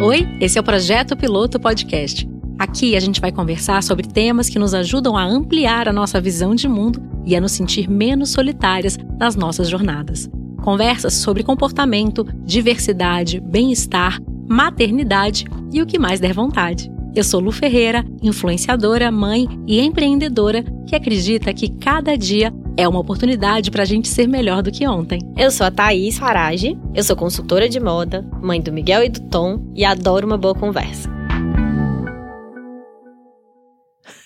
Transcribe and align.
Oi, 0.00 0.28
esse 0.40 0.58
é 0.58 0.60
o 0.60 0.64
Projeto 0.64 1.16
Piloto 1.16 1.60
Podcast. 1.60 2.28
Aqui 2.58 2.96
a 2.96 3.00
gente 3.00 3.20
vai 3.20 3.32
conversar 3.32 3.82
sobre 3.82 4.06
temas 4.06 4.48
que 4.48 4.58
nos 4.58 4.74
ajudam 4.74 5.16
a 5.16 5.24
ampliar 5.24 5.88
a 5.88 5.92
nossa 5.92 6.20
visão 6.20 6.54
de 6.54 6.68
mundo 6.68 7.02
e 7.24 7.36
a 7.36 7.40
nos 7.40 7.52
sentir 7.52 7.88
menos 7.88 8.30
solitárias 8.30 8.98
nas 9.18 9.36
nossas 9.36 9.68
jornadas. 9.68 10.28
Conversas 10.62 11.14
sobre 11.14 11.42
comportamento, 11.42 12.24
diversidade, 12.44 13.40
bem-estar, 13.40 14.20
maternidade 14.48 15.44
e 15.72 15.80
o 15.80 15.86
que 15.86 15.98
mais 15.98 16.20
der 16.20 16.34
vontade. 16.34 16.90
Eu 17.14 17.24
sou 17.24 17.40
Lu 17.40 17.52
Ferreira, 17.52 18.04
influenciadora, 18.22 19.10
mãe 19.10 19.46
e 19.66 19.80
empreendedora 19.80 20.64
que 20.86 20.96
acredita 20.96 21.52
que 21.52 21.68
cada 21.68 22.16
dia 22.16 22.52
é 22.76 22.88
uma 22.88 23.00
oportunidade 23.00 23.70
para 23.70 23.82
a 23.82 23.86
gente 23.86 24.08
ser 24.08 24.26
melhor 24.26 24.62
do 24.62 24.72
que 24.72 24.86
ontem. 24.86 25.20
Eu 25.36 25.50
sou 25.50 25.66
a 25.66 25.70
Thaís 25.70 26.18
Farage, 26.18 26.78
eu 26.94 27.02
sou 27.02 27.16
consultora 27.16 27.68
de 27.68 27.78
moda, 27.78 28.22
mãe 28.40 28.60
do 28.60 28.72
Miguel 28.72 29.04
e 29.04 29.08
do 29.08 29.20
Tom 29.28 29.72
e 29.74 29.84
adoro 29.84 30.26
uma 30.26 30.38
boa 30.38 30.54
conversa. 30.54 31.10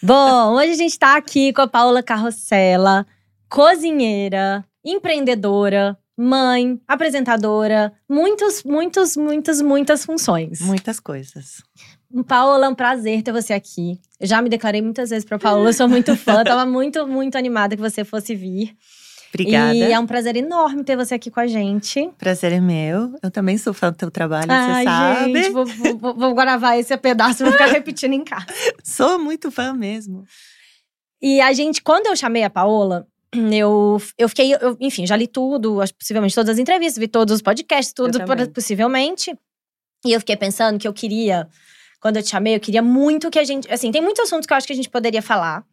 Bom, 0.03 0.55
hoje 0.55 0.73
a 0.73 0.77
gente 0.77 0.93
está 0.93 1.17
aqui 1.17 1.53
com 1.53 1.62
a 1.62 1.67
Paula 1.67 2.03
Carrossela, 2.03 3.06
cozinheira, 3.48 4.65
empreendedora, 4.84 5.98
mãe, 6.17 6.81
apresentadora, 6.87 7.92
muitos, 8.09 8.62
muitos, 8.62 9.17
muitas, 9.17 9.61
muitas 9.61 10.05
funções. 10.05 10.61
Muitas 10.61 11.01
coisas. 11.01 11.62
Paola, 12.25 12.66
é 12.66 12.69
um 12.69 12.75
prazer 12.75 13.23
ter 13.23 13.33
você 13.33 13.52
aqui. 13.52 13.98
Eu 14.19 14.27
já 14.27 14.41
me 14.41 14.48
declarei 14.48 14.80
muitas 14.80 15.11
vezes 15.11 15.25
para 15.25 15.38
Paola, 15.38 15.69
eu 15.69 15.73
sou 15.73 15.88
muito 15.88 16.16
fã, 16.16 16.42
tava 16.45 16.65
muito, 16.65 17.06
muito 17.06 17.37
animada 17.37 17.77
que 17.77 17.83
você 17.83 18.05
fosse 18.05 18.34
vir. 18.34 18.77
Obrigada. 19.29 19.75
E 19.75 19.92
é 19.92 19.98
um 19.98 20.06
prazer 20.06 20.37
enorme 20.37 20.83
ter 20.83 20.97
você 20.97 21.15
aqui 21.15 21.30
com 21.30 21.41
a 21.41 21.47
gente. 21.47 22.09
Prazer 22.16 22.52
é 22.52 22.61
meu. 22.61 23.15
Eu 23.23 23.30
também 23.30 23.59
sou 23.59 23.75
fã 23.75 23.91
do 23.91 23.97
teu 23.97 24.11
trabalho, 24.11 24.47
Ai, 24.48 24.84
você 24.84 24.91
sabe. 24.91 25.42
Gente, 25.42 25.52
vou, 25.52 25.66
vou, 25.66 26.15
vou, 26.15 26.34
gravar 26.34 26.78
esse 26.78 26.97
pedaço, 26.97 27.44
vou 27.44 27.53
ficar 27.53 27.67
repetindo 27.72 28.14
em 28.14 28.25
casa. 28.25 28.47
Sou 28.83 29.19
muito 29.19 29.50
fã 29.50 29.75
mesmo. 29.75 30.25
E 31.20 31.41
a 31.41 31.53
gente, 31.53 31.83
quando 31.83 32.06
eu 32.06 32.17
chamei 32.17 32.44
a 32.44 32.50
Paola, 32.50 33.06
eu, 33.53 34.00
eu 34.17 34.28
fiquei, 34.28 34.55
eu, 34.55 34.77
enfim, 34.81 35.06
já 35.06 35.17
li 35.17 35.27
tudo, 35.27 35.81
possivelmente 35.98 36.34
todas 36.34 36.50
as 36.50 36.59
entrevistas, 36.59 36.98
vi 36.98 37.09
todos 37.09 37.34
os 37.34 37.42
podcasts, 37.42 37.92
tudo 37.92 38.19
possivelmente. 38.55 39.37
E 40.05 40.12
eu 40.12 40.20
fiquei 40.20 40.37
pensando 40.37 40.78
que 40.78 40.87
eu 40.87 40.92
queria 40.92 41.48
quando 42.00 42.16
eu 42.16 42.22
te 42.22 42.30
chamei, 42.30 42.55
eu 42.55 42.61
queria 42.61 42.83
muito 42.83 43.30
que 43.30 43.39
a 43.39 43.44
gente. 43.44 43.70
Assim, 43.72 43.91
tem 43.91 44.02
muitos 44.02 44.25
assuntos 44.25 44.47
que 44.47 44.52
eu 44.52 44.56
acho 44.56 44.66
que 44.66 44.72
a 44.72 44.77
gente 44.77 44.91
poderia 44.91 45.22
falar 45.22 45.64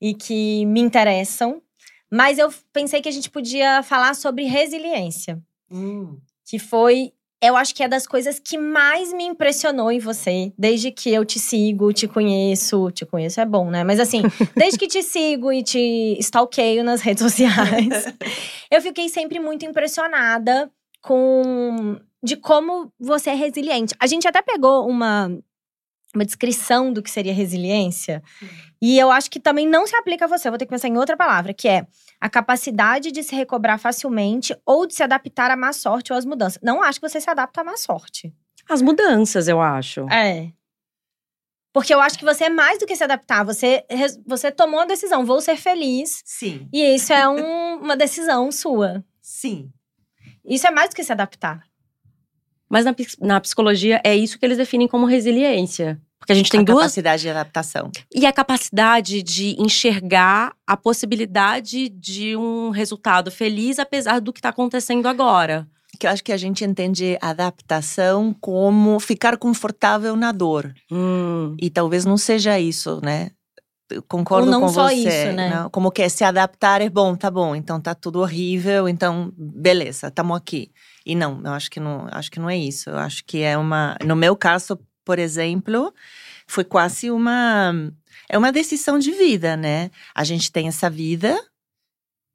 e 0.00 0.14
que 0.14 0.66
me 0.66 0.80
interessam, 0.80 1.62
mas 2.10 2.38
eu 2.38 2.52
pensei 2.72 3.00
que 3.00 3.08
a 3.08 3.12
gente 3.12 3.30
podia 3.30 3.82
falar 3.82 4.14
sobre 4.14 4.44
resiliência. 4.44 5.40
Hum. 5.70 6.18
Que 6.44 6.58
foi. 6.58 7.12
Eu 7.40 7.56
acho 7.56 7.74
que 7.74 7.82
é 7.82 7.88
das 7.88 8.06
coisas 8.06 8.38
que 8.38 8.56
mais 8.56 9.12
me 9.12 9.24
impressionou 9.24 9.90
em 9.90 9.98
você, 9.98 10.52
desde 10.56 10.92
que 10.92 11.10
eu 11.10 11.24
te 11.24 11.40
sigo, 11.40 11.92
te 11.92 12.06
conheço. 12.06 12.90
Te 12.92 13.04
conheço 13.04 13.40
é 13.40 13.44
bom, 13.44 13.70
né? 13.70 13.82
Mas 13.82 13.98
assim, 13.98 14.22
desde 14.56 14.78
que 14.78 14.86
te 14.86 15.02
sigo 15.02 15.52
e 15.52 15.62
te 15.62 16.16
stalkeio 16.20 16.84
nas 16.84 17.00
redes 17.00 17.22
sociais, 17.22 18.04
eu 18.70 18.80
fiquei 18.80 19.08
sempre 19.08 19.40
muito 19.40 19.64
impressionada 19.64 20.70
com 21.00 21.98
de 22.22 22.36
como 22.36 22.92
você 22.98 23.30
é 23.30 23.34
resiliente. 23.34 23.94
A 23.98 24.06
gente 24.06 24.28
até 24.28 24.40
pegou 24.40 24.86
uma 24.86 25.36
uma 26.14 26.24
descrição 26.24 26.92
do 26.92 27.02
que 27.02 27.10
seria 27.10 27.32
resiliência. 27.32 28.22
Uhum. 28.40 28.48
E 28.80 28.98
eu 28.98 29.10
acho 29.10 29.30
que 29.30 29.40
também 29.40 29.66
não 29.66 29.86
se 29.86 29.94
aplica 29.96 30.24
a 30.24 30.28
você. 30.28 30.48
Eu 30.48 30.52
vou 30.52 30.58
ter 30.58 30.66
que 30.66 30.70
pensar 30.70 30.88
em 30.88 30.98
outra 30.98 31.16
palavra, 31.16 31.54
que 31.54 31.68
é 31.68 31.86
a 32.20 32.28
capacidade 32.28 33.10
de 33.10 33.22
se 33.22 33.34
recobrar 33.34 33.78
facilmente 33.78 34.56
ou 34.66 34.86
de 34.86 34.94
se 34.94 35.02
adaptar 35.02 35.50
à 35.50 35.56
má 35.56 35.72
sorte 35.72 36.12
ou 36.12 36.18
às 36.18 36.24
mudanças. 36.24 36.58
Não 36.62 36.82
acho 36.82 37.00
que 37.00 37.08
você 37.08 37.20
se 37.20 37.30
adapta 37.30 37.60
à 37.60 37.64
má 37.64 37.76
sorte. 37.76 38.34
As 38.68 38.82
mudanças, 38.82 39.48
eu 39.48 39.60
acho. 39.60 40.06
É. 40.10 40.52
Porque 41.72 41.94
eu 41.94 42.00
acho 42.00 42.18
que 42.18 42.24
você 42.24 42.44
é 42.44 42.50
mais 42.50 42.78
do 42.78 42.86
que 42.86 42.94
se 42.94 43.02
adaptar. 43.02 43.44
Você, 43.44 43.84
você 44.26 44.52
tomou 44.52 44.80
a 44.80 44.84
decisão, 44.84 45.24
vou 45.24 45.40
ser 45.40 45.56
feliz. 45.56 46.22
Sim. 46.24 46.68
E 46.72 46.94
isso 46.94 47.12
é 47.12 47.26
um, 47.26 47.76
uma 47.76 47.96
decisão 47.96 48.52
sua. 48.52 49.02
Sim. 49.20 49.72
Isso 50.44 50.66
é 50.66 50.70
mais 50.70 50.90
do 50.90 50.96
que 50.96 51.04
se 51.04 51.12
adaptar. 51.12 51.64
Mas 52.72 52.86
na, 52.86 52.94
na 53.20 53.38
psicologia 53.38 54.00
é 54.02 54.16
isso 54.16 54.38
que 54.38 54.46
eles 54.46 54.56
definem 54.56 54.88
como 54.88 55.04
resiliência. 55.04 56.00
Porque 56.18 56.32
a 56.32 56.34
gente 56.34 56.50
tem 56.50 56.60
a 56.60 56.62
duas. 56.62 56.78
capacidade 56.78 57.20
de 57.20 57.28
adaptação. 57.28 57.90
E 58.14 58.24
a 58.24 58.32
capacidade 58.32 59.22
de 59.22 59.60
enxergar 59.60 60.54
a 60.66 60.74
possibilidade 60.74 61.90
de 61.90 62.34
um 62.34 62.70
resultado 62.70 63.30
feliz, 63.30 63.78
apesar 63.78 64.22
do 64.22 64.32
que 64.32 64.38
está 64.38 64.48
acontecendo 64.48 65.06
agora. 65.06 65.68
Que 66.00 66.06
eu 66.06 66.10
acho 66.10 66.24
que 66.24 66.32
a 66.32 66.36
gente 66.38 66.64
entende 66.64 67.18
adaptação 67.20 68.34
como 68.40 68.98
ficar 68.98 69.36
confortável 69.36 70.16
na 70.16 70.32
dor. 70.32 70.72
Hum. 70.90 71.54
E 71.60 71.68
talvez 71.68 72.06
não 72.06 72.16
seja 72.16 72.58
isso, 72.58 73.00
né? 73.02 73.32
concordo 74.08 74.46
Ou 74.46 74.52
não 74.52 74.60
com 74.62 74.68
só 74.68 74.88
você. 74.88 74.94
Isso, 74.94 75.36
né? 75.36 75.50
Não? 75.54 75.68
Como 75.68 75.90
que 75.90 76.00
é 76.00 76.08
se 76.08 76.24
adaptar 76.24 76.80
é 76.80 76.88
bom, 76.88 77.14
tá 77.14 77.30
bom, 77.30 77.54
então 77.54 77.78
tá 77.78 77.94
tudo 77.94 78.20
horrível, 78.20 78.88
então 78.88 79.30
beleza, 79.36 80.08
estamos 80.08 80.34
aqui. 80.34 80.70
E 81.04 81.14
não, 81.14 81.40
eu 81.44 81.52
acho 81.52 81.70
que 81.70 81.80
não, 81.80 82.06
acho 82.10 82.30
que 82.30 82.40
não 82.40 82.48
é 82.48 82.56
isso. 82.56 82.90
Eu 82.90 82.98
acho 82.98 83.24
que 83.24 83.42
é 83.42 83.56
uma, 83.56 83.96
no 84.04 84.16
meu 84.16 84.36
caso, 84.36 84.78
por 85.04 85.18
exemplo, 85.18 85.92
foi 86.46 86.64
quase 86.64 87.10
uma 87.10 87.72
é 88.28 88.38
uma 88.38 88.52
decisão 88.52 88.98
de 88.98 89.12
vida, 89.12 89.56
né? 89.56 89.90
A 90.14 90.24
gente 90.24 90.50
tem 90.50 90.68
essa 90.68 90.88
vida 90.88 91.38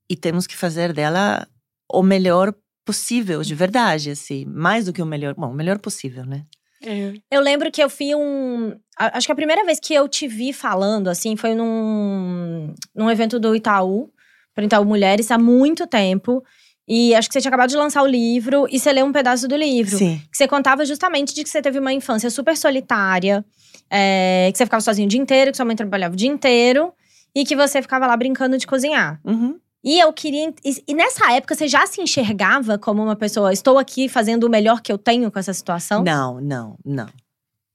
e 0.10 0.16
temos 0.16 0.46
que 0.46 0.56
fazer 0.56 0.94
dela 0.94 1.48
o 1.92 2.04
melhor 2.04 2.54
possível, 2.86 3.42
de 3.42 3.54
verdade, 3.54 4.12
assim, 4.12 4.46
mais 4.46 4.86
do 4.86 4.94
que 4.94 5.02
o 5.02 5.06
melhor, 5.06 5.34
bom, 5.34 5.52
o 5.52 5.54
melhor 5.54 5.78
possível, 5.80 6.26
né? 6.26 6.46
É. 6.82 7.14
Eu 7.32 7.42
lembro 7.42 7.72
que 7.72 7.84
eu 7.84 7.90
fui 7.90 8.14
um. 8.16 8.80
Acho 8.98 9.28
que 9.28 9.32
a 9.32 9.36
primeira 9.36 9.66
vez 9.66 9.80
que 9.80 9.94
eu 9.94 10.08
te 10.08 10.28
vi 10.28 10.54
falando, 10.54 11.08
assim, 11.08 11.36
foi 11.36 11.56
num, 11.56 12.74
num 12.96 13.10
evento 13.10 13.40
do 13.40 13.56
Itaú, 13.56 14.12
para 14.54 14.66
Itaú 14.66 14.86
Mulheres, 14.86 15.32
há 15.32 15.38
muito 15.38 15.88
tempo. 15.88 16.44
E 16.88 17.14
acho 17.14 17.28
que 17.28 17.34
você 17.34 17.42
tinha 17.42 17.50
acabado 17.50 17.70
de 17.70 17.76
lançar 17.76 18.02
o 18.02 18.08
livro 18.08 18.66
e 18.72 18.80
você 18.80 18.94
leu 18.94 19.06
um 19.06 19.12
pedaço 19.12 19.48
do 19.48 19.56
livro. 19.58 19.98
Sim. 19.98 20.22
Que 20.32 20.38
você 20.38 20.48
contava 20.48 20.86
justamente 20.86 21.36
de 21.36 21.44
que 21.44 21.50
você 21.50 21.62
teve 21.62 21.80
uma 21.80 21.92
infância 21.92 22.30
super 22.30 22.56
solitária, 22.56 23.44
é, 23.90 24.50
que 24.52 24.58
você 24.58 24.66
ficava 24.66 24.82
sozinho 24.82 25.06
o 25.06 25.10
dia 25.10 25.20
inteiro, 25.20 25.52
que 25.52 25.58
sua 25.58 25.66
mãe 25.66 25.76
trabalhava 25.76 26.14
o 26.14 26.18
dia 26.18 26.30
inteiro 26.30 26.94
e 27.36 27.44
que 27.44 27.56
você 27.56 27.82
ficava 27.82 28.08
lá 28.08 28.16
brincando 28.16 28.58
de 28.58 28.66
cozinhar. 28.66 29.20
Uhum. 29.26 29.60
E 29.84 30.00
eu 30.00 30.12
queria. 30.14 30.54
E, 30.64 30.94
nessa 30.94 31.32
época 31.34 31.56
você 31.56 31.68
já 31.68 31.86
se 31.86 32.02
enxergava 32.02 32.78
como 32.78 33.04
uma 33.04 33.16
pessoa, 33.16 33.54
estou 33.54 33.78
aqui 33.78 34.10
fazendo 34.10 34.46
o 34.46 34.50
melhor 34.50 34.82
que 34.82 34.92
eu 34.92 34.98
tenho 34.98 35.30
com 35.30 35.40
essa 35.40 35.54
situação? 35.54 36.04
Não, 36.04 36.40
não, 36.42 36.78
não. 36.86 37.08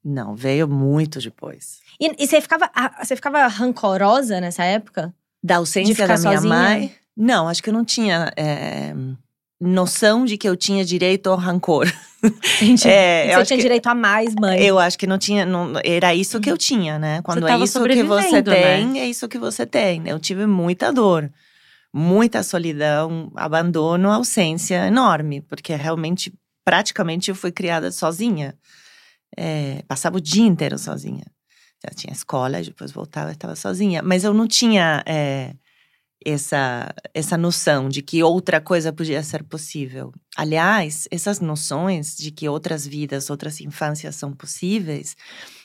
Não, 0.04 0.34
veio 0.34 0.66
muito 0.66 1.20
depois. 1.20 1.78
E, 2.00 2.12
e 2.18 2.26
você, 2.26 2.40
ficava, 2.40 2.70
você 3.00 3.14
ficava 3.14 3.46
rancorosa 3.46 4.40
nessa 4.40 4.64
época? 4.64 5.14
Da 5.42 5.56
ausência 5.56 5.94
da 6.06 6.18
minha 6.18 6.18
sozinha? 6.18 6.54
mãe? 6.54 6.94
Não, 7.16 7.48
acho 7.48 7.62
que 7.62 7.68
eu 7.68 7.74
não 7.74 7.84
tinha 7.84 8.32
é, 8.36 8.94
noção 9.60 10.24
de 10.24 10.36
que 10.36 10.48
eu 10.48 10.56
tinha 10.56 10.84
direito 10.84 11.30
ao 11.30 11.36
rancor. 11.36 11.86
Entendi. 12.60 12.88
É, 12.88 13.34
você 13.34 13.46
tinha 13.46 13.56
que, 13.56 13.62
direito 13.62 13.86
a 13.88 13.94
mais, 13.94 14.34
mãe. 14.34 14.60
Eu 14.60 14.78
acho 14.78 14.98
que 14.98 15.06
não 15.06 15.18
tinha. 15.18 15.44
Não, 15.44 15.72
era 15.84 16.14
isso 16.14 16.40
que 16.40 16.50
eu 16.50 16.56
tinha, 16.56 16.98
né? 16.98 17.20
Quando 17.22 17.46
é 17.46 17.58
isso 17.58 17.82
que 17.82 18.02
você 18.04 18.30
né? 18.30 18.42
tem, 18.42 18.86
né? 18.86 18.98
é 19.00 19.06
isso 19.06 19.28
que 19.28 19.38
você 19.38 19.66
tem. 19.66 20.08
Eu 20.08 20.18
tive 20.20 20.46
muita 20.46 20.92
dor, 20.92 21.30
muita 21.92 22.42
solidão, 22.42 23.32
abandono, 23.34 24.10
ausência 24.10 24.86
enorme, 24.86 25.40
porque 25.40 25.74
realmente, 25.74 26.32
praticamente, 26.64 27.30
eu 27.30 27.34
fui 27.34 27.50
criada 27.50 27.90
sozinha. 27.90 28.54
É, 29.36 29.82
passava 29.88 30.18
o 30.18 30.20
dia 30.20 30.46
inteiro 30.46 30.78
sozinha. 30.78 31.24
Já 31.84 31.92
tinha 31.94 32.12
escola, 32.12 32.62
depois 32.62 32.92
voltava 32.92 33.30
e 33.30 33.32
estava 33.32 33.56
sozinha. 33.56 34.00
Mas 34.02 34.22
eu 34.22 34.32
não 34.32 34.46
tinha. 34.46 35.02
É, 35.06 35.54
essa, 36.25 36.94
essa 37.12 37.37
noção 37.37 37.88
de 37.88 38.03
que 38.03 38.22
outra 38.22 38.60
coisa 38.60 38.93
podia 38.93 39.22
ser 39.22 39.43
possível. 39.43 40.12
Aliás, 40.37 41.06
essas 41.10 41.41
noções 41.41 42.16
de 42.16 42.30
que 42.30 42.48
outras 42.48 42.86
vidas, 42.86 43.30
outras 43.30 43.60
infâncias 43.60 44.16
são 44.16 44.33
possíveis, 44.33 45.16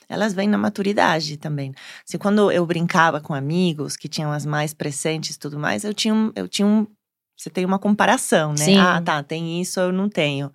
elas 0.09 0.33
vêm 0.33 0.47
na 0.47 0.57
maturidade 0.57 1.37
também. 1.37 1.73
Se 2.05 2.17
quando 2.17 2.51
eu 2.51 2.65
brincava 2.65 3.19
com 3.19 3.33
amigos 3.33 3.97
que 3.97 4.07
tinham 4.07 4.31
as 4.31 4.45
mais 4.45 4.73
presentes 4.73 5.35
e 5.35 5.39
tudo 5.39 5.59
mais, 5.59 5.83
eu 5.83 5.93
tinha 5.93 6.13
um, 6.13 6.31
eu 6.35 6.47
tinha 6.47 6.67
um, 6.67 6.87
você 7.35 7.49
tem 7.49 7.65
uma 7.65 7.79
comparação, 7.79 8.51
né? 8.51 8.65
Sim. 8.65 8.77
Ah, 8.77 9.01
tá, 9.01 9.21
tem 9.21 9.61
isso, 9.61 9.79
eu 9.79 9.91
não 9.91 10.09
tenho. 10.09 10.51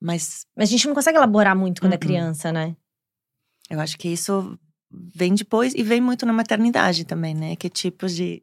Mas 0.00 0.46
mas 0.56 0.68
a 0.68 0.72
gente 0.72 0.86
não 0.86 0.94
consegue 0.94 1.18
elaborar 1.18 1.56
muito 1.56 1.80
quando 1.80 1.92
uh 1.92 1.96
-uh. 1.96 2.02
é 2.02 2.06
criança, 2.06 2.52
né? 2.52 2.76
Eu 3.68 3.80
acho 3.80 3.98
que 3.98 4.08
isso 4.08 4.58
vem 4.90 5.34
depois 5.34 5.74
e 5.74 5.82
vem 5.82 6.00
muito 6.00 6.26
na 6.26 6.32
maternidade 6.32 7.04
também, 7.04 7.34
né? 7.34 7.54
Que 7.56 7.68
tipos 7.68 8.14
de 8.14 8.42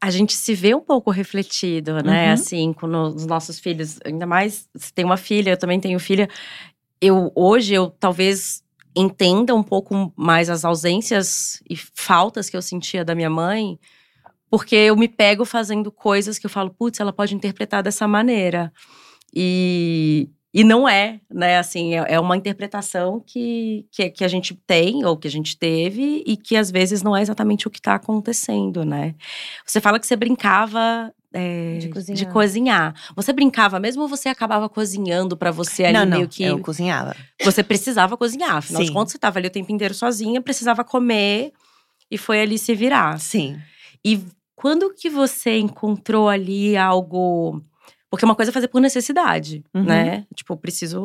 a 0.00 0.10
gente 0.10 0.34
se 0.34 0.54
vê 0.54 0.74
um 0.74 0.80
pouco 0.80 1.10
refletido, 1.10 2.02
né? 2.02 2.28
Uhum. 2.28 2.32
Assim, 2.32 2.72
com 2.72 2.86
os 2.86 3.26
nossos 3.26 3.58
filhos. 3.58 3.98
Ainda 4.04 4.26
mais, 4.26 4.68
se 4.76 4.92
tem 4.92 5.04
uma 5.04 5.16
filha, 5.16 5.50
eu 5.50 5.56
também 5.56 5.80
tenho 5.80 5.98
filha. 5.98 6.28
Eu, 7.00 7.30
hoje, 7.34 7.74
eu 7.74 7.90
talvez 7.90 8.62
entenda 8.96 9.54
um 9.54 9.62
pouco 9.62 10.12
mais 10.16 10.48
as 10.48 10.64
ausências 10.64 11.62
e 11.68 11.76
faltas 11.76 12.48
que 12.48 12.56
eu 12.56 12.62
sentia 12.62 13.04
da 13.04 13.14
minha 13.14 13.30
mãe. 13.30 13.78
Porque 14.48 14.76
eu 14.76 14.96
me 14.96 15.08
pego 15.08 15.44
fazendo 15.44 15.90
coisas 15.90 16.38
que 16.38 16.46
eu 16.46 16.50
falo, 16.50 16.70
putz, 16.70 17.00
ela 17.00 17.12
pode 17.12 17.34
interpretar 17.34 17.82
dessa 17.82 18.06
maneira. 18.06 18.72
E, 19.34 20.30
e 20.54 20.62
não 20.62 20.88
é, 20.88 21.20
né? 21.28 21.58
Assim, 21.58 21.96
é, 21.96 22.14
é 22.14 22.20
uma 22.20 22.36
interpretação 22.36 23.20
que, 23.26 23.84
que, 23.90 24.08
que, 24.08 24.24
a 24.24 24.28
gente 24.28 24.54
tem 24.54 25.04
ou 25.04 25.16
que 25.16 25.26
a 25.26 25.30
gente 25.30 25.58
teve 25.58 26.22
e 26.24 26.36
que 26.36 26.56
às 26.56 26.70
vezes 26.70 27.02
não 27.02 27.16
é 27.16 27.22
exatamente 27.22 27.66
o 27.66 27.70
que 27.70 27.80
está 27.80 27.96
acontecendo, 27.96 28.84
né? 28.84 29.16
Você 29.66 29.80
fala 29.80 29.98
que 29.98 30.06
você 30.06 30.14
brincava 30.14 31.12
é, 31.32 31.78
de, 31.78 31.88
cozinhar. 31.88 32.16
de, 32.16 32.26
cozinhar. 32.26 32.94
Você 33.16 33.32
brincava 33.32 33.80
mesmo 33.80 34.02
ou 34.02 34.08
você 34.08 34.28
acabava 34.28 34.68
cozinhando 34.68 35.36
para 35.36 35.50
você 35.50 35.86
ali 35.86 35.94
não, 35.94 36.06
meio 36.06 36.20
não, 36.20 36.28
que. 36.28 36.44
Eu 36.44 36.60
cozinhava. 36.60 37.16
Você 37.42 37.64
precisava 37.64 38.16
cozinhar, 38.16 38.54
afinal 38.58 38.80
Sim. 38.80 38.86
de 38.86 38.92
contas, 38.92 39.10
você 39.10 39.18
estava 39.18 39.40
ali 39.40 39.48
o 39.48 39.50
tempo 39.50 39.72
inteiro 39.72 39.92
sozinha, 39.92 40.40
precisava 40.40 40.84
comer 40.84 41.52
e 42.08 42.16
foi 42.16 42.40
ali 42.40 42.58
se 42.58 42.72
virar. 42.76 43.18
Sim. 43.18 43.58
E 44.04 44.22
quando 44.54 44.94
que 44.94 45.10
você 45.10 45.58
encontrou 45.58 46.28
ali 46.28 46.76
algo 46.76 47.60
porque 48.14 48.24
uma 48.24 48.34
coisa 48.34 48.50
é 48.50 48.54
fazer 48.54 48.68
por 48.68 48.80
necessidade, 48.80 49.64
Uhum. 49.74 49.82
né? 49.84 50.24
Tipo, 50.34 50.56
preciso 50.56 51.00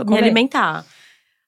me 0.00 0.04
Comer. 0.04 0.18
alimentar. 0.24 0.84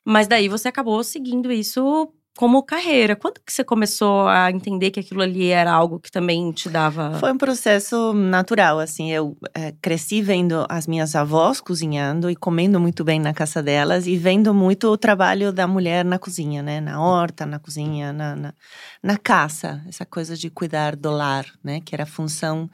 Mas 0.04 0.26
daí 0.26 0.48
você 0.48 0.68
acabou 0.68 1.02
seguindo 1.04 1.50
isso 1.52 2.08
como 2.36 2.62
carreira. 2.64 3.14
Quando 3.14 3.40
que 3.46 3.52
você 3.52 3.62
começou 3.62 4.26
a 4.26 4.50
entender 4.50 4.90
que 4.90 4.98
aquilo 4.98 5.22
ali 5.22 5.50
era 5.50 5.72
algo 5.72 6.00
que 6.00 6.10
também 6.10 6.50
te 6.52 6.68
dava. 6.68 7.16
Foi 7.20 7.32
um 7.32 7.38
processo 7.38 8.12
natural, 8.12 8.80
assim. 8.80 9.12
Eu 9.12 9.36
eh, 9.54 9.72
cresci 9.80 10.20
vendo 10.20 10.66
as 10.68 10.86
minhas 10.88 11.14
avós 11.14 11.60
cozinhando 11.60 12.28
e 12.28 12.34
comendo 12.34 12.80
muito 12.80 13.04
bem 13.04 13.20
na 13.20 13.32
casa 13.32 13.62
delas 13.62 14.06
e 14.08 14.16
vendo 14.16 14.52
muito 14.52 14.88
o 14.88 14.98
trabalho 14.98 15.52
da 15.52 15.66
mulher 15.68 16.04
na 16.04 16.18
cozinha, 16.18 16.60
né? 16.62 16.80
Na 16.80 17.00
horta, 17.00 17.46
na 17.46 17.58
cozinha, 17.60 18.12
na, 18.12 18.34
na, 18.34 18.54
na 19.02 19.16
caça. 19.16 19.80
Essa 19.88 20.04
coisa 20.04 20.36
de 20.36 20.50
cuidar 20.50 20.96
do 20.96 21.10
lar, 21.12 21.46
né? 21.62 21.80
Que 21.84 21.94
era 21.94 22.02
a 22.02 22.06
função 22.06 22.68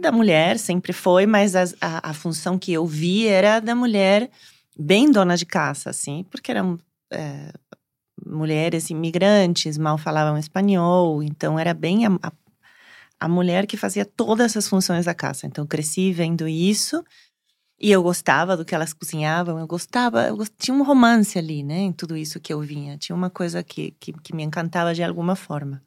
da- 0.00 0.12
mulher, 0.12 0.58
sempre 0.58 0.92
foi, 0.92 1.26
mas 1.26 1.54
as- 1.56 1.74
a, 1.80 2.10
a 2.10 2.14
função 2.14 2.58
que 2.58 2.72
eu 2.72 2.86
vi 2.86 3.26
era 3.26 3.60
da 3.60 3.74
mulher 3.74 4.30
bem 4.78 5.10
dona 5.10 5.36
de 5.36 5.46
casa, 5.46 5.90
assim. 5.90 6.24
Porque 6.30 6.50
eram… 6.50 6.78
eh, 7.12 7.52
mulheres 8.24 8.90
imigrantes, 8.90 9.78
mal 9.78 9.98
falavam 9.98 10.38
espanhol, 10.38 11.22
então 11.22 11.58
era 11.58 11.74
bem 11.74 12.06
a, 12.06 12.10
a, 12.22 12.32
a 13.20 13.28
mulher 13.28 13.66
que 13.66 13.76
fazia 13.76 14.04
todas 14.04 14.56
as 14.56 14.68
funções 14.68 15.04
da 15.06 15.14
casa. 15.14 15.46
Então 15.46 15.64
eu 15.64 15.68
cresci 15.68 16.12
vendo 16.12 16.48
isso 16.48 17.04
e 17.80 17.90
eu 17.92 18.02
gostava 18.02 18.56
do 18.56 18.64
que 18.64 18.74
elas 18.74 18.92
cozinhavam, 18.94 19.58
eu 19.58 19.66
gostava, 19.66 20.26
eu 20.28 20.36
gost... 20.36 20.54
tinha 20.58 20.74
um 20.76 20.82
romance 20.82 21.38
ali, 21.38 21.62
né, 21.62 21.78
em 21.80 21.92
tudo 21.92 22.16
isso 22.16 22.40
que 22.40 22.52
eu 22.52 22.60
vinha, 22.60 22.96
tinha 22.98 23.14
uma 23.16 23.30
coisa 23.30 23.62
que, 23.62 23.92
que, 24.00 24.12
que 24.14 24.34
me 24.34 24.42
encantava 24.42 24.94
de 24.94 25.02
alguma 25.02 25.36
forma. 25.36 25.82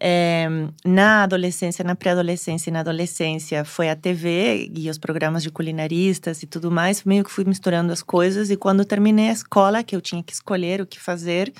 É, 0.00 0.46
na 0.84 1.24
adolescência, 1.24 1.84
na 1.84 1.96
pré-adolescência 1.96 2.70
e 2.70 2.72
na 2.72 2.80
adolescência 2.80 3.64
foi 3.64 3.90
a 3.90 3.96
TV 3.96 4.70
e 4.76 4.88
os 4.88 4.96
programas 4.96 5.42
de 5.42 5.50
culinaristas 5.50 6.42
e 6.42 6.46
tudo 6.46 6.70
mais, 6.70 7.02
meio 7.02 7.24
que 7.24 7.30
fui 7.32 7.44
misturando 7.44 7.92
as 7.92 8.00
coisas 8.02 8.48
e 8.48 8.56
quando 8.56 8.84
terminei 8.84 9.28
a 9.28 9.32
escola, 9.32 9.82
que 9.82 9.96
eu 9.96 10.00
tinha 10.00 10.22
que 10.22 10.32
escolher 10.32 10.80
o 10.80 10.86
que 10.86 11.00
fazer, 11.00 11.52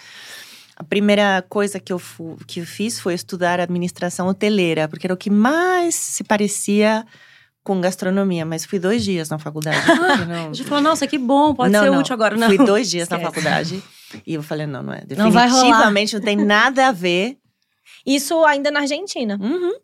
a 0.77 0.85
primeira 0.85 1.45
coisa 1.49 1.81
que 1.81 1.93
eu, 1.93 2.01
que 2.47 2.61
eu 2.61 2.65
fiz 2.67 3.01
foi 3.01 3.15
estudar 3.15 3.59
administração 3.59 4.29
hoteleira, 4.29 4.87
porque 4.87 5.09
era 5.09 5.15
o 5.15 5.17
que 5.17 5.31
mais 5.31 5.97
se 5.97 6.23
parecia 6.23 7.05
com 7.65 7.81
gastronomia, 7.81 8.47
mas 8.47 8.65
fui 8.65 8.79
dois 8.79 9.05
dias 9.05 9.29
na 9.29 9.39
faculdade. 9.41 9.85
não- 10.29 10.51
A 10.51 10.53
gente 10.53 10.63
falou, 10.65 10.83
nossa, 10.85 11.09
que 11.09 11.19
bom, 11.19 11.53
pode 11.55 11.73
não, 11.73 11.83
ser 11.83 11.91
não. 11.91 11.99
útil 11.99 12.15
agora. 12.15 12.37
Não. 12.37 12.47
Fui 12.47 12.57
dois 12.59 12.89
dias 12.89 13.09
na 13.09 13.17
Esquece. 13.17 13.35
faculdade 13.35 13.83
e 14.25 14.35
eu 14.35 14.43
falei, 14.45 14.67
não, 14.67 14.83
não 14.85 14.93
é. 14.93 15.03
Não 15.17 15.31
vai 15.33 15.49
rolar. 15.49 15.63
Definitivamente 15.63 16.15
não 16.15 16.21
tem 16.23 16.37
nada 16.37 16.87
a 16.87 16.93
ver 16.93 17.37
Isso 18.09 18.43
ainda 18.43 18.71
na 18.71 18.81
Argentina. 18.81 19.39
Uhum. 19.39 19.75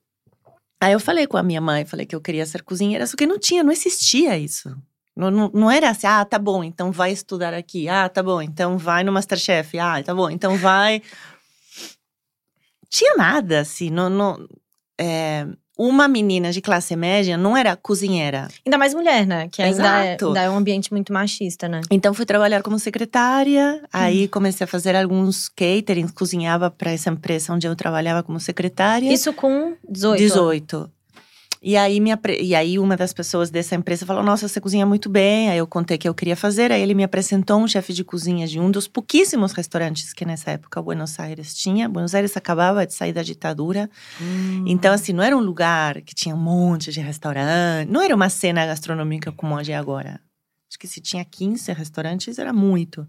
Aí 0.81 0.95
eu 0.95 1.01
falei 1.01 1.27
com 1.27 1.37
a 1.37 1.43
minha 1.43 1.61
mãe, 1.61 1.85
falei 1.85 2.07
que 2.07 2.17
eu 2.17 2.23
queria 2.23 2.47
ser 2.47 2.63
cozinheira, 2.63 3.07
só 3.07 3.17
que 3.17 3.27
não 3.27 3.39
tinha, 3.39 3.63
não 3.63 3.71
existia 3.71 4.39
isso. 4.39 4.75
Não, 5.15 5.31
não, 5.31 5.51
não 5.53 5.71
era 5.71 5.91
assim, 5.91 6.07
ah, 6.07 6.25
tá 6.25 6.39
bom, 6.39 6.65
então 6.65 6.91
vai 6.91 7.13
estudar 7.13 7.53
aqui. 7.53 7.87
Ah, 7.87 8.09
tá 8.09 8.23
bom, 8.23 8.41
então 8.41 8.79
vai 8.79 9.05
no 9.05 9.13
Masterchef. 9.13 9.79
Ah, 9.79 10.03
tá 10.03 10.15
bom, 10.15 10.31
então 10.31 10.57
vai. 10.57 11.03
Tinha 12.89 13.15
nada, 13.15 13.61
assim. 13.61 13.91
Não, 13.91 14.09
não, 14.09 14.49
é, 14.99 15.47
uma 15.77 16.07
menina 16.07 16.53
de 16.53 16.61
classe 16.61 16.95
média 16.95 17.37
não 17.37 17.57
era 17.57 17.77
cozinheira. 17.77 18.49
Ainda 18.65 18.79
mais 18.79 18.95
mulher, 18.95 19.27
né? 19.27 19.49
Que 19.51 19.63
ainda 19.63 20.05
é, 20.05 20.17
ainda 20.21 20.43
é 20.43 20.51
um 20.51 20.57
ambiente 20.57 20.93
muito 20.93 21.13
machista, 21.13 21.69
né? 21.69 21.81
Então 21.91 22.15
fui 22.15 22.25
trabalhar 22.25 22.63
como 22.63 22.79
secretária, 22.79 23.83
aí 23.93 24.29
comecei 24.29 24.65
a 24.65 24.69
fazer 24.69 24.95
alguns 24.97 25.49
caterings, 25.49 26.13
cozinhava 26.13 26.71
para 26.71 26.93
essa 26.93 27.11
empresa 27.11 27.53
onde 27.53 27.67
eu 27.67 27.75
trabalhava 27.75 28.23
como 28.23 28.39
secretária. 28.39 29.13
Isso 29.13 29.33
com 29.33 29.75
18. 29.89 30.19
18. 30.19 30.91
E 31.67 31.79
aí, 31.79 31.99
e 32.41 32.55
aí 32.55 32.79
uma 32.79 32.95
das 32.95 33.15
pessoas 33.15 33.49
dessa 33.49 33.75
empresa 33.75 34.05
falou: 34.05 34.23
Nossa, 34.23 34.47
você 34.47 34.61
cozinha 34.61 34.85
muito 34.85 35.09
bem. 35.09 35.49
Aí 35.49 35.57
eu 35.57 35.67
contei 35.67 35.97
que 35.97 36.07
eu 36.07 36.15
queria 36.15 36.37
fazer. 36.37 36.71
Aí 36.71 36.83
ele 36.83 36.93
me 36.93 37.03
apresentou 37.03 37.59
um 37.59 37.67
chefe 37.67 37.95
de 37.95 38.05
cozinha 38.05 38.47
de 38.47 38.61
um 38.61 38.71
dos 38.71 38.87
pouquíssimos 38.87 39.53
restaurantes 39.53 40.13
que 40.13 40.27
nessa 40.27 40.51
época 40.51 40.83
Buenos 40.83 41.19
Aires 41.19 41.55
tinha. 41.55 41.89
Buenos 41.89 42.15
Aires 42.15 42.37
acabava 42.37 42.87
de 42.87 42.93
sair 42.93 43.15
da 43.15 43.23
ditadura. 43.23 43.89
Hum. 44.21 44.65
Então, 44.67 44.93
assim, 44.93 45.15
não 45.15 45.25
era 45.25 45.35
um 45.35 45.41
lugar 45.41 46.03
que 46.03 46.15
tinha 46.15 46.35
um 46.35 46.39
monte 46.39 46.93
de 46.93 47.01
restaurante. 47.01 47.91
Não 47.91 48.03
era 48.03 48.15
uma 48.15 48.29
cena 48.29 48.67
gastronômica 48.67 49.33
como 49.33 49.55
hoje 49.55 49.73
é 49.73 49.77
agora. 49.77 50.21
Acho 50.71 50.79
que 50.79 50.87
se 50.87 51.01
tinha 51.01 51.25
15 51.25 51.73
restaurantes, 51.73 52.39
era 52.39 52.53
muito. 52.53 53.09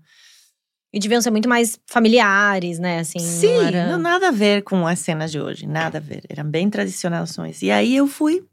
E 0.96 1.00
deviam 1.00 1.22
ser 1.22 1.30
muito 1.30 1.50
mais 1.50 1.78
familiares, 1.86 2.80
né? 2.80 3.00
Assim, 3.00 3.20
Sim, 3.20 3.54
não 3.54 3.62
era... 3.62 3.88
não 3.92 4.00
nada 4.00 4.30
a 4.30 4.32
ver 4.32 4.64
com 4.64 4.88
as 4.88 4.98
cenas 5.00 5.30
de 5.30 5.38
hoje, 5.38 5.68
nada 5.68 5.98
a 5.98 6.02
ver. 6.02 6.24
Eram 6.30 6.50
bem 6.50 6.70
tradicionais. 6.70 7.36
E 7.62 7.70
aí 7.70 7.98
eu 7.98 8.08
fui 8.08 8.46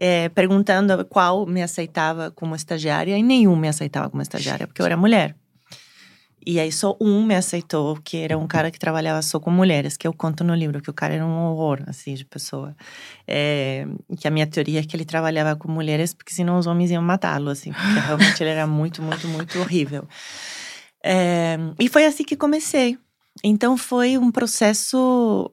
eh, 0.00 0.30
perguntando 0.30 1.04
qual 1.04 1.44
me 1.44 1.62
aceitava 1.62 2.30
como 2.30 2.56
estagiária 2.56 3.14
e 3.18 3.22
nenhum 3.22 3.54
me 3.54 3.68
aceitava 3.68 4.08
como 4.08 4.22
estagiária, 4.22 4.66
porque 4.66 4.80
eu 4.80 4.86
era 4.86 4.96
mulher. 4.96 5.36
E 6.46 6.58
aí 6.58 6.72
só 6.72 6.96
um 6.98 7.26
me 7.26 7.34
aceitou, 7.34 7.98
que 8.02 8.18
era 8.18 8.38
um 8.38 8.46
cara 8.46 8.70
que 8.70 8.78
trabalhava 8.78 9.20
só 9.20 9.38
com 9.38 9.50
mulheres, 9.50 9.98
que 9.98 10.06
eu 10.06 10.14
conto 10.14 10.44
no 10.44 10.54
livro, 10.54 10.80
que 10.80 10.88
o 10.88 10.94
cara 10.94 11.12
era 11.12 11.26
um 11.26 11.50
horror, 11.50 11.82
assim, 11.88 12.14
de 12.14 12.24
pessoa. 12.24 12.74
É, 13.28 13.84
que 14.16 14.26
a 14.26 14.30
minha 14.30 14.46
teoria 14.46 14.80
é 14.80 14.82
que 14.82 14.96
ele 14.96 15.04
trabalhava 15.04 15.56
com 15.56 15.70
mulheres, 15.70 16.14
porque 16.14 16.32
senão 16.32 16.56
os 16.56 16.66
homens 16.66 16.90
iam 16.90 17.02
matá-lo, 17.02 17.50
assim, 17.50 17.72
porque 17.72 17.98
realmente 17.98 18.42
ele 18.42 18.50
era 18.50 18.66
muito, 18.66 19.02
muito, 19.02 19.28
muito 19.28 19.58
horrível. 19.58 20.08
É, 21.04 21.56
e 21.78 21.88
foi 21.88 22.04
assim 22.06 22.24
que 22.24 22.36
comecei. 22.36 22.98
Então 23.42 23.76
foi 23.76 24.16
um 24.18 24.30
processo. 24.30 25.50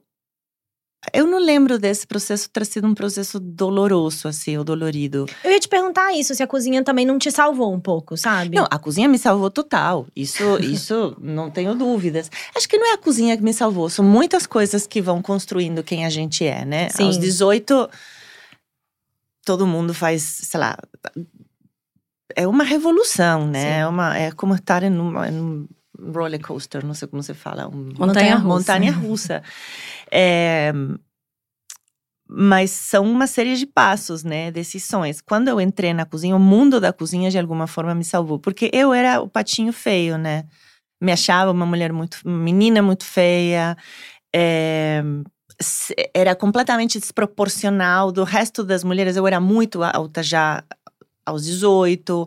Eu 1.12 1.26
não 1.26 1.38
lembro 1.38 1.78
desse 1.78 2.06
processo 2.06 2.48
ter 2.48 2.64
sido 2.64 2.86
um 2.86 2.94
processo 2.94 3.38
doloroso, 3.38 4.26
assim, 4.26 4.56
ou 4.56 4.64
dolorido. 4.64 5.26
Eu 5.44 5.50
ia 5.50 5.60
te 5.60 5.68
perguntar 5.68 6.14
isso, 6.14 6.34
se 6.34 6.42
a 6.42 6.46
cozinha 6.46 6.82
também 6.82 7.04
não 7.04 7.18
te 7.18 7.30
salvou 7.30 7.74
um 7.74 7.78
pouco, 7.78 8.16
sabe? 8.16 8.56
Não, 8.56 8.66
a 8.70 8.78
cozinha 8.78 9.06
me 9.06 9.18
salvou 9.18 9.50
total. 9.50 10.06
Isso, 10.16 10.42
isso 10.64 11.14
não 11.20 11.50
tenho 11.50 11.74
dúvidas. 11.74 12.30
Acho 12.56 12.66
que 12.66 12.78
não 12.78 12.86
é 12.86 12.94
a 12.94 12.98
cozinha 12.98 13.36
que 13.36 13.42
me 13.42 13.52
salvou, 13.52 13.90
são 13.90 14.04
muitas 14.04 14.46
coisas 14.46 14.86
que 14.86 15.02
vão 15.02 15.20
construindo 15.20 15.82
quem 15.82 16.06
a 16.06 16.08
gente 16.08 16.42
é, 16.46 16.64
né? 16.64 16.88
Sim. 16.88 17.04
Aos 17.04 17.18
18, 17.18 17.90
todo 19.44 19.66
mundo 19.66 19.92
faz, 19.92 20.22
sei 20.22 20.58
lá. 20.58 20.78
É 22.36 22.46
uma 22.46 22.64
revolução, 22.64 23.46
né? 23.46 23.60
Sim. 23.60 23.66
É, 23.80 23.86
uma, 23.86 24.16
é 24.18 24.30
como 24.32 24.54
estar 24.54 24.82
em 24.82 24.96
uma- 24.98 25.28
em 25.28 25.40
um 25.40 25.68
roller 26.12 26.40
coaster, 26.40 26.84
não 26.84 26.94
sei 26.94 27.06
como 27.08 27.22
se 27.22 27.34
fala. 27.34 27.68
Um, 27.68 27.92
Montanha-russa. 27.98 28.72
Montanha 28.72 28.92
russa. 28.92 29.42
É, 30.10 30.72
mas 32.28 32.70
são 32.70 33.04
uma 33.04 33.26
série 33.26 33.54
de 33.56 33.66
passos, 33.66 34.24
né? 34.24 34.50
Decisões. 34.50 35.20
Quando 35.20 35.48
eu 35.48 35.60
entrei 35.60 35.92
na 35.92 36.04
cozinha, 36.06 36.34
o 36.34 36.40
mundo 36.40 36.80
da 36.80 36.92
cozinha 36.92 37.30
de 37.30 37.38
alguma 37.38 37.66
forma 37.66 37.94
me 37.94 38.04
salvou. 38.04 38.38
Porque 38.38 38.70
eu 38.72 38.92
era 38.94 39.20
o 39.20 39.28
patinho 39.28 39.72
feio, 39.72 40.16
né? 40.16 40.44
Me 41.00 41.12
achava 41.12 41.50
uma 41.50 41.66
mulher 41.66 41.92
muito. 41.92 42.18
menina 42.26 42.80
muito 42.82 43.04
feia. 43.04 43.76
é, 44.34 45.02
era 46.12 46.34
completamente 46.34 46.98
desproporcional 46.98 48.10
do 48.10 48.24
resto 48.24 48.64
das 48.64 48.82
mulheres. 48.82 49.16
Eu 49.16 49.26
era 49.26 49.38
muito 49.38 49.82
alta 49.84 50.22
já 50.22 50.64
aos 51.26 51.44
18, 51.44 52.26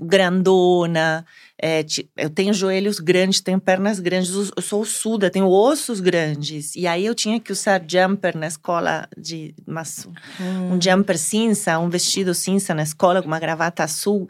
grandona. 0.00 1.24
é, 1.60 1.84
eu 2.16 2.30
tenho 2.30 2.54
joelhos 2.54 3.00
grandes, 3.00 3.40
tenho 3.40 3.60
pernas 3.60 3.98
grandes, 3.98 4.30
eu 4.32 4.62
sou 4.62 4.82
ossuda, 4.82 5.28
tenho 5.28 5.48
ossos 5.48 5.98
grandes. 6.00 6.76
E 6.76 6.86
aí 6.86 7.04
eu 7.04 7.14
tinha 7.14 7.40
que 7.40 7.50
usar 7.50 7.82
jumper 7.86 8.36
na 8.36 8.46
escola 8.46 9.08
de 9.16 9.54
mas, 9.66 10.06
Hum. 10.40 10.74
um 10.74 10.80
jumper 10.80 11.18
cinza, 11.18 11.78
um 11.78 11.88
vestido 11.88 12.32
cinza 12.32 12.72
na 12.74 12.82
escola 12.84 13.20
com 13.20 13.26
uma 13.28 13.40
gravata 13.40 13.82
azul, 13.82 14.28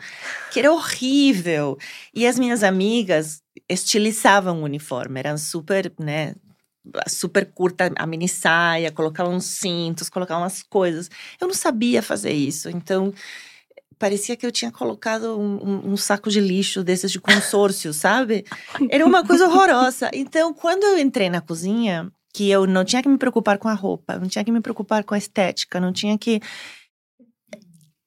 que 0.50 0.58
era 0.58 0.72
horrível. 0.72 1.76
E 2.14 2.26
as 2.26 2.38
minhas 2.38 2.62
amigas 2.62 3.42
estilizavam 3.68 4.60
o 4.62 4.64
uniforme, 4.64 5.20
eram 5.20 5.36
super, 5.36 5.92
né, 6.00 6.34
super 7.06 7.44
curta 7.52 7.92
a 7.96 8.06
mini 8.06 8.28
saia, 8.28 8.90
colocavam 8.90 9.34
uns 9.34 9.44
cintos, 9.44 10.08
colocavam 10.08 10.42
umas 10.44 10.62
coisas. 10.62 11.10
Eu 11.38 11.46
não 11.46 11.54
sabia 11.54 12.02
fazer 12.02 12.32
isso, 12.32 12.70
então 12.70 13.12
parecia 13.98 14.36
que 14.36 14.46
eu 14.46 14.52
tinha 14.52 14.70
colocado 14.70 15.38
um, 15.38 15.90
um- 15.92 15.96
saco 15.96 16.30
de 16.30 16.40
lixo 16.40 16.84
desses 16.84 17.10
de 17.10 17.20
consórcio, 17.20 17.92
sabe? 17.92 18.44
Era 18.90 19.04
uma 19.04 19.24
coisa 19.26 19.46
horrorosa. 19.46 20.10
Então, 20.12 20.54
quando 20.54 20.84
eu 20.84 20.98
entrei 20.98 21.28
na 21.28 21.40
cozinha, 21.40 22.10
que 22.32 22.48
eu 22.50 22.66
não 22.66 22.84
tinha 22.84 23.02
que 23.02 23.08
me 23.08 23.18
preocupar 23.18 23.58
com 23.58 23.68
a 23.68 23.74
roupa, 23.74 24.18
não 24.18 24.28
tinha 24.28 24.44
que 24.44 24.52
me 24.52 24.60
preocupar 24.60 25.02
com 25.04 25.14
a 25.14 25.18
estética, 25.18 25.80
não 25.80 25.92
tinha 25.92 26.16
que 26.16 26.40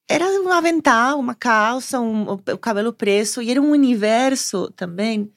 era 0.08 0.24
um 0.42 0.50
avental, 0.50 1.18
uma 1.18 1.34
calça, 1.34 2.00
um, 2.00 2.32
o 2.32 2.58
cabelo 2.58 2.92
preso, 2.92 3.40
e 3.40 3.50
era 3.50 3.60
um 3.60 3.70
universo 3.70 4.70
também 4.72 5.30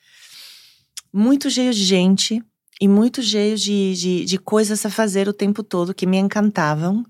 muito 1.13 1.49
cheio 1.49 1.73
de 1.73 1.83
gente 1.83 2.43
e 2.81 2.87
muito 2.87 3.21
cheio 3.23 3.57
de, 3.57 3.93
de, 3.95 4.25
de 4.25 4.37
coisas 4.37 4.85
a 4.85 4.89
fazer 4.89 5.29
o 5.29 5.33
tempo 5.33 5.63
todo 5.63 5.93
que 5.93 6.05
me 6.05 6.17
encantavam. 6.17 7.05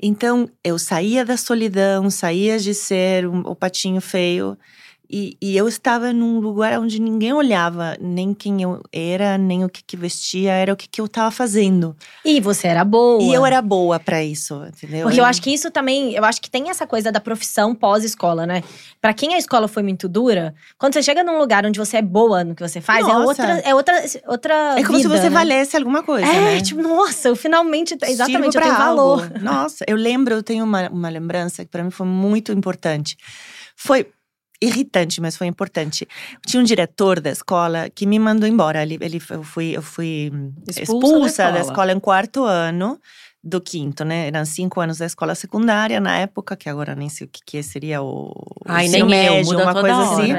Então, 0.00 0.48
eu 0.62 0.78
saía 0.78 1.24
da 1.24 1.36
solidão, 1.36 2.10
saía 2.10 2.58
de 2.58 2.74
ser 2.74 3.26
um, 3.26 3.40
o 3.40 3.54
patinho 3.54 4.00
feio 4.00 4.58
e, 5.12 5.36
e, 5.42 5.54
eu 5.54 5.68
estava 5.68 6.10
num 6.10 6.40
lugar 6.40 6.78
onde 6.80 6.98
ninguém 6.98 7.34
olhava 7.34 7.98
nem 8.00 8.32
quem 8.32 8.62
eu 8.62 8.80
era, 8.90 9.36
nem 9.36 9.62
o 9.62 9.68
que, 9.68 9.82
que 9.84 9.94
vestia, 9.94 10.52
era 10.52 10.72
o 10.72 10.76
que, 10.76 10.88
que 10.88 11.02
eu 11.02 11.04
estava 11.04 11.30
fazendo. 11.30 11.94
E 12.24 12.40
você 12.40 12.68
era 12.68 12.82
boa. 12.82 13.22
E 13.22 13.34
eu 13.34 13.44
era 13.44 13.60
boa 13.60 14.00
para 14.00 14.24
isso, 14.24 14.64
entendeu? 14.64 15.02
Porque 15.02 15.20
eu 15.20 15.24
acho 15.26 15.42
que 15.42 15.52
isso 15.52 15.70
também, 15.70 16.14
eu 16.14 16.24
acho 16.24 16.40
que 16.40 16.50
tem 16.50 16.70
essa 16.70 16.86
coisa 16.86 17.12
da 17.12 17.20
profissão 17.20 17.74
pós-escola, 17.74 18.46
né? 18.46 18.64
Para 19.02 19.12
quem 19.12 19.34
a 19.34 19.38
escola 19.38 19.68
foi 19.68 19.82
muito 19.82 20.08
dura, 20.08 20.54
quando 20.78 20.94
você 20.94 21.02
chega 21.02 21.22
num 21.22 21.36
lugar 21.36 21.66
onde 21.66 21.78
você 21.78 21.98
é 21.98 22.02
boa 22.02 22.42
no 22.42 22.54
que 22.54 22.66
você 22.66 22.80
faz, 22.80 23.06
é 23.06 23.12
nossa. 23.12 23.20
é 23.20 23.26
outra, 23.26 23.68
é 23.68 23.74
outra, 23.74 24.04
outra 24.26 24.54
É 24.80 24.82
como 24.82 24.96
vida, 24.96 25.10
se 25.10 25.20
você 25.20 25.28
né? 25.28 25.30
valesse 25.30 25.76
alguma 25.76 26.02
coisa, 26.02 26.26
é, 26.26 26.54
né? 26.54 26.60
tipo, 26.62 26.80
nossa, 26.80 27.28
eu 27.28 27.36
finalmente, 27.36 27.98
exatamente, 28.02 28.56
eu 28.56 28.62
tenho 28.62 28.76
valor. 28.78 29.30
Nossa, 29.42 29.84
eu 29.86 29.96
lembro, 29.96 30.36
eu 30.36 30.42
tenho 30.42 30.64
uma, 30.64 30.88
uma 30.88 31.10
lembrança 31.10 31.62
que 31.66 31.70
para 31.70 31.84
mim 31.84 31.90
foi 31.90 32.06
muito 32.06 32.50
importante. 32.50 33.18
Foi 33.76 34.06
irritante, 34.62 35.20
mas 35.20 35.36
foi 35.36 35.48
importante. 35.48 36.06
Tinha 36.46 36.60
um 36.60 36.64
diretor 36.64 37.20
da 37.20 37.30
escola 37.30 37.90
que 37.90 38.06
me 38.06 38.18
mandou 38.18 38.48
embora. 38.48 38.82
Ele, 38.82 38.96
ele 39.00 39.20
eu 39.28 39.42
fui, 39.42 39.76
eu 39.76 39.82
fui 39.82 40.30
expulsa, 40.68 40.82
expulsa 40.82 41.18
da, 41.18 41.26
escola. 41.26 41.52
da 41.52 41.60
escola 41.60 41.92
em 41.92 42.00
quarto 42.00 42.44
ano 42.44 42.98
do 43.42 43.60
quinto, 43.60 44.04
né? 44.04 44.28
Eram 44.28 44.44
cinco 44.44 44.80
anos 44.80 44.98
da 44.98 45.06
escola 45.06 45.34
secundária 45.34 46.00
na 46.00 46.16
época, 46.16 46.56
que 46.56 46.68
agora 46.68 46.94
nem 46.94 47.08
sei 47.08 47.26
o 47.26 47.30
que, 47.30 47.40
que 47.44 47.62
seria 47.62 48.00
o 48.00 48.32
Ai, 48.66 48.86
nem 48.86 49.04
médio, 49.04 49.52
eu, 49.52 49.58
uma 49.58 49.74
coisa 49.74 49.98
assim. 49.98 50.32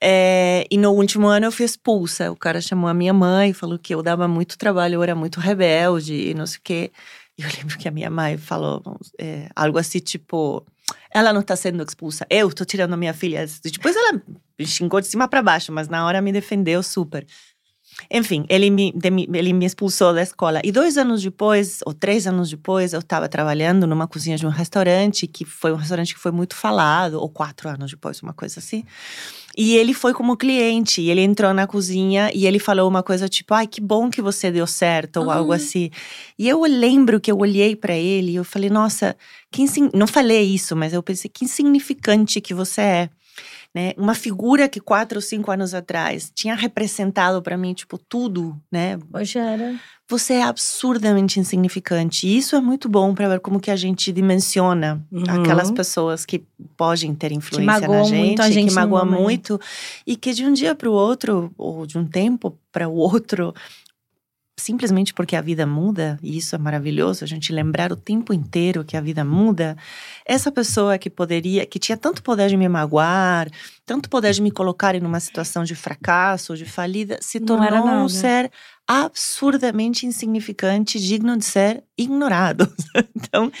É, 0.00 0.64
e 0.70 0.76
no 0.76 0.92
último 0.92 1.26
ano 1.26 1.46
eu 1.46 1.52
fui 1.52 1.64
expulsa. 1.64 2.30
O 2.30 2.36
cara 2.36 2.60
chamou 2.60 2.88
a 2.88 2.94
minha 2.94 3.14
mãe, 3.14 3.54
falou 3.54 3.78
que 3.78 3.94
eu 3.94 4.02
dava 4.02 4.28
muito 4.28 4.58
trabalho, 4.58 4.96
eu 4.96 5.02
era 5.02 5.14
muito 5.14 5.40
rebelde 5.40 6.14
e 6.14 6.34
não 6.34 6.46
sei 6.46 6.58
o 6.58 6.62
quê. 6.62 6.92
E 7.38 7.42
eu 7.42 7.48
lembro 7.56 7.78
que 7.78 7.88
a 7.88 7.90
minha 7.90 8.10
mãe 8.10 8.36
falou 8.36 8.82
é, 9.18 9.48
algo 9.56 9.78
assim, 9.78 9.98
tipo 9.98 10.64
ela 11.10 11.32
não 11.32 11.40
está 11.40 11.56
sendo 11.56 11.82
expulsa, 11.82 12.26
eu 12.30 12.48
estou 12.48 12.66
tirando 12.66 12.92
a 12.94 12.96
minha 12.96 13.14
filha. 13.14 13.44
Depois 13.62 13.96
ela 13.96 14.20
me 14.58 14.66
xingou 14.66 15.00
de 15.00 15.06
cima 15.06 15.28
para 15.28 15.42
baixo, 15.42 15.72
mas 15.72 15.88
na 15.88 16.04
hora 16.04 16.20
me 16.20 16.32
defendeu 16.32 16.82
super. 16.82 17.26
Enfim, 18.10 18.44
ele 18.48 18.70
me, 18.70 18.94
ele 19.34 19.52
me 19.52 19.66
expulsou 19.66 20.14
da 20.14 20.22
escola. 20.22 20.60
E 20.64 20.72
dois 20.72 20.96
anos 20.96 21.22
depois, 21.22 21.80
ou 21.84 21.92
três 21.92 22.26
anos 22.26 22.48
depois, 22.48 22.92
eu 22.92 23.00
estava 23.00 23.28
trabalhando 23.28 23.86
numa 23.86 24.06
cozinha 24.06 24.36
de 24.36 24.46
um 24.46 24.50
restaurante, 24.50 25.26
que 25.26 25.44
foi 25.44 25.72
um 25.72 25.76
restaurante 25.76 26.14
que 26.14 26.20
foi 26.20 26.32
muito 26.32 26.54
falado, 26.54 27.14
ou 27.14 27.28
quatro 27.28 27.68
anos 27.68 27.90
depois, 27.90 28.22
uma 28.22 28.32
coisa 28.32 28.60
assim. 28.60 28.84
E 29.56 29.76
ele 29.76 29.92
foi 29.92 30.14
como 30.14 30.36
cliente, 30.36 31.00
e 31.02 31.10
ele 31.10 31.20
entrou 31.20 31.52
na 31.52 31.66
cozinha 31.66 32.30
e 32.32 32.46
ele 32.46 32.60
falou 32.60 32.88
uma 32.88 33.02
coisa 33.02 33.28
tipo: 33.28 33.52
ai, 33.52 33.66
que 33.66 33.80
bom 33.80 34.08
que 34.08 34.22
você 34.22 34.50
deu 34.50 34.66
certo, 34.66 35.18
ou 35.18 35.30
algo 35.30 35.52
assim. 35.52 35.90
E 36.38 36.48
eu 36.48 36.62
lembro 36.62 37.20
que 37.20 37.30
eu 37.30 37.36
olhei 37.38 37.74
para 37.74 37.96
ele 37.96 38.32
e 38.32 38.36
eu 38.36 38.44
falei: 38.44 38.70
nossa, 38.70 39.16
que 39.50 39.64
não 39.92 40.06
falei 40.06 40.44
isso, 40.44 40.76
mas 40.76 40.92
eu 40.92 41.02
pensei: 41.02 41.28
que 41.28 41.44
insignificante 41.44 42.40
que 42.40 42.54
você 42.54 42.80
é. 42.80 43.10
Né? 43.78 43.92
Uma 43.96 44.14
figura 44.16 44.68
que 44.68 44.80
quatro 44.80 45.18
ou 45.18 45.22
cinco 45.22 45.52
anos 45.52 45.72
atrás 45.72 46.32
tinha 46.34 46.56
representado 46.56 47.40
para 47.40 47.56
mim, 47.56 47.72
tipo, 47.72 47.96
tudo, 47.96 48.60
né? 48.72 48.98
Hoje 49.14 49.38
era 49.38 49.78
você 50.10 50.34
é 50.34 50.42
absurdamente 50.42 51.38
insignificante. 51.38 52.26
E 52.26 52.38
isso 52.38 52.56
é 52.56 52.60
muito 52.60 52.88
bom 52.88 53.14
para 53.14 53.28
ver 53.28 53.40
como 53.40 53.60
que 53.60 53.70
a 53.70 53.76
gente 53.76 54.10
dimensiona 54.10 55.04
uhum. 55.12 55.22
aquelas 55.28 55.70
pessoas 55.70 56.24
que 56.24 56.42
podem 56.76 57.14
ter 57.14 57.30
influência 57.30 57.86
na 57.86 58.02
gente, 58.02 58.40
a 58.40 58.50
gente 58.50 58.70
que 58.70 58.74
magoa 58.74 59.04
muito 59.04 59.60
e 60.06 60.16
que 60.16 60.32
de 60.32 60.46
um 60.46 60.52
dia 60.52 60.74
para 60.74 60.88
o 60.88 60.92
outro 60.92 61.52
ou 61.58 61.86
de 61.86 61.98
um 61.98 62.06
tempo 62.06 62.58
para 62.72 62.88
o 62.88 62.94
outro 62.94 63.54
simplesmente 64.58 65.14
porque 65.14 65.36
a 65.36 65.40
vida 65.40 65.64
muda, 65.64 66.18
e 66.22 66.36
isso 66.36 66.54
é 66.54 66.58
maravilhoso, 66.58 67.24
a 67.24 67.26
gente 67.26 67.52
lembrar 67.52 67.92
o 67.92 67.96
tempo 67.96 68.34
inteiro 68.34 68.84
que 68.84 68.96
a 68.96 69.00
vida 69.00 69.24
muda, 69.24 69.76
essa 70.26 70.50
pessoa 70.50 70.98
que 70.98 71.08
poderia, 71.08 71.64
que 71.64 71.78
tinha 71.78 71.96
tanto 71.96 72.22
poder 72.22 72.48
de 72.48 72.56
me 72.56 72.68
magoar, 72.68 73.48
tanto 73.86 74.10
poder 74.10 74.32
de 74.32 74.42
me 74.42 74.50
colocar 74.50 74.94
em 74.94 75.00
uma 75.00 75.20
situação 75.20 75.64
de 75.64 75.74
fracasso, 75.74 76.56
de 76.56 76.64
falida, 76.64 77.18
se 77.22 77.40
tornou 77.40 77.86
um 77.86 78.08
ser 78.08 78.50
absurdamente 78.88 80.06
insignificante, 80.06 80.98
digno 80.98 81.36
de 81.36 81.44
ser 81.44 81.84
ignorado. 81.96 82.72
então, 83.14 83.52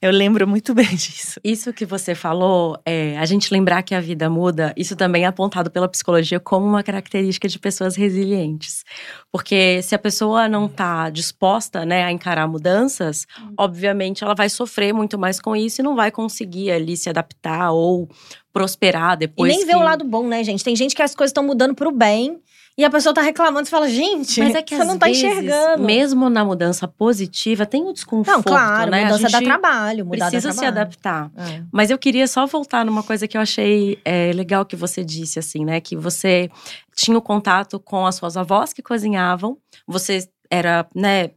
eu 0.00 0.12
lembro 0.12 0.46
muito 0.46 0.72
bem 0.72 0.86
disso. 0.94 1.40
Isso 1.42 1.72
que 1.72 1.84
você 1.84 2.14
falou, 2.14 2.80
é, 2.86 3.18
a 3.18 3.24
gente 3.24 3.52
lembrar 3.52 3.82
que 3.82 3.96
a 3.96 4.00
vida 4.00 4.30
muda, 4.30 4.72
isso 4.76 4.94
também 4.94 5.24
é 5.24 5.26
apontado 5.26 5.72
pela 5.72 5.88
psicologia 5.88 6.38
como 6.38 6.66
uma 6.66 6.84
característica 6.84 7.48
de 7.48 7.58
pessoas 7.58 7.96
resilientes. 7.96 8.84
Porque 9.32 9.82
se 9.82 9.92
a 9.92 9.98
pessoa 9.98 10.48
não 10.48 10.66
está 10.66 11.10
disposta 11.10 11.84
né, 11.84 12.04
a 12.04 12.12
encarar 12.12 12.46
mudanças, 12.46 13.26
hum. 13.42 13.54
obviamente 13.58 14.22
ela 14.22 14.36
vai 14.36 14.48
sofrer 14.48 14.92
muito 14.92 15.18
mais 15.18 15.40
com 15.40 15.56
isso 15.56 15.80
e 15.80 15.84
não 15.84 15.96
vai 15.96 16.12
conseguir 16.12 16.70
ali 16.70 16.96
se 16.96 17.10
adaptar 17.10 17.72
ou 17.72 18.08
prosperar 18.52 19.16
depois. 19.16 19.52
E 19.52 19.56
nem 19.56 19.66
que... 19.66 19.72
ver 19.72 19.76
o 19.76 19.82
lado 19.82 20.04
bom, 20.04 20.28
né, 20.28 20.44
gente? 20.44 20.62
Tem 20.62 20.76
gente 20.76 20.94
que 20.94 21.02
as 21.02 21.14
coisas 21.14 21.30
estão 21.30 21.44
mudando 21.44 21.74
para 21.74 21.88
o 21.88 21.92
bem 21.92 22.40
e 22.80 22.84
a 22.84 22.88
pessoa 22.88 23.14
tá 23.14 23.20
reclamando, 23.20 23.66
você 23.66 23.70
fala, 23.70 23.90
gente, 23.90 24.40
Mas 24.40 24.54
é 24.54 24.62
que 24.62 24.74
você 24.74 24.84
não 24.84 24.98
tá 24.98 25.04
vezes, 25.04 25.22
enxergando. 25.22 25.84
Mesmo 25.84 26.30
na 26.30 26.42
mudança 26.42 26.88
positiva, 26.88 27.66
tem 27.66 27.84
o 27.84 27.92
desconforto, 27.92 28.38
não, 28.38 28.42
claro, 28.42 28.90
né? 28.90 29.04
mudança 29.04 29.28
dá 29.28 29.42
trabalho, 29.42 30.06
mudar 30.06 30.30
precisa 30.30 30.50
se 30.50 30.64
adaptar. 30.64 31.30
É. 31.36 31.62
Mas 31.70 31.90
eu 31.90 31.98
queria 31.98 32.26
só 32.26 32.46
voltar 32.46 32.82
numa 32.86 33.02
coisa 33.02 33.28
que 33.28 33.36
eu 33.36 33.40
achei 33.42 34.00
é, 34.02 34.32
legal 34.32 34.64
que 34.64 34.76
você 34.76 35.04
disse, 35.04 35.38
assim, 35.38 35.62
né? 35.62 35.78
Que 35.78 35.94
você 35.94 36.50
tinha 36.96 37.18
o 37.18 37.20
contato 37.20 37.78
com 37.78 38.06
as 38.06 38.14
suas 38.14 38.34
avós 38.38 38.72
que 38.72 38.80
cozinhavam, 38.80 39.58
você 39.86 40.26
era, 40.50 40.88
né, 40.94 41.32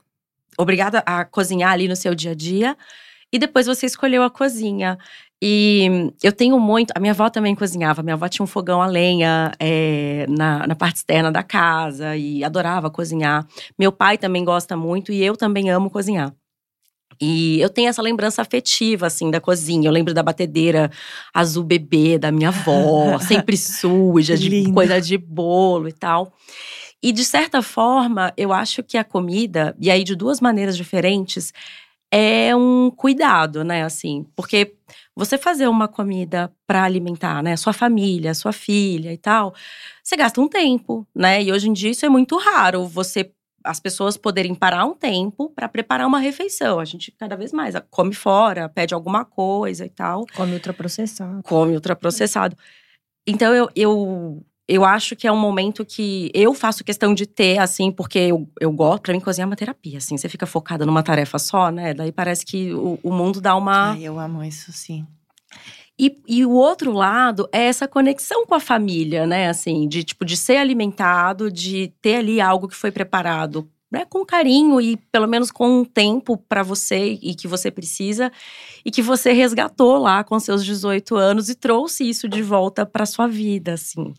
obrigada 0.58 1.04
a 1.06 1.26
cozinhar 1.26 1.74
ali 1.74 1.90
no 1.90 1.96
seu 1.98 2.16
dia 2.16 2.32
a 2.32 2.36
dia. 2.36 2.78
E 3.34 3.38
depois 3.38 3.66
você 3.66 3.86
escolheu 3.86 4.24
a 4.24 4.30
cozinha. 4.30 4.98
E 5.46 6.14
eu 6.24 6.32
tenho 6.32 6.58
muito. 6.58 6.94
A 6.96 7.02
minha 7.02 7.12
avó 7.12 7.30
também 7.30 7.54
cozinhava. 7.54 8.02
Minha 8.02 8.14
avó 8.14 8.30
tinha 8.30 8.46
um 8.46 8.48
fogão 8.48 8.82
a 8.82 8.86
lenha 8.86 9.52
é, 9.60 10.26
na, 10.30 10.66
na 10.66 10.74
parte 10.74 10.96
externa 10.96 11.30
da 11.30 11.44
casa 11.44 12.16
e 12.16 12.46
adorava 12.46 12.90
cozinhar. 12.90 13.46
Meu 13.78 13.92
pai 13.92 14.18
também 14.18 14.46
gosta 14.46 14.78
muito 14.78 15.12
e 15.12 15.22
eu 15.22 15.36
também 15.36 15.70
amo 15.70 15.90
cozinhar. 15.90 16.34
E 17.20 17.60
eu 17.60 17.70
tenho 17.70 17.90
essa 17.90 18.02
lembrança 18.02 18.42
afetiva, 18.42 19.08
assim, 19.08 19.30
da 19.30 19.42
cozinha. 19.42 19.90
Eu 19.90 19.92
lembro 19.92 20.14
da 20.14 20.24
batedeira 20.24 20.90
azul 21.34 21.66
bebê 21.66 22.18
da 22.18 22.32
minha 22.32 22.48
avó, 22.48 23.20
sempre 23.28 23.58
suja, 23.58 24.38
de 24.38 24.72
coisa 24.72 25.02
de 25.02 25.18
bolo 25.18 25.90
e 25.90 25.94
tal. 25.94 26.32
E 27.04 27.12
de 27.12 27.26
certa 27.26 27.62
forma, 27.62 28.32
eu 28.38 28.54
acho 28.54 28.82
que 28.82 28.98
a 28.98 29.04
comida, 29.04 29.76
e 29.78 29.92
aí 29.92 30.06
de 30.06 30.16
duas 30.16 30.40
maneiras 30.40 30.78
diferentes, 30.78 31.52
é 32.16 32.56
um 32.56 32.92
cuidado, 32.92 33.64
né? 33.64 33.84
Assim, 33.84 34.24
porque 34.36 34.76
você 35.16 35.36
fazer 35.36 35.68
uma 35.68 35.88
comida 35.88 36.54
para 36.68 36.84
alimentar, 36.84 37.42
né, 37.42 37.58
sua 37.58 37.74
família, 37.74 38.36
sua 38.36 38.54
filha 38.54 39.12
e 39.12 39.18
tal, 39.18 39.56
você 40.04 40.16
gasta 40.16 40.40
um 40.40 40.48
tempo, 40.48 41.08
né? 41.16 41.42
E 41.42 41.52
hoje 41.52 41.68
em 41.68 41.74
dia 41.74 41.90
isso 41.90 42.06
é 42.06 42.10
muito 42.10 42.38
raro. 42.38 42.86
Você 42.86 43.32
as 43.66 43.80
pessoas 43.80 44.18
poderem 44.18 44.54
parar 44.54 44.86
um 44.86 44.94
tempo 44.94 45.50
para 45.56 45.70
preparar 45.70 46.06
uma 46.06 46.20
refeição. 46.20 46.80
A 46.80 46.86
gente 46.86 47.12
cada 47.12 47.36
vez 47.36 47.52
mais 47.54 47.74
come 47.90 48.14
fora, 48.14 48.70
pede 48.70 48.94
alguma 48.94 49.26
coisa 49.26 49.86
e 49.86 49.90
tal. 49.90 50.26
Come 50.36 50.54
ultraprocessado. 50.54 51.42
Come 51.44 51.74
ultraprocessado. 51.74 52.58
Então 53.26 53.56
eu, 53.56 53.70
eu 53.76 54.46
eu 54.68 54.86
acho 54.86 55.16
que 55.16 55.28
é 55.28 55.32
um 55.32 55.40
momento 55.40 55.86
que 55.86 56.32
eu 56.34 56.54
faço 56.54 56.84
questão 56.84 57.14
de 57.14 57.26
ter, 57.26 57.60
assim, 57.60 57.92
porque 57.92 58.20
eu, 58.20 58.50
eu 58.60 58.72
gosto. 58.72 59.04
Pra 59.04 59.14
mim, 59.14 59.20
cozinhar 59.20 59.46
é 59.46 59.50
uma 59.50 59.56
terapia, 59.56 59.98
assim. 59.98 60.18
Você 60.18 60.30
fica 60.30 60.46
focada 60.46 60.86
numa 60.86 61.04
tarefa 61.04 61.38
só, 61.38 61.70
né? 61.70 61.94
Daí 61.94 62.12
parece 62.12 62.46
que 62.46 62.74
o, 62.74 62.98
o 63.04 63.12
mundo 63.12 63.42
dá 63.42 63.56
uma. 63.56 63.92
Ai, 63.92 64.04
eu 64.04 64.18
amo 64.20 64.44
isso, 64.44 64.72
sim. 64.72 65.06
E, 66.00 66.18
e, 66.28 66.46
o 66.46 66.52
outro 66.52 66.92
lado 66.92 67.48
é 67.52 67.66
essa 67.66 67.88
conexão 67.88 68.48
com 68.48 68.56
a 68.56 68.60
família, 68.60 69.28
né? 69.28 69.50
Assim, 69.50 69.88
de 69.88 70.04
tipo, 70.04 70.26
de 70.26 70.36
ser 70.36 70.58
alimentado, 70.58 71.52
de 71.52 71.94
ter 72.02 72.16
ali 72.16 72.42
algo 72.42 72.68
que 72.68 72.76
foi 72.76 72.92
preparado 72.92 73.70
né, 73.94 74.06
com 74.10 74.26
carinho 74.26 74.82
e 74.82 74.98
pelo 75.12 75.28
menos 75.28 75.52
com 75.52 75.82
um 75.82 75.86
tempo 75.86 76.36
para 76.36 76.64
você 76.64 77.20
e 77.22 77.36
que 77.36 77.48
você 77.48 77.70
precisa 77.70 78.32
e 78.84 78.90
que 78.90 79.04
você 79.04 79.32
resgatou 79.32 80.00
lá 80.00 80.24
com 80.24 80.40
seus 80.40 80.66
18 80.66 81.16
anos 81.16 81.48
e 81.48 81.54
trouxe 81.54 82.10
isso 82.10 82.28
de 82.28 82.42
volta 82.42 82.88
para 82.88 83.06
sua 83.06 83.28
vida, 83.28 83.74
assim. 83.74 84.16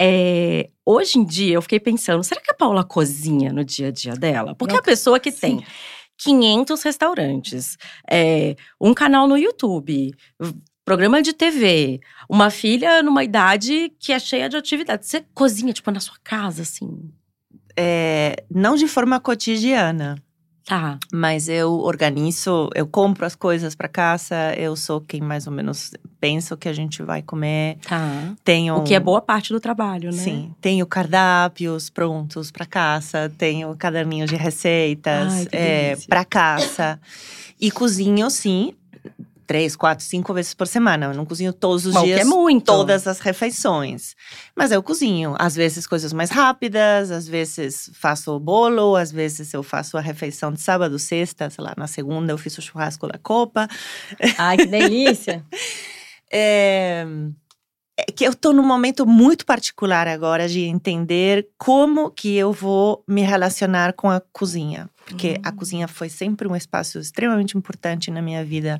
É, 0.00 0.68
hoje 0.84 1.18
em 1.18 1.24
dia 1.24 1.54
eu 1.54 1.62
fiquei 1.62 1.80
pensando, 1.80 2.22
será 2.22 2.38
que 2.42 2.50
a 2.50 2.54
Paula 2.54 2.84
cozinha 2.84 3.50
no 3.50 3.64
dia 3.64 3.88
a 3.88 3.90
dia 3.90 4.12
dela? 4.12 4.54
Porque 4.54 4.74
Não, 4.74 4.80
a 4.80 4.84
pessoa 4.84 5.18
que 5.18 5.32
sim. 5.32 5.38
tem 5.40 5.66
500 6.18 6.82
restaurantes, 6.82 7.78
é, 8.10 8.56
um 8.78 8.92
canal 8.92 9.26
no 9.26 9.38
YouTube, 9.38 10.14
programa 10.84 11.22
de 11.22 11.32
TV, 11.32 11.98
uma 12.28 12.50
filha 12.50 13.02
numa 13.02 13.24
idade 13.24 13.90
que 13.98 14.12
é 14.12 14.18
cheia 14.18 14.50
de 14.50 14.56
atividade. 14.56 15.06
Você 15.06 15.24
cozinha, 15.32 15.72
tipo, 15.72 15.90
na 15.90 16.00
sua 16.00 16.16
casa, 16.22 16.60
assim? 16.60 17.10
É, 17.80 18.42
não 18.52 18.74
de 18.74 18.88
forma 18.88 19.20
cotidiana. 19.20 20.16
Tá. 20.64 20.98
Mas 21.10 21.48
eu 21.48 21.72
organizo, 21.78 22.68
eu 22.74 22.86
compro 22.86 23.24
as 23.24 23.34
coisas 23.34 23.74
para 23.74 23.88
casa, 23.88 24.52
eu 24.54 24.76
sou 24.76 25.00
quem 25.00 25.18
mais 25.18 25.46
ou 25.46 25.52
menos 25.52 25.92
pensa 26.20 26.54
o 26.54 26.58
que 26.58 26.68
a 26.68 26.74
gente 26.74 27.02
vai 27.02 27.22
comer. 27.22 27.78
Tá. 27.88 28.34
Tenho 28.44 28.76
O 28.76 28.82
que 28.82 28.94
é 28.94 29.00
boa 29.00 29.22
parte 29.22 29.50
do 29.50 29.60
trabalho, 29.60 30.10
né? 30.10 30.18
Sim, 30.18 30.54
tenho 30.60 30.84
cardápios 30.84 31.88
prontos 31.88 32.50
para 32.50 32.66
casa, 32.66 33.32
tenho 33.38 33.74
caderninhos 33.76 34.28
de 34.28 34.36
receitas 34.36 35.46
é, 35.52 35.96
para 36.06 36.22
casa. 36.22 37.00
E 37.58 37.70
cozinho, 37.70 38.28
sim, 38.28 38.74
três, 39.48 39.74
quatro, 39.74 40.04
cinco 40.04 40.32
vezes 40.34 40.52
por 40.54 40.66
semana. 40.68 41.06
Eu 41.06 41.14
não 41.14 41.24
cozinho 41.24 41.52
todos 41.52 41.86
os 41.86 41.96
o 41.96 42.00
que 42.00 42.04
dias, 42.06 42.20
é 42.20 42.24
muito. 42.24 42.66
todas 42.66 43.06
as 43.08 43.18
refeições. 43.18 44.14
Mas 44.54 44.70
eu 44.70 44.82
cozinho, 44.82 45.34
às 45.38 45.56
vezes 45.56 45.86
coisas 45.86 46.12
mais 46.12 46.30
rápidas, 46.30 47.10
às 47.10 47.26
vezes 47.26 47.90
faço 47.94 48.30
o 48.36 48.38
bolo, 48.38 48.94
às 48.94 49.10
vezes 49.10 49.52
eu 49.54 49.62
faço 49.62 49.96
a 49.96 50.00
refeição 50.00 50.52
de 50.52 50.60
sábado, 50.60 50.98
sexta, 50.98 51.48
sei 51.48 51.64
lá, 51.64 51.72
na 51.76 51.86
segunda 51.86 52.30
eu 52.30 52.38
fiz 52.38 52.56
o 52.58 52.62
churrasco 52.62 53.08
da 53.08 53.18
copa. 53.18 53.66
Ai, 54.38 54.56
que 54.58 54.66
delícia. 54.66 55.42
É, 56.30 57.06
é 57.96 58.04
que 58.12 58.22
eu 58.26 58.32
estou 58.32 58.52
num 58.52 58.62
momento 58.62 59.06
muito 59.06 59.46
particular 59.46 60.06
agora 60.06 60.46
de 60.46 60.60
entender 60.64 61.48
como 61.56 62.10
que 62.10 62.36
eu 62.36 62.52
vou 62.52 63.02
me 63.08 63.22
relacionar 63.22 63.94
com 63.94 64.10
a 64.10 64.20
cozinha. 64.30 64.90
Porque 65.06 65.40
a 65.42 65.48
Hum. 65.48 65.56
cozinha 65.56 65.88
foi 65.88 66.10
sempre 66.10 66.46
um 66.46 66.54
espaço 66.54 66.98
extremamente 66.98 67.56
importante 67.56 68.10
na 68.10 68.20
minha 68.20 68.44
vida. 68.44 68.78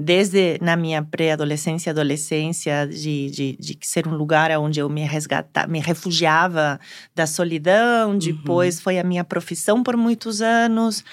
Desde 0.00 0.58
na 0.62 0.76
minha 0.76 1.02
pré-adolescência, 1.02 1.90
adolescência, 1.90 2.86
de, 2.86 3.30
de, 3.30 3.56
de 3.58 3.78
ser 3.82 4.06
um 4.06 4.14
lugar 4.14 4.48
onde 4.60 4.78
eu 4.78 4.88
me 4.88 5.04
resgatava, 5.04 5.66
me 5.66 5.80
refugiava 5.80 6.78
da 7.16 7.26
solidão. 7.26 8.16
Depois 8.16 8.80
foi 8.80 9.00
a 9.00 9.02
minha 9.02 9.24
profissão 9.24 9.82
por 9.82 9.96
muitos 9.96 10.40
anos 10.40 11.04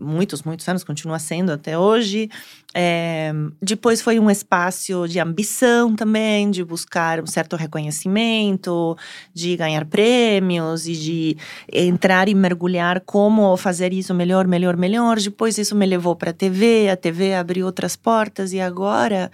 muitos, 0.00 0.42
muitos 0.42 0.66
anos, 0.68 0.82
continua 0.82 1.18
sendo 1.18 1.52
até 1.52 1.78
hoje. 1.78 2.28
É, 2.74 3.32
depois 3.60 4.00
foi 4.00 4.18
um 4.18 4.30
espaço 4.30 5.06
de 5.06 5.20
ambição 5.20 5.94
também, 5.94 6.50
de 6.50 6.64
buscar 6.64 7.20
um 7.20 7.26
certo 7.26 7.56
reconhecimento, 7.56 8.96
de 9.34 9.56
ganhar 9.56 9.84
prêmios 9.84 10.86
e 10.86 10.92
de 10.92 11.36
entrar 11.72 12.28
e 12.28 12.34
mergulhar 12.34 13.00
como 13.00 13.56
fazer 13.56 13.92
isso 13.92 14.14
melhor, 14.14 14.46
melhor, 14.46 14.76
melhor. 14.76 15.18
Depois 15.18 15.58
isso 15.58 15.76
me 15.76 15.86
levou 15.86 16.16
para 16.16 16.30
a 16.30 16.34
TV, 16.34 16.88
a 16.88 16.96
TV 16.96 17.34
abriu 17.34 17.66
outras 17.66 17.96
portas 17.96 18.52
e 18.52 18.60
agora 18.60 19.30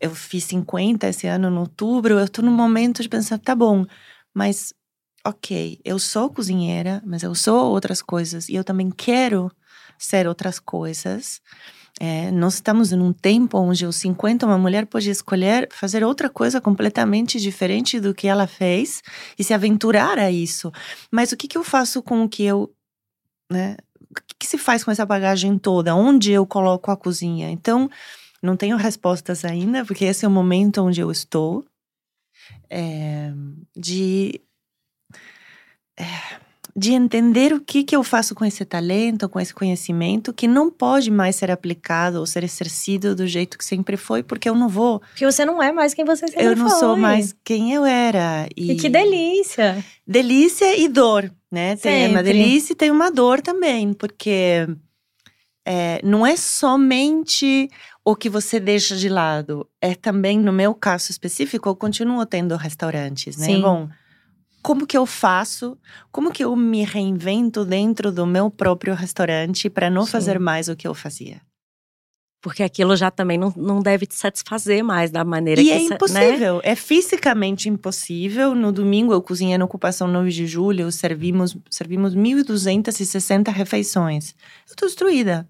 eu 0.00 0.14
fiz 0.14 0.44
50 0.44 1.06
esse 1.08 1.26
ano, 1.26 1.48
em 1.48 1.58
outubro. 1.58 2.18
Eu 2.18 2.24
estou 2.24 2.44
no 2.44 2.50
momento 2.50 3.02
de 3.02 3.08
pensar, 3.08 3.38
tá 3.38 3.54
bom, 3.54 3.84
mas 4.34 4.72
ok, 5.24 5.80
eu 5.84 5.98
sou 5.98 6.28
cozinheira, 6.30 7.02
mas 7.06 7.22
eu 7.22 7.34
sou 7.34 7.70
outras 7.70 8.02
coisas 8.02 8.48
e 8.48 8.54
eu 8.54 8.64
também 8.64 8.90
quero 8.90 9.50
ser 10.04 10.26
outras 10.26 10.58
coisas. 10.58 11.40
É, 12.00 12.30
nós 12.30 12.54
estamos 12.54 12.90
em 12.90 13.00
um 13.00 13.12
tempo 13.12 13.58
onde 13.58 13.84
aos 13.84 13.96
50 13.96 14.46
uma 14.46 14.58
mulher 14.58 14.86
pode 14.86 15.10
escolher 15.10 15.68
fazer 15.70 16.02
outra 16.02 16.28
coisa 16.28 16.60
completamente 16.60 17.38
diferente 17.38 18.00
do 18.00 18.14
que 18.14 18.26
ela 18.26 18.46
fez 18.46 19.02
e 19.38 19.44
se 19.44 19.54
aventurar 19.54 20.18
a 20.18 20.30
isso. 20.30 20.72
Mas 21.10 21.32
o 21.32 21.36
que, 21.36 21.46
que 21.46 21.56
eu 21.56 21.62
faço 21.62 22.02
com 22.02 22.24
o 22.24 22.28
que 22.28 22.44
eu. 22.44 22.74
Né? 23.50 23.76
O 24.10 24.14
que, 24.14 24.34
que 24.40 24.46
se 24.46 24.58
faz 24.58 24.82
com 24.82 24.90
essa 24.90 25.06
bagagem 25.06 25.56
toda? 25.58 25.94
Onde 25.94 26.32
eu 26.32 26.46
coloco 26.46 26.90
a 26.90 26.96
cozinha? 26.96 27.50
Então, 27.50 27.88
não 28.42 28.56
tenho 28.56 28.76
respostas 28.76 29.44
ainda, 29.44 29.84
porque 29.84 30.04
esse 30.04 30.24
é 30.24 30.28
o 30.28 30.30
momento 30.30 30.82
onde 30.82 31.00
eu 31.00 31.10
estou. 31.10 31.64
É, 32.68 33.32
de 33.76 34.40
de 36.74 36.92
entender 36.92 37.52
o 37.52 37.60
que, 37.60 37.84
que 37.84 37.94
eu 37.94 38.02
faço 38.02 38.34
com 38.34 38.44
esse 38.44 38.64
talento, 38.64 39.28
com 39.28 39.38
esse 39.38 39.52
conhecimento, 39.52 40.32
que 40.32 40.48
não 40.48 40.70
pode 40.70 41.10
mais 41.10 41.36
ser 41.36 41.50
aplicado 41.50 42.18
ou 42.18 42.26
ser 42.26 42.44
exercido 42.44 43.14
do 43.14 43.26
jeito 43.26 43.58
que 43.58 43.64
sempre 43.64 43.96
foi, 43.96 44.22
porque 44.22 44.48
eu 44.48 44.54
não 44.54 44.68
vou. 44.68 45.00
Porque 45.00 45.24
você 45.24 45.44
não 45.44 45.62
é 45.62 45.70
mais 45.70 45.92
quem 45.92 46.04
você 46.04 46.26
sempre 46.26 46.44
eu 46.44 46.56
não 46.56 46.70
foi. 46.70 46.78
sou 46.78 46.96
mais 46.96 47.34
quem 47.44 47.74
eu 47.74 47.84
era. 47.84 48.48
E 48.56 48.74
que 48.76 48.88
delícia. 48.88 49.84
Delícia 50.06 50.76
e 50.78 50.88
dor, 50.88 51.30
né? 51.50 51.76
Tem 51.76 52.08
uma 52.08 52.18
Sempre. 52.18 52.32
delícia 52.32 52.72
e 52.72 52.76
tem 52.76 52.90
uma 52.90 53.10
dor 53.10 53.42
também, 53.42 53.92
porque 53.92 54.66
é, 55.64 56.00
não 56.02 56.26
é 56.26 56.36
somente 56.36 57.68
o 58.04 58.16
que 58.16 58.28
você 58.28 58.58
deixa 58.58 58.96
de 58.96 59.08
lado, 59.08 59.68
é 59.80 59.94
também, 59.94 60.38
no 60.38 60.52
meu 60.52 60.74
caso 60.74 61.10
específico, 61.10 61.68
eu 61.68 61.76
continuo 61.76 62.24
tendo 62.26 62.56
restaurantes, 62.56 63.36
né? 63.36 63.46
Sim. 63.46 63.60
Bom, 63.60 63.88
como 64.62 64.86
que 64.86 64.96
eu 64.96 65.04
faço? 65.04 65.76
Como 66.10 66.30
que 66.30 66.44
eu 66.44 66.54
me 66.56 66.84
reinvento 66.84 67.64
dentro 67.64 68.12
do 68.12 68.26
meu 68.26 68.50
próprio 68.50 68.94
restaurante 68.94 69.68
para 69.68 69.90
não 69.90 70.04
Sim. 70.06 70.12
fazer 70.12 70.38
mais 70.38 70.68
o 70.68 70.76
que 70.76 70.86
eu 70.86 70.94
fazia? 70.94 71.40
Porque 72.40 72.62
aquilo 72.64 72.96
já 72.96 73.08
também 73.08 73.38
não, 73.38 73.52
não 73.56 73.80
deve 73.80 74.04
te 74.04 74.16
satisfazer 74.16 74.82
mais 74.82 75.12
da 75.12 75.24
maneira 75.24 75.60
E 75.60 75.64
que 75.64 75.70
é 75.70 75.78
sa- 75.78 75.88
né? 75.90 75.94
impossível, 75.94 76.60
é 76.64 76.74
fisicamente 76.74 77.68
impossível. 77.68 78.52
No 78.52 78.72
domingo 78.72 79.12
eu 79.12 79.22
cozinhei 79.22 79.56
na 79.56 79.64
ocupação 79.64 80.08
9 80.08 80.30
de 80.30 80.44
julho, 80.46 80.90
servimos, 80.90 81.56
servimos 81.70 82.14
1.260 82.16 83.52
refeições. 83.52 84.34
Eu 84.68 84.74
tô 84.74 84.86
destruída. 84.86 85.48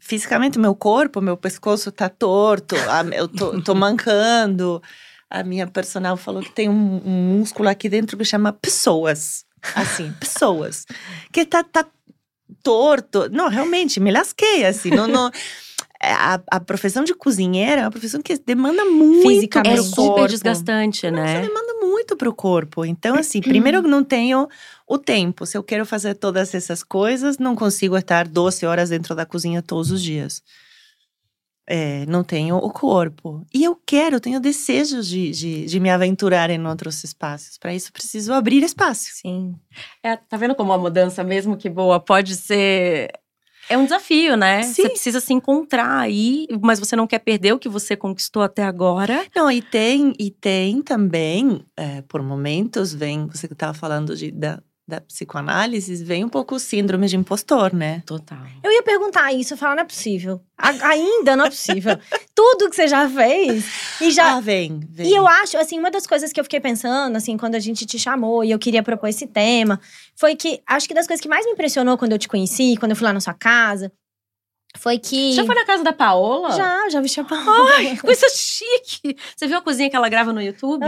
Fisicamente, 0.00 0.58
meu 0.58 0.74
corpo, 0.74 1.20
meu 1.20 1.36
pescoço 1.36 1.92
tá 1.92 2.08
torto, 2.08 2.74
eu 3.14 3.28
tô, 3.28 3.60
tô 3.62 3.74
mancando. 3.74 4.82
A 5.30 5.42
minha 5.42 5.66
personal 5.66 6.16
falou 6.16 6.42
que 6.42 6.52
tem 6.52 6.68
um, 6.68 7.02
um 7.04 7.38
músculo 7.38 7.68
aqui 7.68 7.88
dentro 7.88 8.16
que 8.16 8.24
chama 8.24 8.52
pessoas. 8.52 9.44
Assim, 9.74 10.12
pessoas. 10.18 10.86
Que 11.32 11.44
tá, 11.44 11.62
tá 11.62 11.86
torto. 12.62 13.28
Não, 13.30 13.48
realmente, 13.48 14.00
me 14.00 14.10
lasquei, 14.10 14.64
assim. 14.64 14.90
Não, 14.90 15.06
não, 15.06 15.30
é, 16.00 16.12
a, 16.12 16.40
a 16.52 16.60
profissão 16.60 17.02
de 17.02 17.12
cozinheira 17.12 17.80
é 17.80 17.84
uma 17.84 17.90
profissão 17.90 18.22
que 18.22 18.38
demanda 18.38 18.84
muito. 18.84 19.58
É 19.58 19.74
pro 19.74 19.82
super 19.82 19.96
corpo. 19.96 20.28
desgastante, 20.28 21.10
Nossa, 21.10 21.24
né? 21.24 21.40
demanda 21.42 21.74
muito 21.80 22.16
pro 22.16 22.32
corpo. 22.32 22.84
Então, 22.84 23.16
assim, 23.16 23.40
primeiro 23.42 23.78
eu 23.78 23.82
não 23.82 24.04
tenho 24.04 24.48
o 24.86 24.96
tempo. 24.96 25.44
Se 25.44 25.58
eu 25.58 25.62
quero 25.62 25.84
fazer 25.84 26.14
todas 26.14 26.54
essas 26.54 26.84
coisas, 26.84 27.38
não 27.38 27.56
consigo 27.56 27.96
estar 27.96 28.28
12 28.28 28.64
horas 28.64 28.90
dentro 28.90 29.14
da 29.14 29.26
cozinha 29.26 29.60
todos 29.60 29.90
os 29.90 30.00
dias. 30.00 30.42
É, 31.70 32.06
não 32.06 32.24
tenho 32.24 32.56
o 32.56 32.70
corpo. 32.70 33.46
E 33.52 33.62
eu 33.62 33.78
quero, 33.84 34.18
tenho 34.18 34.40
desejos 34.40 35.06
de, 35.06 35.30
de, 35.30 35.66
de 35.66 35.78
me 35.78 35.90
aventurar 35.90 36.48
em 36.48 36.66
outros 36.66 37.04
espaços. 37.04 37.58
Para 37.58 37.74
isso, 37.74 37.92
preciso 37.92 38.32
abrir 38.32 38.62
espaço. 38.62 39.10
Sim. 39.12 39.54
É, 40.02 40.16
tá 40.16 40.38
vendo 40.38 40.54
como 40.54 40.72
a 40.72 40.78
mudança, 40.78 41.22
mesmo 41.22 41.58
que 41.58 41.68
boa, 41.68 42.00
pode 42.00 42.36
ser. 42.36 43.10
É 43.68 43.76
um 43.76 43.84
desafio, 43.84 44.34
né? 44.34 44.62
Sim. 44.62 44.82
Você 44.82 44.88
precisa 44.88 45.20
se 45.20 45.34
encontrar 45.34 45.98
aí, 45.98 46.48
mas 46.62 46.80
você 46.80 46.96
não 46.96 47.06
quer 47.06 47.18
perder 47.18 47.52
o 47.52 47.58
que 47.58 47.68
você 47.68 47.94
conquistou 47.94 48.42
até 48.42 48.62
agora. 48.62 49.26
Não, 49.36 49.50
e 49.50 49.60
tem, 49.60 50.14
e 50.18 50.30
tem 50.30 50.80
também, 50.80 51.62
é, 51.76 52.00
por 52.00 52.22
momentos, 52.22 52.94
vem, 52.94 53.26
você 53.26 53.46
que 53.46 53.52
estava 53.52 53.74
falando 53.74 54.16
de, 54.16 54.30
da, 54.30 54.58
da 54.88 55.02
psicoanálise, 55.02 56.02
vem 56.02 56.24
um 56.24 56.30
pouco 56.30 56.54
o 56.54 56.58
síndrome 56.58 57.06
de 57.08 57.14
impostor, 57.16 57.74
né? 57.74 58.02
Total. 58.06 58.38
Eu 58.62 58.72
ia 58.72 58.82
perguntar 58.82 59.30
isso, 59.34 59.52
eu 59.52 59.58
falo, 59.58 59.74
não 59.74 59.82
é 59.82 59.86
possível. 59.86 60.40
A- 60.56 60.88
ainda 60.88 61.36
não 61.36 61.44
é 61.44 61.50
possível. 61.50 61.98
Tudo 62.34 62.70
que 62.70 62.74
você 62.74 62.88
já 62.88 63.06
fez 63.06 63.66
e 64.00 64.10
já. 64.10 64.36
Ah, 64.36 64.40
vem, 64.40 64.80
vem. 64.88 65.08
E 65.10 65.14
eu 65.14 65.26
acho, 65.28 65.58
assim, 65.58 65.78
uma 65.78 65.90
das 65.90 66.06
coisas 66.06 66.32
que 66.32 66.40
eu 66.40 66.44
fiquei 66.44 66.58
pensando, 66.58 67.14
assim, 67.16 67.36
quando 67.36 67.54
a 67.54 67.58
gente 67.60 67.84
te 67.84 67.98
chamou 67.98 68.42
e 68.42 68.50
eu 68.50 68.58
queria 68.58 68.82
propor 68.82 69.08
esse 69.08 69.26
tema, 69.26 69.78
foi 70.16 70.34
que 70.34 70.62
acho 70.66 70.88
que 70.88 70.94
das 70.94 71.06
coisas 71.06 71.20
que 71.20 71.28
mais 71.28 71.44
me 71.44 71.52
impressionou 71.52 71.98
quando 71.98 72.12
eu 72.12 72.18
te 72.18 72.26
conheci, 72.26 72.74
quando 72.78 72.92
eu 72.92 72.96
fui 72.96 73.04
lá 73.04 73.12
na 73.12 73.20
sua 73.20 73.34
casa, 73.34 73.92
foi 74.76 74.98
que. 74.98 75.32
Já 75.32 75.44
foi 75.44 75.54
na 75.54 75.64
casa 75.64 75.82
da 75.84 75.92
Paola? 75.92 76.52
Já, 76.52 76.88
já 76.90 77.00
vestiu 77.00 77.24
a 77.24 77.26
Paola. 77.26 77.70
Ai, 77.76 77.96
coisa 77.96 78.26
chique! 78.34 79.16
Você 79.36 79.46
viu 79.46 79.58
a 79.58 79.62
cozinha 79.62 79.90
que 79.90 79.96
ela 79.96 80.08
grava 80.08 80.32
no 80.32 80.40
YouTube? 80.40 80.86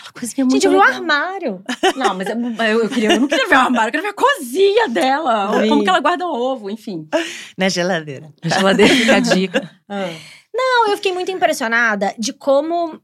Aham. 0.00 0.08
Aquela 0.08 0.12
cozinha 0.12 0.44
muito 0.44 0.52
Gente, 0.54 0.64
eu 0.64 0.70
vi 0.70 0.76
o 0.76 0.80
legal. 0.80 0.96
armário. 0.96 1.62
Não, 1.96 2.14
mas 2.14 2.28
eu, 2.28 2.36
eu, 2.36 2.82
eu 2.84 2.88
queria, 2.88 3.12
eu 3.12 3.20
não 3.20 3.28
queria 3.28 3.48
ver 3.48 3.56
o 3.56 3.58
armário, 3.60 3.88
eu 3.88 3.92
queria 3.92 4.02
ver 4.02 4.08
a 4.08 4.14
cozinha 4.14 4.88
dela. 4.88 5.50
Como 5.68 5.82
que 5.82 5.88
ela 5.88 6.00
guarda 6.00 6.26
o 6.26 6.32
ovo, 6.32 6.70
enfim. 6.70 7.08
Na 7.56 7.68
geladeira. 7.68 8.32
A 8.42 8.48
geladeira 8.48 8.94
fica 8.94 9.16
a 9.16 9.20
dica. 9.20 9.70
Não, 10.52 10.88
eu 10.88 10.96
fiquei 10.96 11.12
muito 11.12 11.30
impressionada 11.30 12.14
de 12.18 12.32
como 12.32 13.00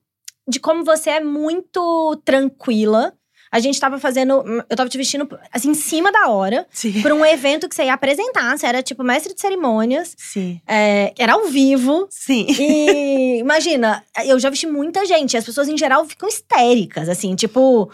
de 0.49 0.61
como 0.61 0.85
você 0.85 1.11
é 1.11 1.21
muito 1.21 2.21
tranquila. 2.25 3.13
A 3.51 3.59
gente 3.61 3.79
tava 3.79 3.99
fazendo. 3.99 4.43
Eu 4.69 4.77
tava 4.77 4.89
te 4.89 4.99
vestindo 4.99 5.29
assim, 5.53 5.71
em 5.71 5.75
cima 5.75 6.11
da 6.11 6.29
hora, 6.29 6.67
Sim. 6.71 7.01
pra 7.01 7.15
um 7.15 7.25
evento 7.25 7.69
que 7.69 7.75
você 7.75 7.85
ia 7.85 7.95
apresentar. 7.95 8.57
Você 8.59 8.67
era 8.67 8.83
tipo 8.83 9.03
mestre 9.05 9.35
de 9.35 9.41
cerimônias, 9.41 10.15
Sim. 10.17 10.61
é, 10.67 11.13
era 11.19 11.35
ao 11.35 11.47
vivo. 11.47 12.07
Sim. 12.11 12.47
E 12.49 13.39
imagina, 13.41 14.03
eu 14.25 14.39
já 14.39 14.51
vesti 14.51 14.67
muita 14.67 15.05
gente. 15.07 15.37
As 15.37 15.45
pessoas 15.45 15.69
em 15.69 15.79
geral 15.79 16.05
ficam 16.05 16.29
histéricas, 16.29 17.09
assim, 17.09 17.35
tipo. 17.35 17.91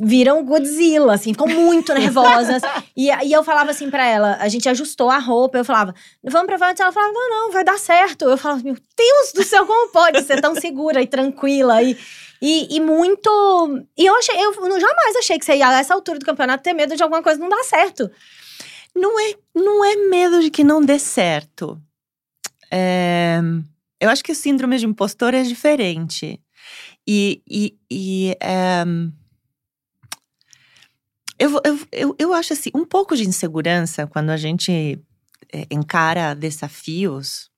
Viram 0.00 0.44
Godzilla, 0.44 1.14
assim, 1.14 1.32
ficam 1.32 1.46
muito 1.46 1.94
nervosas. 1.94 2.60
e, 2.96 3.08
e 3.08 3.32
eu 3.32 3.44
falava 3.44 3.70
assim 3.70 3.88
pra 3.88 4.04
ela, 4.04 4.36
a 4.40 4.48
gente 4.48 4.68
ajustou 4.68 5.08
a 5.08 5.18
roupa, 5.18 5.58
eu 5.58 5.64
falava, 5.64 5.94
vamos 6.24 6.48
pra 6.48 6.58
frente. 6.58 6.82
Ela 6.82 6.90
falava, 6.90 7.12
não, 7.12 7.30
não, 7.30 7.52
vai 7.52 7.62
dar 7.62 7.78
certo. 7.78 8.24
Eu 8.24 8.36
falava, 8.36 8.64
meu 8.64 8.74
Deus 8.74 9.32
do 9.32 9.44
céu, 9.44 9.64
como 9.64 9.92
pode 9.92 10.20
ser 10.24 10.40
tão 10.40 10.56
segura 10.56 11.00
e 11.00 11.06
tranquila? 11.06 11.80
E, 11.84 11.96
e, 12.40 12.76
e 12.76 12.80
muito. 12.80 13.28
E 13.96 14.06
eu 14.06 14.14
achei, 14.16 14.36
eu 14.36 14.80
jamais 14.80 15.16
achei 15.16 15.38
que 15.38 15.44
você 15.44 15.56
ia 15.56 15.68
a 15.68 15.78
essa 15.78 15.94
altura 15.94 16.18
do 16.18 16.26
campeonato 16.26 16.62
ter 16.62 16.72
medo 16.72 16.96
de 16.96 17.02
alguma 17.02 17.22
coisa 17.22 17.40
não 17.40 17.48
dar 17.48 17.64
certo. 17.64 18.10
Não 18.94 19.18
é, 19.20 19.34
não 19.54 19.84
é 19.84 19.96
medo 20.08 20.40
de 20.40 20.50
que 20.50 20.64
não 20.64 20.82
dê 20.82 20.98
certo. 20.98 21.80
É, 22.70 23.40
eu 24.00 24.10
acho 24.10 24.24
que 24.24 24.32
o 24.32 24.34
síndrome 24.34 24.78
de 24.78 24.86
impostor 24.86 25.34
é 25.34 25.42
diferente. 25.42 26.40
E, 27.06 27.42
e, 27.48 27.78
e 27.90 28.36
é, 28.40 28.84
eu, 31.38 31.60
eu, 31.64 31.78
eu, 31.92 32.16
eu 32.18 32.34
acho 32.34 32.52
assim, 32.52 32.70
um 32.74 32.84
pouco 32.84 33.14
de 33.14 33.28
insegurança 33.28 34.06
quando 34.06 34.30
a 34.30 34.36
gente 34.36 34.98
é, 35.52 35.66
encara 35.70 36.34
desafios. 36.34 37.50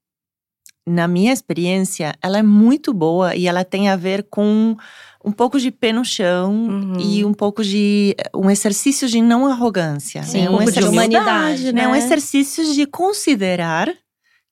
Na 0.89 1.07
minha 1.07 1.33
experiência, 1.33 2.15
ela 2.23 2.39
é 2.39 2.43
muito 2.43 2.93
boa 2.93 3.35
e 3.35 3.47
ela 3.47 3.65
tem 3.65 3.89
a 3.89 3.97
ver 3.97 4.27
com 4.31 4.77
um 5.25 5.33
pouco 5.33 5.59
de 5.59 5.71
pé 5.71 5.93
no 5.93 6.05
chão 6.05 6.53
uhum. 6.53 7.01
e 7.01 7.25
um 7.25 7.35
pouco 7.35 7.63
de 7.63 8.17
um 8.35 8.51
exercício 8.51 9.09
de 9.09 9.21
não 9.21 9.47
arrogância, 9.47 10.23
Sim, 10.23 10.43
né? 10.43 10.51
um, 10.51 10.63
um 10.63 10.65
de 10.65 10.85
humanidade, 10.85 11.73
né? 11.73 11.87
Um 11.89 11.95
exercício 11.95 12.73
de 12.73 12.87
considerar 12.87 13.93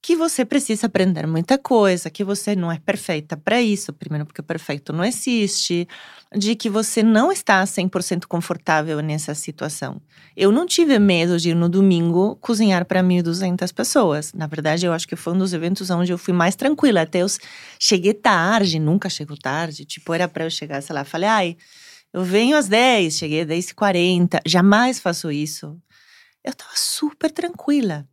que 0.02 0.14
você 0.14 0.44
precisa 0.44 0.86
aprender 0.86 1.26
muita 1.26 1.58
coisa, 1.58 2.08
que 2.08 2.22
você 2.22 2.54
não 2.54 2.70
é 2.70 2.78
perfeita 2.78 3.36
para 3.36 3.60
isso, 3.60 3.92
primeiro 3.92 4.24
porque 4.24 4.42
perfeito 4.42 4.92
não 4.92 5.04
existe, 5.04 5.88
de 6.34 6.54
que 6.54 6.70
você 6.70 7.02
não 7.02 7.32
está 7.32 7.64
100% 7.64 8.26
confortável 8.26 9.00
nessa 9.00 9.34
situação. 9.34 10.00
Eu 10.36 10.52
não 10.52 10.66
tive 10.66 10.98
medo 10.98 11.38
de 11.38 11.54
no 11.54 11.68
domingo 11.68 12.36
cozinhar 12.36 12.84
para 12.84 13.02
1.200 13.02 13.72
pessoas. 13.72 14.32
Na 14.32 14.46
verdade, 14.46 14.86
eu 14.86 14.92
acho 14.92 15.08
que 15.08 15.16
foi 15.16 15.32
um 15.32 15.38
dos 15.38 15.52
eventos 15.52 15.90
onde 15.90 16.12
eu 16.12 16.18
fui 16.18 16.32
mais 16.32 16.54
tranquila. 16.54 17.02
Até 17.02 17.22
eu 17.22 17.26
cheguei 17.78 18.14
tarde, 18.14 18.78
nunca 18.78 19.08
chego 19.08 19.36
tarde. 19.36 19.84
Tipo, 19.84 20.14
era 20.14 20.28
para 20.28 20.44
eu 20.44 20.50
chegar, 20.50 20.80
sei 20.82 20.94
lá, 20.94 21.04
falei, 21.04 21.28
ai, 21.28 21.56
eu 22.12 22.22
venho 22.22 22.56
às 22.56 22.68
10, 22.68 23.14
cheguei 23.14 23.42
às 23.42 23.48
10h40. 23.48 24.40
Jamais 24.46 25.00
faço 25.00 25.30
isso. 25.32 25.76
Eu 26.44 26.54
tava 26.54 26.72
super 26.74 27.30
tranquila. 27.30 28.06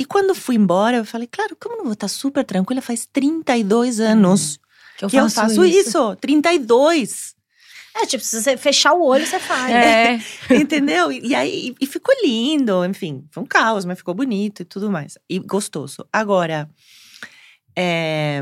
E 0.00 0.04
quando 0.06 0.34
fui 0.34 0.54
embora, 0.54 0.96
eu 0.96 1.04
falei, 1.04 1.28
claro, 1.30 1.54
como 1.60 1.76
não 1.76 1.84
vou 1.84 1.92
estar 1.92 2.08
super 2.08 2.42
tranquila? 2.42 2.80
Faz 2.80 3.04
32 3.04 4.00
anos 4.00 4.58
que 4.96 5.04
eu, 5.04 5.10
que 5.10 5.16
faço, 5.18 5.40
eu 5.40 5.42
faço 5.42 5.64
isso. 5.66 5.88
isso. 5.90 6.16
32. 6.16 7.34
É, 7.94 8.06
tipo, 8.06 8.24
se 8.24 8.40
você 8.40 8.56
fechar 8.56 8.94
o 8.94 9.04
olho, 9.04 9.26
você 9.26 9.38
faz. 9.38 9.70
É. 9.70 10.18
Entendeu? 10.56 11.12
E, 11.12 11.34
aí 11.34 11.74
e 11.78 11.86
ficou 11.86 12.14
lindo, 12.24 12.82
enfim, 12.86 13.26
foi 13.30 13.42
um 13.42 13.46
caos, 13.46 13.84
mas 13.84 13.98
ficou 13.98 14.14
bonito 14.14 14.62
e 14.62 14.64
tudo 14.64 14.90
mais. 14.90 15.18
E 15.28 15.38
gostoso. 15.38 16.08
Agora, 16.10 16.70
é, 17.76 18.40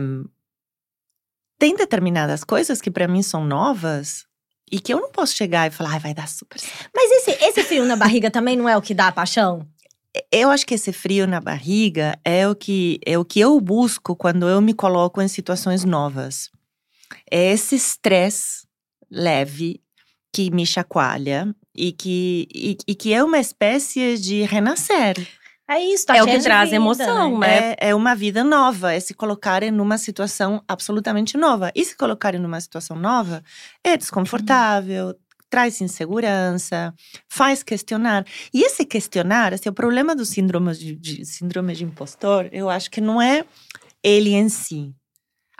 tem 1.59 1.75
determinadas 1.75 2.45
coisas 2.45 2.81
que 2.81 2.89
para 2.89 3.09
mim 3.09 3.21
são 3.25 3.45
novas 3.45 4.27
e 4.71 4.79
que 4.79 4.95
eu 4.95 5.01
não 5.01 5.11
posso 5.11 5.35
chegar 5.35 5.67
e 5.67 5.73
falar, 5.73 5.95
ai, 5.95 5.99
vai 5.99 6.15
dar 6.15 6.29
super 6.29 6.61
certo. 6.61 6.89
Mas 6.95 7.11
esse, 7.11 7.33
esse 7.45 7.65
frio 7.65 7.85
na 7.85 7.97
barriga 7.97 8.31
também 8.31 8.57
não 8.57 8.69
é 8.69 8.77
o 8.77 8.83
que 8.83 8.95
dá 8.95 9.09
a 9.09 9.13
paixão? 9.13 9.67
Eu 10.33 10.51
acho 10.51 10.67
que 10.67 10.75
esse 10.75 10.93
frio 10.93 11.27
na 11.27 11.41
barriga 11.41 12.19
é 12.25 12.49
o 12.49 12.55
que 12.55 12.99
é 13.07 13.19
o 13.19 13.25
que 13.25 13.41
eu 13.41 13.61
busco 13.61 14.17
quando 14.17 14.49
eu 14.49 14.61
me 14.61 14.75
coloco 14.75 15.21
em 15.21 15.29
situações 15.29 15.85
novas. 15.85 16.51
É 17.31 17.53
esse 17.53 17.77
estresse 17.77 18.67
leve 19.11 19.81
que 20.33 20.51
me 20.51 20.67
chacoalha 20.67 21.55
e 21.75 21.93
que, 21.93 22.47
e, 22.55 22.77
e, 22.87 22.95
que 22.95 23.13
é 23.13 23.23
uma 23.23 23.39
espécie 23.39 24.19
de 24.19 24.43
renascer. 24.43 25.17
É 25.71 25.79
isso, 25.81 26.07
tá 26.07 26.17
É 26.17 26.23
o 26.23 26.27
que 26.27 26.39
traz 26.41 26.71
vida, 26.71 26.77
emoção, 26.77 27.39
né? 27.39 27.73
É, 27.73 27.89
é 27.91 27.95
uma 27.95 28.15
vida 28.15 28.43
nova, 28.43 28.93
é 28.95 29.01
se 29.01 29.13
colocar 29.13 29.63
em 29.63 29.79
uma 29.79 29.99
situação 29.99 30.63
absolutamente 30.67 31.37
nova. 31.37 31.71
E 31.75 31.85
se 31.85 31.95
colocar 31.95 32.35
em 32.35 32.45
uma 32.45 32.61
situação 32.61 32.97
nova 32.97 33.43
é 33.85 33.97
desconfortável, 33.97 35.15
traz 35.49 35.81
insegurança, 35.81 36.95
faz 37.29 37.63
questionar. 37.63 38.25
E 38.53 38.63
esse 38.63 38.85
questionar, 38.85 39.55
assim, 39.55 39.69
o 39.69 39.73
problema 39.73 40.15
do 40.15 40.25
síndrome 40.25 40.75
de, 40.75 40.97
de, 40.97 41.25
síndrome 41.25 41.75
de 41.75 41.85
impostor, 41.85 42.49
eu 42.53 42.69
acho 42.69 42.91
que 42.91 43.01
não 43.01 43.21
é 43.21 43.45
ele 44.03 44.31
em 44.31 44.49
si. 44.49 44.95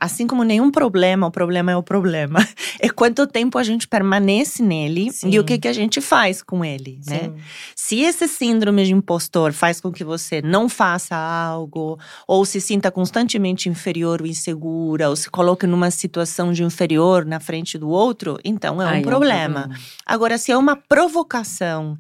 Assim 0.01 0.29
como 0.29 0.45
nenhum 0.45 0.71
problema, 0.71 1.27
o 1.27 1.31
problema 1.31 1.73
é 1.73 1.77
o 1.77 1.83
problema. 1.83 2.39
É 2.81 2.89
quanto 2.89 3.27
tempo 3.27 3.59
a 3.59 3.65
gente 3.65 3.89
permanece 3.89 4.63
nele 4.63 5.11
Sim. 5.11 5.31
e 5.31 5.41
o 5.41 5.45
que, 5.45 5.59
que 5.59 5.67
a 5.67 5.73
gente 5.73 6.01
faz 6.01 6.43
com 6.43 6.65
ele, 6.65 7.01
né? 7.05 7.25
Sim. 7.25 7.35
Se 7.75 8.01
esse 8.01 8.29
síndrome 8.29 8.85
de 8.85 8.93
impostor 8.93 9.53
faz 9.53 9.81
com 9.81 9.91
que 9.91 10.05
você 10.05 10.41
não 10.41 10.69
faça 10.69 11.17
algo, 11.17 11.99
ou 12.25 12.45
se 12.45 12.61
sinta 12.61 12.89
constantemente 12.93 13.69
inferior 13.69 14.21
ou 14.21 14.29
insegura, 14.29 15.09
ou 15.09 15.17
se 15.17 15.29
coloque 15.29 15.67
numa 15.67 15.91
situação 15.91 16.53
de 16.53 16.63
inferior 16.63 17.25
na 17.25 17.41
frente 17.41 17.77
do 17.77 17.89
outro, 17.89 18.39
então 18.45 18.81
é 18.81 18.87
um, 18.87 18.89
Ai, 18.89 19.03
problema. 19.03 19.43
É 19.43 19.49
um 19.49 19.53
problema. 19.55 19.81
Agora, 20.07 20.39
se 20.39 20.53
é 20.53 20.57
uma 20.57 20.77
provocação 20.77 21.99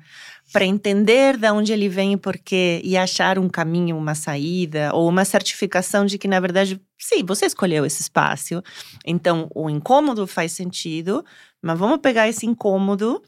para 0.53 0.65
entender 0.65 1.37
de 1.37 1.51
onde 1.51 1.73
ele 1.73 1.89
vem 1.89 2.13
e 2.13 2.17
porquê 2.17 2.81
e 2.83 2.97
achar 2.97 3.39
um 3.39 3.49
caminho, 3.49 3.97
uma 3.97 4.15
saída 4.15 4.91
ou 4.95 5.09
uma 5.09 5.25
certificação 5.25 6.07
de 6.07 6.19
que 6.19 6.29
na 6.29 6.41
verdade, 6.41 6.81
sim, 6.99 7.25
você 7.25 7.47
escolheu 7.47 7.85
esse 7.85 8.03
espaço. 8.03 8.63
Então, 9.05 9.49
o 9.55 9.69
incômodo 9.69 10.27
faz 10.27 10.53
sentido, 10.53 11.25
mas 11.63 11.79
vamos 11.79 11.99
pegar 11.99 12.29
esse 12.29 12.47
incômodo 12.47 13.23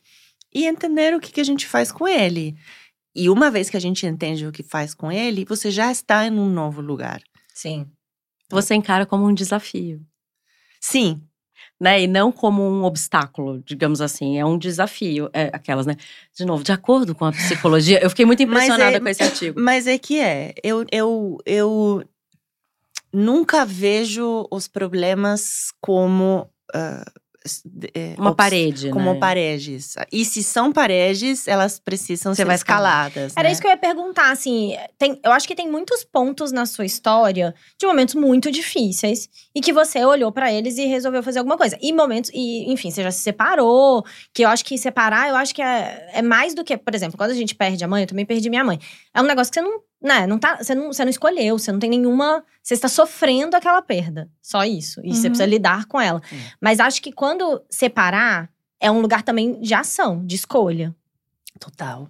e 0.53 0.67
entender 0.67 1.15
o 1.15 1.21
que, 1.21 1.33
que 1.33 1.41
a 1.41 1.45
gente 1.45 1.67
faz 1.67 1.93
com 1.93 2.09
ele. 2.09 2.57
E 3.15 3.29
uma 3.29 3.51
vez 3.51 3.69
que 3.69 3.77
a 3.77 3.81
gente 3.81 4.07
entende 4.07 4.47
o 4.47 4.53
que 4.53 4.63
faz 4.63 4.95
com 4.95 5.11
ele, 5.11 5.45
você 5.45 5.71
já 5.71 5.91
está 5.91 6.27
em 6.27 6.33
um 6.33 6.49
novo 6.49 6.81
lugar. 6.81 7.21
Sim. 7.53 7.87
Você 8.51 8.75
encara 8.75 9.05
como 9.05 9.27
um 9.27 9.35
desafio. 9.35 10.01
Sim, 10.81 11.23
né? 11.81 12.03
E 12.03 12.07
não 12.07 12.31
como 12.31 12.63
um 12.63 12.85
obstáculo, 12.85 13.63
digamos 13.65 14.01
assim, 14.03 14.39
é 14.39 14.45
um 14.45 14.59
desafio. 14.59 15.31
É 15.33 15.51
aquelas, 15.53 15.87
né? 15.87 15.97
De 16.35 16.45
novo, 16.45 16.63
de 16.63 16.73
acordo 16.73 17.15
com 17.15 17.25
a 17.25 17.33
psicologia, 17.33 17.99
eu 18.03 18.11
fiquei 18.11 18.27
muito 18.27 18.43
impressionada 18.45 18.97
é, 18.97 19.01
com 19.01 19.09
esse 19.09 19.23
artigo. 19.23 19.59
Mas 19.61 19.87
é 19.87 19.97
que 19.97 20.21
é, 20.21 20.53
eu, 20.63 20.85
eu, 20.93 21.39
eu 21.47 22.05
nunca 23.13 23.65
vejo 23.65 24.47
os 24.51 24.69
problemas 24.69 25.73
como 25.81 26.51
uh, 26.75 27.20
é, 27.95 28.15
uma 28.19 28.35
parede, 28.35 28.91
como 28.91 29.15
né? 29.15 29.19
paredes. 29.19 29.95
E 30.13 30.25
se 30.25 30.43
são 30.43 30.71
paredes, 30.71 31.49
elas 31.49 31.79
precisam 31.79 32.35
Você 32.35 32.45
ser 32.45 32.53
escaladas. 32.53 33.33
Era 33.35 33.49
né? 33.49 33.53
isso 33.53 33.61
que 33.61 33.67
eu 33.67 33.71
ia 33.71 33.77
perguntar, 33.79 34.31
assim, 34.31 34.77
tem, 34.99 35.19
eu 35.25 35.33
acho 35.33 35.49
que 35.49 35.55
tem 35.55 35.71
muitos 35.71 36.05
pontos 36.05 36.53
na 36.53 36.67
sua 36.67 36.85
história 36.85 37.55
de 37.79 37.87
momentos 37.87 38.15
muito 38.15 38.51
difíceis 38.51 39.29
e 39.55 39.61
que 39.61 39.73
você 39.73 40.05
olhou 40.05 40.31
para 40.31 40.53
eles 40.53 40.77
e 40.77 40.85
resolveu 40.85 41.23
fazer 41.23 41.39
alguma 41.39 41.57
coisa. 41.57 41.79
E 41.81 41.93
momentos, 41.93 42.31
e 42.35 42.71
enfim, 42.71 42.91
você 42.91 43.03
já 43.03 43.11
se 43.11 43.21
separou, 43.21 44.05
que 44.35 44.45
eu 44.45 44.49
acho 44.49 44.65
que 44.65 44.77
separar, 44.77 45.31
eu 45.31 45.37
acho 45.37 45.55
que 45.55 45.63
é, 45.63 46.11
é 46.13 46.23
mais 46.23 46.55
do 46.55 46.63
que, 46.63 46.77
por 46.77 46.95
exemplo, 46.95 47.17
quando 47.17 47.31
a 47.31 47.35
gente 47.35 47.55
perde 47.55 47.83
a 47.83 47.89
mãe, 47.89 48.03
eu 48.03 48.09
também 48.09 48.27
perdi 48.27 48.51
minha 48.51 48.65
mãe. 48.65 48.79
É 49.15 49.21
um 49.21 49.27
negócio 49.27 49.51
que 49.51 49.59
você 49.59 49.67
não 49.67 49.81
né, 50.03 50.27
não 50.27 50.39
tá, 50.39 50.57
você, 50.57 50.75
não, 50.75 50.87
você 50.87 51.05
não 51.05 51.11
escolheu, 51.11 51.59
você 51.59 51.71
não 51.71 51.79
tem 51.79 51.91
nenhuma. 51.91 52.43
Você 52.63 52.75
está 52.75 52.89
sofrendo 52.89 53.57
aquela 53.57 53.83
perda. 53.83 54.31
Só 54.41 54.65
isso. 54.65 55.01
E 55.05 55.09
uhum. 55.09 55.15
você 55.15 55.29
precisa 55.29 55.47
lidar 55.47 55.87
com 55.87 56.01
ela. 56.01 56.23
Uhum. 56.33 56.39
Mas 56.61 56.81
acho 56.81 57.03
que 57.03 57.13
quando 57.13 57.63
separar, 57.69 58.51
é 58.81 58.91
um 58.91 59.01
lugar 59.01 59.23
também 59.23 59.61
de 59.61 59.75
ação, 59.75 60.25
de 60.25 60.37
escolha. 60.37 60.95
Total. 61.59 62.09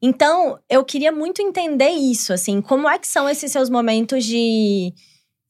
Então, 0.00 0.58
eu 0.68 0.84
queria 0.84 1.12
muito 1.12 1.42
entender 1.42 1.90
isso, 1.90 2.32
assim, 2.32 2.62
como 2.62 2.88
é 2.88 2.98
que 2.98 3.06
são 3.06 3.28
esses 3.28 3.52
seus 3.52 3.68
momentos 3.68 4.24
de. 4.24 4.94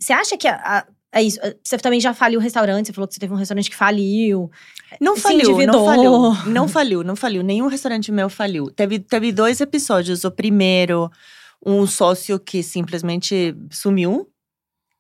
Você 0.01 0.13
acha 0.13 0.37
que 0.37 0.49
a, 0.49 0.57
a, 0.57 0.87
é 1.13 1.23
isso? 1.23 1.39
Você 1.63 1.79
também 1.79 2.01
já 2.01 2.13
faliu 2.13 2.41
o 2.41 2.43
restaurante, 2.43 2.87
você 2.87 2.93
falou 2.93 3.07
que 3.07 3.15
você 3.15 3.21
teve 3.21 3.33
um 3.33 3.37
restaurante 3.37 3.71
que 3.71 3.77
faliu. 3.77 4.51
Não 5.01 5.17
faliu, 5.17 5.57
não 5.67 5.85
faliu. 5.85 6.13
Não 6.47 6.69
faliu, 6.69 7.05
não 7.05 7.17
faliu. 7.17 7.43
Nenhum 7.43 7.69
restaurante 7.69 8.11
meu 8.11 8.29
faliu. 8.29 8.71
Teve, 8.71 8.99
teve 8.99 9.33
dois 9.33 9.61
episódios. 9.61 10.25
O 10.25 10.31
primeiro 10.31 11.11
um 11.65 11.87
sócio 11.87 12.39
que 12.39 12.63
simplesmente 12.63 13.57
sumiu. 13.71 14.29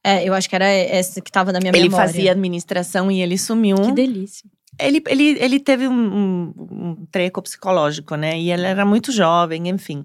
É, 0.05 0.25
eu 0.25 0.35
acho 0.35 0.49
que 0.49 0.55
era 0.55 0.73
esse 0.73 1.21
que 1.21 1.31
estava 1.31 1.53
na 1.53 1.59
minha 1.59 1.71
ele 1.71 1.83
memória. 1.83 2.05
Ele 2.05 2.13
fazia 2.13 2.31
administração 2.31 3.11
e 3.11 3.21
ele 3.21 3.37
sumiu. 3.37 3.77
Que 3.77 3.93
delícia. 3.93 4.49
Ele, 4.79 5.03
ele, 5.09 5.39
ele 5.41 5.59
teve 5.59 5.89
um, 5.89 5.93
um, 5.93 6.55
um 6.71 7.07
treco 7.11 7.43
psicológico, 7.43 8.15
né? 8.15 8.39
E 8.39 8.53
ele 8.53 8.67
era 8.67 8.85
muito 8.85 9.11
jovem, 9.11 9.69
enfim. 9.69 10.05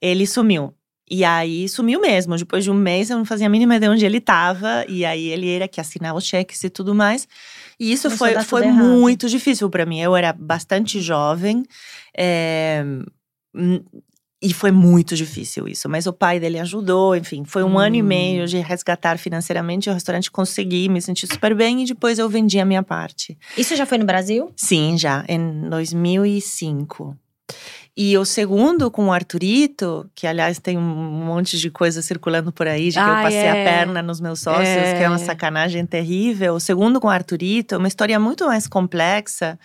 Ele 0.00 0.26
sumiu. 0.26 0.74
E 1.08 1.24
aí 1.24 1.68
sumiu 1.68 2.00
mesmo. 2.00 2.36
Depois 2.36 2.64
de 2.64 2.70
um 2.70 2.74
mês 2.74 3.10
eu 3.10 3.18
não 3.18 3.24
fazia 3.24 3.46
a 3.46 3.50
mínima 3.50 3.76
ideia 3.76 3.92
onde 3.92 4.04
ele 4.04 4.18
estava. 4.18 4.84
E 4.88 5.04
aí 5.04 5.28
ele 5.28 5.48
era 5.48 5.68
que 5.68 5.80
assinar 5.80 6.14
os 6.14 6.24
cheques 6.24 6.64
e 6.64 6.70
tudo 6.70 6.94
mais. 6.94 7.28
E 7.78 7.92
isso 7.92 8.08
Começou 8.08 8.42
foi, 8.44 8.62
foi 8.62 8.66
muito 8.66 9.28
difícil 9.28 9.70
para 9.70 9.86
mim. 9.86 10.00
Eu 10.00 10.16
era 10.16 10.32
bastante 10.32 11.00
jovem. 11.00 11.64
É, 12.16 12.84
e 14.46 14.52
foi 14.52 14.70
muito 14.70 15.16
difícil 15.16 15.66
isso, 15.66 15.88
mas 15.88 16.06
o 16.06 16.12
pai 16.12 16.38
dele 16.38 16.60
ajudou, 16.60 17.16
enfim, 17.16 17.44
foi 17.44 17.64
um 17.64 17.72
hum. 17.74 17.78
ano 17.78 17.96
e 17.96 18.02
hum. 18.02 18.06
meio 18.06 18.46
de 18.46 18.58
resgatar 18.58 19.18
financeiramente 19.18 19.90
o 19.90 19.92
restaurante, 19.92 20.30
consegui, 20.30 20.88
me 20.88 21.02
senti 21.02 21.26
super 21.26 21.52
bem 21.52 21.82
e 21.82 21.86
depois 21.86 22.20
eu 22.20 22.28
vendi 22.28 22.60
a 22.60 22.64
minha 22.64 22.82
parte. 22.82 23.36
Isso 23.58 23.74
já 23.74 23.84
foi 23.84 23.98
no 23.98 24.04
Brasil? 24.04 24.52
Sim, 24.56 24.96
já, 24.96 25.24
em 25.28 25.68
2005. 25.68 27.16
E 27.96 28.16
o 28.16 28.24
segundo 28.24 28.88
com 28.88 29.06
o 29.06 29.12
Arthurito, 29.12 30.08
que 30.14 30.28
aliás 30.28 30.60
tem 30.60 30.78
um 30.78 30.80
monte 30.80 31.58
de 31.58 31.70
coisa 31.70 32.00
circulando 32.02 32.52
por 32.52 32.68
aí, 32.68 32.90
de 32.90 32.94
que 32.94 33.00
ah, 33.00 33.08
eu 33.08 33.22
passei 33.24 33.38
é. 33.38 33.50
a 33.50 33.54
perna 33.54 34.02
nos 34.02 34.20
meus 34.20 34.38
sócios, 34.38 34.68
é. 34.68 34.96
que 34.96 35.02
é 35.02 35.08
uma 35.08 35.18
sacanagem 35.18 35.84
terrível. 35.84 36.54
O 36.54 36.60
segundo 36.60 37.00
com 37.00 37.08
o 37.08 37.10
Arthurito 37.10 37.74
é 37.74 37.78
uma 37.78 37.88
história 37.88 38.20
muito 38.20 38.46
mais 38.46 38.68
complexa 38.68 39.58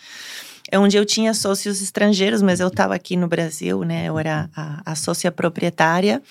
é 0.72 0.80
onde 0.80 0.98
eu 0.98 1.06
tinha 1.06 1.34
sócios 1.34 1.82
estrangeiros, 1.82 2.42
mas 2.42 2.62
eu 2.62 2.70
estava 2.70 2.96
aqui 2.96 3.18
no 3.18 3.28
Brasil, 3.28 3.84
né? 3.84 4.06
Eu 4.06 4.18
era 4.18 4.50
a, 4.56 4.82
a 4.86 4.96
sócia 4.96 5.32
proprietária. 5.32 6.22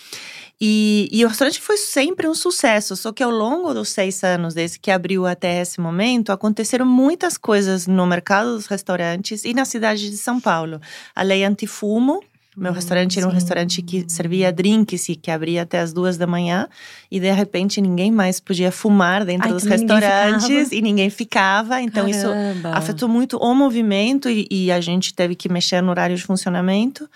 E, 0.62 1.08
e, 1.10 1.24
o 1.24 1.28
restaurante 1.28 1.58
foi 1.58 1.78
sempre 1.78 2.28
um 2.28 2.34
sucesso, 2.34 2.94
só 2.94 3.12
que 3.12 3.22
ao 3.22 3.30
longo 3.30 3.72
dos 3.72 3.88
seis 3.88 4.22
anos, 4.22 4.52
desde 4.52 4.78
que 4.78 4.90
abriu 4.90 5.26
até 5.26 5.60
esse 5.60 5.80
momento, 5.80 6.32
aconteceram 6.32 6.84
muitas 6.84 7.38
coisas 7.38 7.86
no 7.86 8.06
mercado 8.06 8.54
dos 8.54 8.66
restaurantes 8.66 9.44
e 9.44 9.54
na 9.54 9.64
cidade 9.64 10.10
de 10.10 10.18
São 10.18 10.38
Paulo. 10.38 10.78
A 11.14 11.22
lei 11.22 11.44
antifumo, 11.44 12.22
meu 12.60 12.72
restaurante 12.72 13.18
era 13.18 13.26
um 13.26 13.32
restaurante 13.32 13.80
que 13.80 14.04
servia 14.06 14.52
drinks 14.52 15.08
e 15.08 15.16
que 15.16 15.30
abria 15.30 15.62
até 15.62 15.80
as 15.80 15.94
duas 15.94 16.18
da 16.18 16.26
manhã. 16.26 16.68
E 17.10 17.18
de 17.18 17.32
repente 17.32 17.80
ninguém 17.80 18.10
mais 18.10 18.38
podia 18.38 18.70
fumar 18.70 19.24
dentro 19.24 19.48
Ai, 19.48 19.54
dos 19.54 19.64
restaurantes 19.64 20.48
ninguém 20.48 20.78
e 20.78 20.82
ninguém 20.82 21.10
ficava. 21.10 21.80
Então 21.80 22.10
Caramba. 22.10 22.68
isso 22.68 22.68
afetou 22.68 23.08
muito 23.08 23.38
o 23.38 23.54
movimento 23.54 24.28
e, 24.28 24.46
e 24.50 24.70
a 24.70 24.80
gente 24.80 25.14
teve 25.14 25.34
que 25.34 25.48
mexer 25.48 25.80
no 25.80 25.90
horário 25.90 26.14
de 26.14 26.22
funcionamento. 26.22 27.08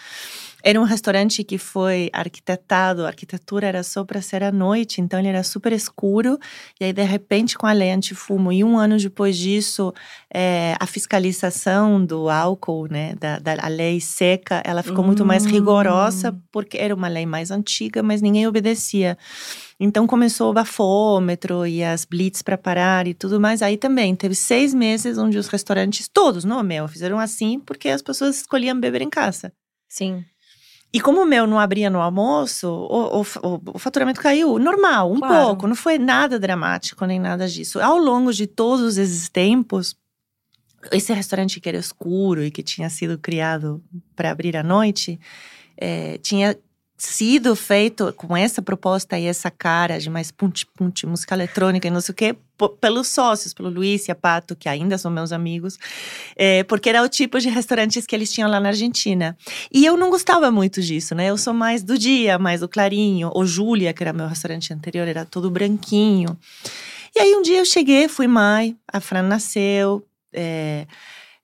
Era 0.67 0.81
um 0.81 0.85
restaurante 0.85 1.45
que 1.45 1.59
foi 1.59 2.09
arquitetado, 2.11 3.05
a 3.05 3.09
arquitetura 3.09 3.67
era 3.67 3.83
só 3.83 4.03
para 4.03 4.23
ser 4.23 4.43
à 4.43 4.51
noite, 4.51 4.99
então 4.99 5.19
ele 5.19 5.29
era 5.29 5.43
super 5.43 5.73
escuro. 5.73 6.39
E 6.81 6.87
aí, 6.87 6.93
de 6.93 7.03
repente, 7.03 7.59
com 7.59 7.67
a 7.67 7.73
lei 7.73 7.91
antifumo, 7.91 8.51
e 8.51 8.65
um 8.65 8.79
ano 8.79 8.97
depois 8.97 9.37
disso, 9.37 9.93
é, 10.33 10.75
a 10.81 10.87
fiscalização 10.87 12.03
do 12.03 12.31
álcool, 12.31 12.89
né, 12.91 13.15
da, 13.17 13.39
da 13.39 13.69
lei 13.69 14.01
seca, 14.01 14.63
ela 14.65 14.83
ficou 14.83 15.05
muito 15.05 15.23
mais 15.23 15.45
rigorosa, 15.45 16.31
hum. 16.31 16.41
porque 16.51 16.79
era 16.79 16.95
uma 16.95 17.09
lei 17.09 17.27
mais 17.27 17.51
antiga, 17.51 18.03
mas 18.03 18.23
ninguém 18.23 18.47
obedecia. 18.47 19.19
Então 19.79 20.07
começou 20.07 20.51
o 20.51 20.55
bafômetro 20.55 21.67
e 21.67 21.85
as 21.85 22.07
blitz 22.07 22.41
para 22.41 22.57
parar 22.57 23.07
e 23.07 23.13
tudo 23.13 23.39
mais. 23.39 23.61
Aí 23.61 23.77
também 23.77 24.17
teve 24.17 24.35
seis 24.35 24.73
meses 24.73 25.19
onde 25.19 25.37
os 25.37 25.49
restaurantes, 25.49 26.09
todos, 26.09 26.43
não 26.43 26.63
meu, 26.63 26.89
fizeram 26.89 27.19
assim 27.19 27.61
porque 27.61 27.91
as 27.91 28.01
pessoas 28.01 28.37
escolhiam 28.37 28.81
beber 28.81 29.03
em 29.03 29.11
casa. 29.11 29.53
Sim. 29.91 30.25
E 30.95 31.01
como 31.01 31.23
o 31.23 31.27
meu 31.27 31.45
não 31.45 31.59
abria 31.59 31.91
no 31.91 32.01
almoço, 32.01 32.69
o, 32.69 33.21
o, 33.21 33.61
o 33.75 33.79
faturamento 33.81 34.21
caiu 34.21 34.61
normal, 34.61 35.11
um 35.11 35.19
claro. 35.19 35.47
pouco. 35.47 35.67
Não 35.67 35.75
foi 35.75 35.99
nada 35.99 36.39
dramático 36.39 37.05
nem 37.05 37.19
nada 37.19 37.49
disso. 37.49 37.81
Ao 37.81 37.99
longo 37.99 38.33
de 38.33 38.47
todos 38.47 38.97
esses 38.97 39.29
tempos, 39.29 39.97
esse 40.93 41.13
restaurante 41.13 41.59
que 41.59 41.69
era 41.69 41.79
escuro 41.79 42.45
e 42.45 42.51
que 42.53 42.63
tinha 42.63 42.89
sido 42.89 43.19
criado 43.19 43.83
para 44.15 44.31
abrir 44.31 44.57
à 44.57 44.63
noite, 44.63 45.19
é, 45.77 46.17
tinha 46.19 46.57
sido 47.05 47.55
feito 47.55 48.13
com 48.15 48.37
essa 48.37 48.63
proposta 48.63 49.19
e 49.19 49.27
essa 49.27 49.51
cara 49.51 49.99
de 49.99 50.09
mais 50.09 50.31
punch-punch, 50.31 51.07
música 51.07 51.35
eletrônica 51.35 51.87
e 51.87 51.91
não 51.91 52.01
sei 52.01 52.13
o 52.13 52.17
quê, 52.17 52.37
pelos 52.81 53.09
sócios, 53.09 53.53
pelo 53.53 53.69
Luiz 53.69 54.09
e 54.09 54.13
a 54.13 54.15
Pato, 54.15 54.57
que 54.57 54.69
ainda 54.69 54.97
são 54.97 55.11
meus 55.11 55.33
amigos, 55.33 55.79
é, 56.37 56.65
porque 56.65 56.89
era 56.89 57.03
o 57.03 57.09
tipo 57.09 57.39
de 57.39 57.49
restaurantes 57.49 58.07
que 58.07 58.15
eles 58.15 58.33
tinham 58.33 58.49
lá 58.49 58.59
na 58.59 58.69
Argentina. 58.69 59.37
E 59.73 59.85
eu 59.85 59.97
não 59.97 60.09
gostava 60.11 60.51
muito 60.51 60.81
disso, 60.81 61.15
né? 61.15 61.27
Eu 61.27 61.37
sou 61.37 61.53
mais 61.53 61.83
do 61.83 61.99
dia, 61.99 62.39
mais 62.39 62.61
do 62.61 62.69
clarinho. 62.69 63.31
O 63.35 63.45
Júlia, 63.45 63.93
que 63.93 64.03
era 64.03 64.13
meu 64.13 64.27
restaurante 64.27 64.73
anterior, 64.73 65.07
era 65.07 65.25
todo 65.25 65.51
branquinho. 65.51 66.39
E 67.15 67.21
aí 67.21 67.35
um 67.35 67.43
dia 67.43 67.59
eu 67.59 67.65
cheguei, 67.65 68.09
fui 68.09 68.27
mãe, 68.27 68.77
a 68.93 69.01
Fran 69.01 69.23
nasceu. 69.23 70.05
É, 70.33 70.87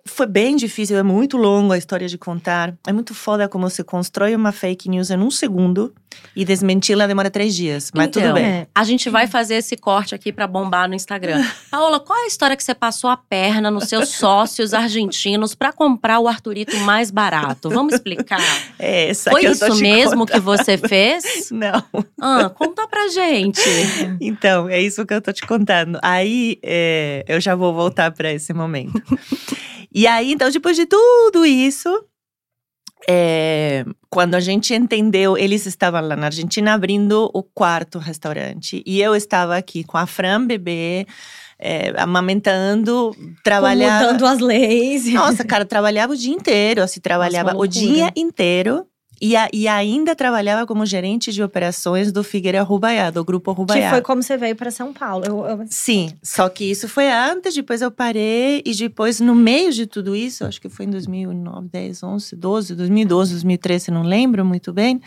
foi 0.07 0.27
bem 0.27 0.57
difícil, 0.57 0.97
é 0.97 1.03
muito 1.03 1.37
longo 1.37 1.73
a 1.73 1.79
história 1.79 2.09
de 2.09 2.19
contar. 2.19 2.75
É 2.87 2.93
muito 2.93 3.15
foda 3.15 3.49
como 3.49 3.69
você 3.69 3.83
constrói 3.83 4.35
uma 4.35 4.53
fake 4.53 4.89
news 4.89 5.11
em 5.11 5.19
um 5.19 5.31
segundo 5.31 5.93
e 6.35 6.45
desmenti-la 6.45 7.07
demora 7.07 7.31
três 7.31 7.55
dias. 7.55 7.91
Mas 7.95 8.09
então, 8.09 8.23
tudo 8.23 8.35
bem. 8.35 8.45
É. 8.45 8.67
A 8.75 8.85
gente 8.85 9.09
vai 9.11 9.27
fazer 9.27 9.57
esse 9.57 9.77
corte 9.77 10.15
aqui 10.15 10.33
para 10.33 10.47
bombar 10.47 10.89
no 10.89 10.95
Instagram. 10.95 11.45
Paola, 11.71 12.01
qual 12.01 12.19
é 12.19 12.25
a 12.25 12.27
história 12.27 12.57
que 12.57 12.63
você 12.63 12.75
passou 12.75 13.11
a 13.11 13.17
perna 13.17 13.71
nos 13.71 13.85
seus 13.85 14.09
sócios 14.11 14.75
argentinos 14.75 15.55
para 15.55 15.73
comprar 15.73 16.19
o 16.21 16.29
Arturito 16.29 16.77
mais 16.79 17.11
barato? 17.11 17.69
Vamos 17.69 17.95
explicar. 17.95 18.41
É 18.83 19.11
essa 19.11 19.31
Foi 19.31 19.45
isso 19.45 19.75
mesmo 19.77 20.25
que 20.25 20.41
você 20.41 20.79
fez? 20.79 21.51
Não. 21.53 21.85
Ah, 22.19 22.49
conta 22.49 22.89
pra 22.89 23.09
gente. 23.09 23.61
Então, 24.21 24.69
é 24.69 24.81
isso 24.81 25.05
que 25.05 25.13
eu 25.13 25.21
tô 25.21 25.33
te 25.33 25.47
contando. 25.47 25.99
Aí, 26.03 26.59
é, 26.63 27.23
eu 27.29 27.41
já 27.41 27.55
vou 27.55 27.75
voltar 27.75 28.11
para 28.13 28.33
esse 28.33 28.55
momento. 28.55 29.03
E 29.93 30.07
aí, 30.07 30.33
então, 30.33 30.51
depois 30.51 30.77
de 30.77 30.87
tudo 30.87 31.45
isso, 31.45 31.89
é, 33.09 33.85
quando 34.09 34.35
a 34.35 34.41
gente 34.41 34.75
entendeu, 34.75 35.37
eles 35.37 35.67
estavam 35.67 36.01
lá 36.01 36.17
na 36.17 36.27
Argentina 36.27 36.75
abrindo 36.75 37.31
o 37.33 37.43
quarto 37.43 37.99
restaurante. 37.99 38.83
E 38.87 39.01
eu 39.01 39.15
estava 39.15 39.57
aqui 39.57 39.85
com 39.85 39.97
a 39.97 40.07
Fran 40.07 40.47
bebê, 40.47 41.07
é, 41.59 41.93
amamentando, 41.97 43.15
trabalhando. 43.43 44.13
Mudando 44.13 44.27
as 44.27 44.39
leis. 44.39 45.07
Nossa, 45.13 45.45
cara, 45.45 45.65
trabalhava 45.65 46.13
o 46.13 46.17
dia 46.17 46.35
inteiro, 46.35 46.83
assim, 46.83 47.01
trabalhava 47.01 47.53
Nossa, 47.53 47.65
o 47.65 47.67
dia 47.67 48.13
inteiro. 48.17 48.87
E, 49.21 49.37
a, 49.37 49.49
e 49.53 49.69
ainda 49.69 50.17
trabalhava 50.17 50.67
como 50.67 50.87
gerente 50.87 51.31
de 51.31 51.43
operações 51.43 52.11
do 52.11 52.25
Figueira 52.25 52.63
Rubaiá, 52.63 53.11
do 53.11 53.23
grupo 53.23 53.53
Rubaiá. 53.53 53.85
Que 53.85 53.91
foi 53.91 54.01
como 54.01 54.23
você 54.23 54.37
veio 54.37 54.57
para 54.57 54.71
São 54.71 54.93
Paulo. 54.95 55.25
Eu, 55.27 55.45
eu... 55.45 55.65
Sim, 55.69 56.13
só 56.23 56.49
que 56.49 56.65
isso 56.65 56.89
foi 56.89 57.11
antes, 57.11 57.55
depois 57.55 57.83
eu 57.83 57.91
parei 57.91 58.63
e 58.65 58.75
depois 58.75 59.21
no 59.21 59.35
meio 59.35 59.73
de 59.73 59.87
tudo 59.87 60.17
isso, 60.17 60.47
acho 60.47 60.61
que 60.61 60.71
foi 60.71 60.87
em 60.87 60.91
2009, 60.91 61.69
10, 61.69 62.03
11, 62.03 62.37
12, 62.37 62.75
2012, 62.75 63.33
2013, 63.33 63.91
não 63.91 64.03
lembro 64.03 64.45
muito 64.45 64.73
bem. 64.73 65.01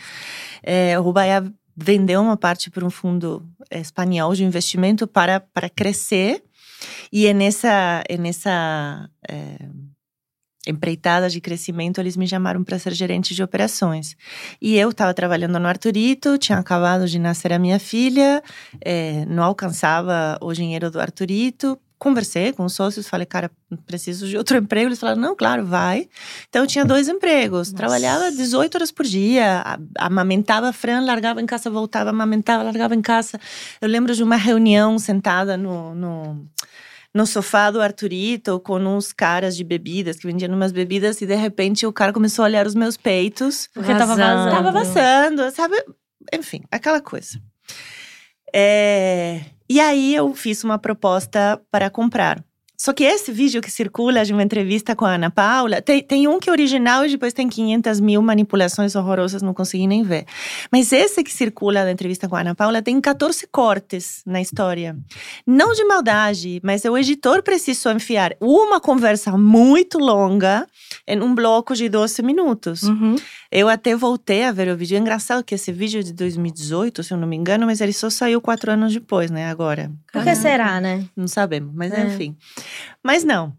É, 0.62 0.98
o 0.98 1.02
Rubaiá 1.02 1.42
vendeu 1.76 2.20
uma 2.20 2.36
parte 2.36 2.70
para 2.70 2.84
um 2.84 2.90
fundo 2.90 3.44
espanhol 3.70 4.32
de 4.34 4.44
investimento 4.44 5.06
para, 5.06 5.40
para 5.40 5.68
crescer. 5.68 6.42
E 7.12 7.26
é 7.26 7.34
nessa, 7.34 8.04
é 8.08 8.16
nessa 8.16 9.08
é, 9.28 9.56
empreitada 10.66 11.28
de 11.28 11.40
crescimento, 11.40 12.00
eles 12.00 12.16
me 12.16 12.26
chamaram 12.26 12.64
para 12.64 12.78
ser 12.78 12.92
gerente 12.92 13.34
de 13.34 13.42
operações. 13.42 14.16
E 14.60 14.76
eu 14.76 14.90
estava 14.90 15.12
trabalhando 15.12 15.58
no 15.58 15.68
Arturito, 15.68 16.38
tinha 16.38 16.58
acabado 16.58 17.06
de 17.06 17.18
nascer 17.18 17.52
a 17.52 17.58
minha 17.58 17.78
filha, 17.78 18.42
é, 18.80 19.24
não 19.26 19.42
alcançava 19.42 20.38
o 20.40 20.52
dinheiro 20.52 20.90
do 20.90 21.00
Arturito. 21.00 21.78
Conversei 21.96 22.52
com 22.52 22.64
os 22.64 22.74
sócios, 22.74 23.08
falei, 23.08 23.24
cara, 23.24 23.50
preciso 23.86 24.26
de 24.26 24.36
outro 24.36 24.56
emprego. 24.58 24.88
Eles 24.88 24.98
falaram, 24.98 25.20
não, 25.20 25.36
claro, 25.36 25.64
vai. 25.64 26.08
Então 26.48 26.62
eu 26.62 26.66
tinha 26.66 26.84
dois 26.84 27.08
empregos, 27.08 27.68
Nossa. 27.68 27.76
trabalhava 27.76 28.30
18 28.30 28.74
horas 28.74 28.90
por 28.90 29.06
dia, 29.06 29.62
amamentava 29.98 30.68
a 30.68 30.72
Fran, 30.72 31.00
largava 31.04 31.40
em 31.40 31.46
casa, 31.46 31.70
voltava, 31.70 32.10
amamentava, 32.10 32.62
largava 32.62 32.94
em 32.94 33.00
casa. 33.00 33.38
Eu 33.80 33.88
lembro 33.88 34.14
de 34.14 34.22
uma 34.22 34.36
reunião 34.36 34.98
sentada 34.98 35.56
no, 35.56 35.94
no 35.94 36.46
no 37.14 37.26
sofá 37.26 37.70
do 37.70 37.80
Arturito 37.80 38.58
com 38.60 38.76
uns 38.78 39.12
caras 39.12 39.56
de 39.56 39.62
bebidas 39.62 40.16
que 40.16 40.26
vendiam 40.26 40.52
umas 40.52 40.72
bebidas 40.72 41.20
e 41.22 41.26
de 41.26 41.36
repente 41.36 41.86
o 41.86 41.92
cara 41.92 42.12
começou 42.12 42.44
a 42.44 42.46
olhar 42.46 42.66
os 42.66 42.74
meus 42.74 42.96
peitos. 42.96 43.68
Porque 43.72 43.92
vazando. 43.92 44.16
tava 44.16 44.16
vazando. 44.16 44.50
Tava 44.50 44.72
vazando, 44.72 45.50
sabe? 45.52 45.84
Enfim, 46.32 46.62
aquela 46.70 47.00
coisa. 47.00 47.40
É... 48.52 49.42
E 49.68 49.80
aí 49.80 50.14
eu 50.14 50.34
fiz 50.34 50.64
uma 50.64 50.78
proposta 50.78 51.60
para 51.70 51.88
comprar. 51.88 52.44
Só 52.84 52.92
que 52.92 53.02
esse 53.02 53.32
vídeo 53.32 53.62
que 53.62 53.70
circula 53.70 54.26
de 54.26 54.34
uma 54.34 54.42
entrevista 54.42 54.94
com 54.94 55.06
a 55.06 55.14
Ana 55.14 55.30
Paula, 55.30 55.80
tem, 55.80 56.02
tem 56.02 56.28
um 56.28 56.38
que 56.38 56.50
é 56.50 56.52
original 56.52 57.02
e 57.06 57.08
depois 57.08 57.32
tem 57.32 57.48
500 57.48 57.98
mil 57.98 58.20
manipulações 58.20 58.94
horrorosas, 58.94 59.40
não 59.40 59.54
consegui 59.54 59.86
nem 59.86 60.02
ver. 60.02 60.26
Mas 60.70 60.92
esse 60.92 61.24
que 61.24 61.32
circula 61.32 61.82
da 61.82 61.90
entrevista 61.90 62.28
com 62.28 62.36
a 62.36 62.40
Ana 62.40 62.54
Paula 62.54 62.82
tem 62.82 63.00
14 63.00 63.46
cortes 63.46 64.20
na 64.26 64.38
história. 64.38 64.94
Não 65.46 65.72
de 65.72 65.82
maldade, 65.82 66.60
mas 66.62 66.84
o 66.84 66.98
editor 66.98 67.42
precisou 67.42 67.90
enfiar 67.90 68.36
uma 68.38 68.78
conversa 68.78 69.32
muito 69.32 69.96
longa 69.96 70.66
em 71.08 71.22
um 71.22 71.34
bloco 71.34 71.74
de 71.74 71.88
12 71.88 72.22
minutos. 72.22 72.82
Uhum. 72.82 73.16
Eu 73.50 73.68
até 73.68 73.96
voltei 73.96 74.44
a 74.44 74.52
ver 74.52 74.68
o 74.68 74.76
vídeo. 74.76 74.96
É 74.96 75.00
engraçado 75.00 75.42
que 75.42 75.54
esse 75.54 75.72
vídeo 75.72 76.00
é 76.00 76.02
de 76.02 76.12
2018, 76.12 77.02
se 77.02 77.14
eu 77.14 77.16
não 77.16 77.26
me 77.26 77.36
engano, 77.36 77.64
mas 77.64 77.80
ele 77.80 77.94
só 77.94 78.10
saiu 78.10 78.42
quatro 78.42 78.72
anos 78.72 78.92
depois, 78.92 79.30
né? 79.30 79.48
Agora. 79.48 79.90
Por 80.12 80.22
que 80.22 80.34
será, 80.34 80.80
né? 80.82 81.06
Não 81.16 81.28
sabemos, 81.28 81.72
mas 81.72 81.92
é. 81.92 82.04
enfim. 82.04 82.36
Mas 83.02 83.24
não. 83.24 83.52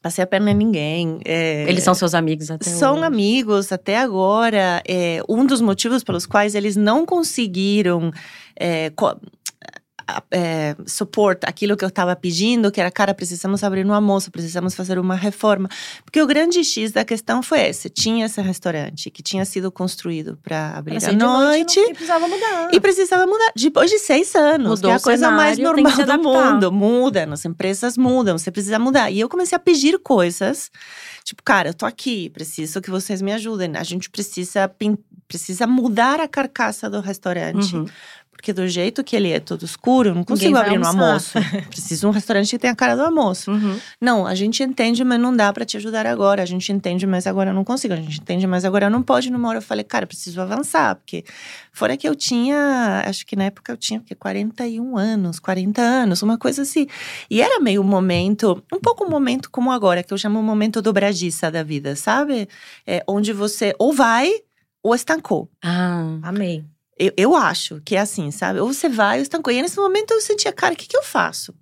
Passei 0.00 0.22
a 0.22 0.26
perna 0.26 0.52
em 0.52 0.54
ninguém. 0.54 1.20
É, 1.24 1.64
eles 1.68 1.82
são 1.82 1.92
seus 1.92 2.14
amigos 2.14 2.50
até 2.50 2.70
São 2.70 2.96
hoje. 2.96 3.04
amigos 3.04 3.72
até 3.72 3.98
agora. 3.98 4.82
É, 4.86 5.20
um 5.28 5.44
dos 5.44 5.60
motivos 5.60 6.04
pelos 6.04 6.24
quais 6.24 6.54
eles 6.54 6.76
não 6.76 7.04
conseguiram 7.04 8.12
é, 8.58 8.92
é, 10.30 10.74
suporte 10.86 11.44
aquilo 11.46 11.76
que 11.76 11.84
eu 11.84 11.88
estava 11.88 12.16
pedindo, 12.16 12.72
que 12.72 12.80
era, 12.80 12.90
cara, 12.90 13.12
precisamos 13.12 13.62
abrir 13.62 13.84
um 13.86 13.92
almoço, 13.92 14.30
precisamos 14.30 14.74
fazer 14.74 14.98
uma 14.98 15.14
reforma. 15.14 15.68
Porque 16.04 16.20
o 16.20 16.26
grande 16.26 16.64
X 16.64 16.92
da 16.92 17.04
questão 17.04 17.42
foi 17.42 17.60
esse: 17.60 17.90
tinha 17.90 18.26
esse 18.26 18.40
restaurante 18.40 19.10
que 19.10 19.22
tinha 19.22 19.44
sido 19.44 19.70
construído 19.70 20.38
para 20.42 20.76
abrir 20.76 21.04
à 21.04 21.12
noite. 21.12 21.78
E 21.78 21.92
precisava 21.92 22.26
mudar. 22.26 22.68
E 22.72 22.80
precisava 22.80 23.26
mudar. 23.26 23.52
Depois 23.54 23.90
de 23.90 23.98
seis 23.98 24.34
anos, 24.34 24.80
Mudou 24.80 24.90
que 24.90 24.94
é 24.94 24.94
a 24.94 25.00
coisa 25.00 25.30
mais 25.30 25.58
normal 25.58 26.58
do 26.58 26.72
mundo. 26.72 26.72
Muda, 26.72 27.28
as 27.30 27.44
empresas 27.44 27.96
mudam, 27.98 28.38
você 28.38 28.50
precisa 28.50 28.78
mudar. 28.78 29.10
E 29.10 29.20
eu 29.20 29.28
comecei 29.28 29.56
a 29.56 29.58
pedir 29.58 29.98
coisas. 29.98 30.70
Tipo, 31.24 31.42
cara, 31.42 31.68
eu 31.68 31.74
tô 31.74 31.84
aqui, 31.84 32.30
preciso 32.30 32.80
que 32.80 32.90
vocês 32.90 33.20
me 33.20 33.32
ajudem. 33.32 33.76
A 33.76 33.82
gente 33.82 34.08
precisa, 34.08 34.70
precisa 35.26 35.66
mudar 35.66 36.20
a 36.20 36.26
carcaça 36.26 36.88
do 36.88 37.00
restaurante. 37.00 37.76
Uhum 37.76 37.86
Porque 38.38 38.52
do 38.52 38.68
jeito 38.68 39.02
que 39.02 39.16
ele 39.16 39.32
é 39.32 39.40
todo 39.40 39.64
escuro, 39.64 40.10
eu 40.10 40.14
não 40.14 40.22
consigo 40.22 40.56
abrir 40.56 40.78
no 40.78 40.86
almoço. 40.86 41.32
Preciso 41.68 42.02
de 42.02 42.06
um 42.06 42.10
restaurante 42.10 42.50
que 42.50 42.56
tenha 42.56 42.72
a 42.72 42.76
cara 42.76 42.94
do 42.94 43.02
almoço. 43.02 43.50
Uhum. 43.50 43.80
Não, 44.00 44.24
a 44.24 44.34
gente 44.36 44.62
entende, 44.62 45.02
mas 45.02 45.18
não 45.18 45.34
dá 45.34 45.52
pra 45.52 45.64
te 45.64 45.76
ajudar 45.76 46.06
agora. 46.06 46.40
A 46.40 46.46
gente 46.46 46.70
entende, 46.70 47.04
mas 47.04 47.26
agora 47.26 47.50
eu 47.50 47.54
não 47.54 47.64
consigo. 47.64 47.94
A 47.94 47.96
gente 47.96 48.20
entende, 48.20 48.46
mas 48.46 48.64
agora 48.64 48.86
eu 48.86 48.90
não 48.90 49.02
pode. 49.02 49.28
Numa 49.28 49.48
hora 49.48 49.58
eu 49.58 49.62
falei, 49.62 49.82
cara, 49.82 50.04
eu 50.04 50.06
preciso 50.06 50.40
avançar. 50.40 50.94
Porque 50.94 51.24
fora 51.72 51.96
que 51.96 52.08
eu 52.08 52.14
tinha, 52.14 53.02
acho 53.04 53.26
que 53.26 53.34
na 53.34 53.44
época 53.44 53.72
eu 53.72 53.76
tinha 53.76 53.98
porque 53.98 54.14
41 54.14 54.96
anos, 54.96 55.40
40 55.40 55.82
anos, 55.82 56.22
uma 56.22 56.38
coisa 56.38 56.62
assim. 56.62 56.86
E 57.28 57.42
era 57.42 57.58
meio 57.58 57.82
um 57.82 57.84
momento, 57.84 58.62
um 58.72 58.78
pouco 58.78 59.04
um 59.04 59.10
momento 59.10 59.50
como 59.50 59.72
agora, 59.72 60.04
que 60.04 60.14
eu 60.14 60.18
chamo 60.18 60.38
o 60.38 60.44
momento 60.44 60.80
dobradiça 60.80 61.50
da 61.50 61.64
vida, 61.64 61.96
sabe? 61.96 62.48
É, 62.86 63.02
onde 63.08 63.32
você 63.32 63.74
ou 63.80 63.92
vai 63.92 64.30
ou 64.80 64.94
estancou. 64.94 65.50
Ah. 65.60 66.20
Amei. 66.22 66.64
Eu, 66.98 67.12
eu 67.16 67.36
acho 67.36 67.80
que 67.84 67.94
é 67.96 68.00
assim, 68.00 68.30
sabe? 68.30 68.60
Ou 68.60 68.72
você 68.72 68.88
vai 68.88 69.18
ou 69.18 69.22
estancou. 69.22 69.52
E 69.52 69.62
nesse 69.62 69.76
momento 69.76 70.12
eu 70.12 70.20
sentia, 70.20 70.52
cara, 70.52 70.74
o 70.74 70.76
que, 70.76 70.86
que 70.88 70.96
eu 70.96 71.02
faço? 71.02 71.54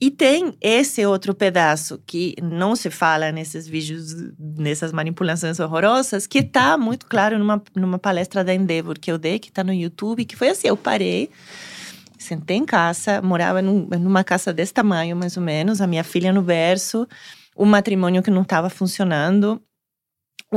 E 0.00 0.10
tem 0.10 0.54
esse 0.60 1.04
outro 1.06 1.34
pedaço 1.34 1.98
que 2.06 2.34
não 2.42 2.76
se 2.76 2.90
fala 2.90 3.32
nesses 3.32 3.66
vídeos, 3.66 4.14
nessas 4.38 4.92
manipulações 4.92 5.58
horrorosas, 5.58 6.26
que 6.26 6.42
tá 6.42 6.76
muito 6.76 7.06
claro 7.06 7.38
numa, 7.38 7.62
numa 7.74 7.98
palestra 7.98 8.44
da 8.44 8.54
Endeavor 8.54 8.98
que 8.98 9.10
eu 9.10 9.16
dei, 9.16 9.38
que 9.38 9.50
tá 9.50 9.64
no 9.64 9.72
YouTube, 9.72 10.26
que 10.26 10.36
foi 10.36 10.50
assim: 10.50 10.68
eu 10.68 10.76
parei, 10.76 11.30
sentei 12.18 12.58
em 12.58 12.66
casa, 12.66 13.22
morava 13.22 13.62
num- 13.62 13.88
numa 13.98 14.22
casa 14.22 14.52
desse 14.52 14.74
tamanho, 14.74 15.16
mais 15.16 15.36
ou 15.36 15.42
menos, 15.42 15.80
a 15.80 15.86
minha 15.86 16.04
filha 16.04 16.30
no 16.30 16.42
berço, 16.42 17.08
um 17.56 17.64
matrimônio 17.64 18.22
que 18.22 18.30
não 18.30 18.42
estava 18.42 18.68
funcionando, 18.68 19.62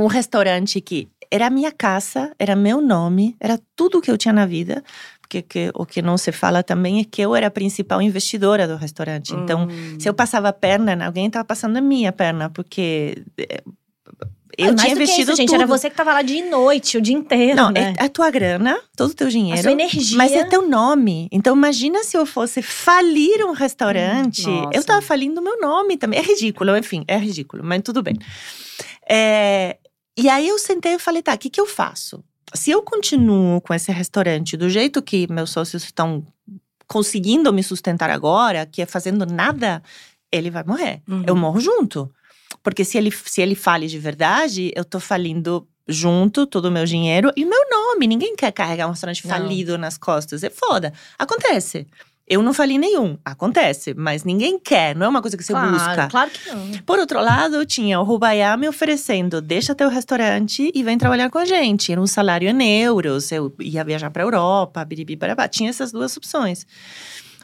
um 0.04 0.06
restaurante 0.06 0.80
que 0.80 1.08
era 1.30 1.46
a 1.46 1.50
minha 1.50 1.70
casa, 1.70 2.32
era 2.38 2.56
meu 2.56 2.80
nome, 2.80 3.36
era 3.40 3.58
tudo 3.76 4.00
que 4.00 4.10
eu 4.10 4.18
tinha 4.18 4.32
na 4.32 4.46
vida. 4.46 4.82
Porque 5.20 5.42
que- 5.42 5.70
o 5.74 5.86
que 5.86 6.02
não 6.02 6.18
se 6.18 6.32
fala 6.32 6.60
também 6.62 6.98
é 7.00 7.04
que 7.04 7.22
eu 7.22 7.36
era 7.36 7.46
a 7.46 7.50
principal 7.52 8.02
investidora 8.02 8.66
do 8.66 8.74
restaurante. 8.76 9.32
Então, 9.34 9.68
Hum. 9.70 9.96
se 10.00 10.08
eu 10.08 10.12
passava 10.14 10.48
a 10.48 10.52
perna, 10.52 10.92
em 10.94 11.02
alguém 11.02 11.26
estava 11.26 11.44
passando 11.44 11.76
a 11.76 11.80
minha 11.80 12.10
perna, 12.10 12.50
porque 12.50 13.22
eh, 13.38 13.62
eu 14.58 14.72
Ah, 14.72 14.74
tinha 14.74 14.92
investido 14.92 15.30
isso, 15.30 15.36
gente. 15.36 15.46
tudo. 15.50 15.54
Era 15.62 15.66
você 15.68 15.88
que 15.88 15.94
tava 15.94 16.12
lá 16.12 16.20
dia 16.22 16.44
e 16.44 16.50
noite, 16.50 16.98
o 16.98 17.00
dia 17.00 17.14
inteiro, 17.14 17.54
Não, 17.54 17.70
né? 17.70 17.94
é 17.96 18.02
a 18.04 18.08
tua 18.08 18.28
grana, 18.28 18.76
todo 18.96 19.10
o 19.10 19.14
teu 19.14 19.28
A 19.28 19.30
dinheiro. 19.30 19.62
sua 19.62 19.70
energia. 19.70 20.18
Mas 20.18 20.32
é 20.32 20.42
teu 20.42 20.68
nome. 20.68 21.28
Então, 21.30 21.54
imagina 21.54 22.02
se 22.02 22.16
eu 22.16 22.26
fosse 22.26 22.60
falir 22.60 23.44
um 23.46 23.52
restaurante. 23.52 24.48
Hum, 24.48 24.62
nossa. 24.64 24.76
eu 24.76 24.82
tava 24.82 25.00
falindo 25.00 25.40
meu 25.40 25.60
nome 25.60 25.96
também. 25.96 26.18
É 26.18 26.22
ridículo, 26.22 26.76
enfim, 26.76 27.04
é 27.06 27.16
ridículo, 27.16 27.62
mas 27.64 27.80
tudo 27.84 28.02
bem. 28.02 28.16
É, 29.08 29.76
e 30.20 30.28
aí 30.28 30.48
eu 30.48 30.58
sentei 30.58 30.94
e 30.94 30.98
falei: 30.98 31.22
tá, 31.22 31.34
o 31.34 31.38
que, 31.38 31.50
que 31.50 31.60
eu 31.60 31.66
faço? 31.66 32.22
Se 32.52 32.70
eu 32.70 32.82
continuo 32.82 33.60
com 33.60 33.72
esse 33.72 33.92
restaurante 33.92 34.56
do 34.56 34.68
jeito 34.68 35.00
que 35.00 35.30
meus 35.32 35.50
sócios 35.50 35.84
estão 35.84 36.26
conseguindo 36.86 37.52
me 37.52 37.62
sustentar 37.62 38.10
agora, 38.10 38.66
que 38.66 38.82
é 38.82 38.86
fazendo 38.86 39.24
nada, 39.24 39.80
ele 40.32 40.50
vai 40.50 40.64
morrer. 40.64 41.00
Uhum. 41.08 41.22
Eu 41.26 41.36
morro 41.36 41.60
junto. 41.60 42.12
Porque 42.62 42.84
se 42.84 42.98
ele, 42.98 43.10
se 43.12 43.40
ele 43.40 43.54
fale 43.54 43.86
de 43.86 43.98
verdade, 43.98 44.72
eu 44.74 44.84
tô 44.84 44.98
falindo 44.98 45.66
junto 45.86 46.46
todo 46.46 46.66
o 46.66 46.70
meu 46.70 46.84
dinheiro 46.84 47.32
e 47.36 47.44
o 47.44 47.48
meu 47.48 47.68
nome. 47.70 48.06
Ninguém 48.06 48.34
quer 48.36 48.52
carregar 48.52 48.86
um 48.86 48.90
restaurante 48.90 49.26
Não. 49.26 49.30
falido 49.30 49.78
nas 49.78 49.96
costas. 49.96 50.42
É 50.42 50.50
foda. 50.50 50.92
Acontece. 51.18 51.86
Eu 52.30 52.44
não 52.44 52.54
fali 52.54 52.78
nenhum. 52.78 53.18
Acontece. 53.24 53.92
Mas 53.92 54.22
ninguém 54.22 54.56
quer. 54.56 54.94
Não 54.94 55.04
é 55.04 55.08
uma 55.08 55.20
coisa 55.20 55.36
que 55.36 55.42
você 55.42 55.52
claro, 55.52 55.72
busca. 55.72 56.08
Claro 56.08 56.30
que 56.30 56.48
não. 56.48 56.78
Por 56.86 57.00
outro 57.00 57.20
lado, 57.20 57.56
eu 57.56 57.66
tinha 57.66 57.98
o 57.98 58.04
Rubaiá 58.04 58.56
me 58.56 58.68
oferecendo: 58.68 59.40
deixa 59.40 59.74
teu 59.74 59.88
restaurante 59.88 60.70
e 60.72 60.82
vem 60.84 60.96
trabalhar 60.96 61.28
com 61.28 61.38
a 61.38 61.44
gente. 61.44 61.90
Era 61.90 62.00
um 62.00 62.06
salário 62.06 62.48
em 62.48 62.82
euros, 62.82 63.32
eu 63.32 63.52
ia 63.58 63.82
viajar 63.82 64.10
para 64.10 64.22
Europa, 64.22 64.84
biribi, 64.84 65.16
barabá. 65.16 65.48
Tinha 65.48 65.70
essas 65.70 65.90
duas 65.90 66.16
opções. 66.16 66.64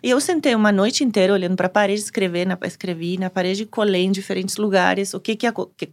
E 0.05 0.11
eu 0.11 0.21
sentei 0.21 0.55
uma 0.55 0.71
noite 0.71 1.03
inteira 1.03 1.33
olhando 1.33 1.57
para 1.57 1.67
a 1.67 1.71
parede, 1.71 2.01
escrever 2.01 2.47
na, 2.47 2.57
escrevi 2.63 3.19
na 3.19 3.29
parede, 3.29 3.67
colei 3.67 4.05
em 4.05 4.13
diferentes 4.13 4.57
lugares 4.57 5.15
o 5.15 5.19
que, 5.19 5.35
que 5.35 5.49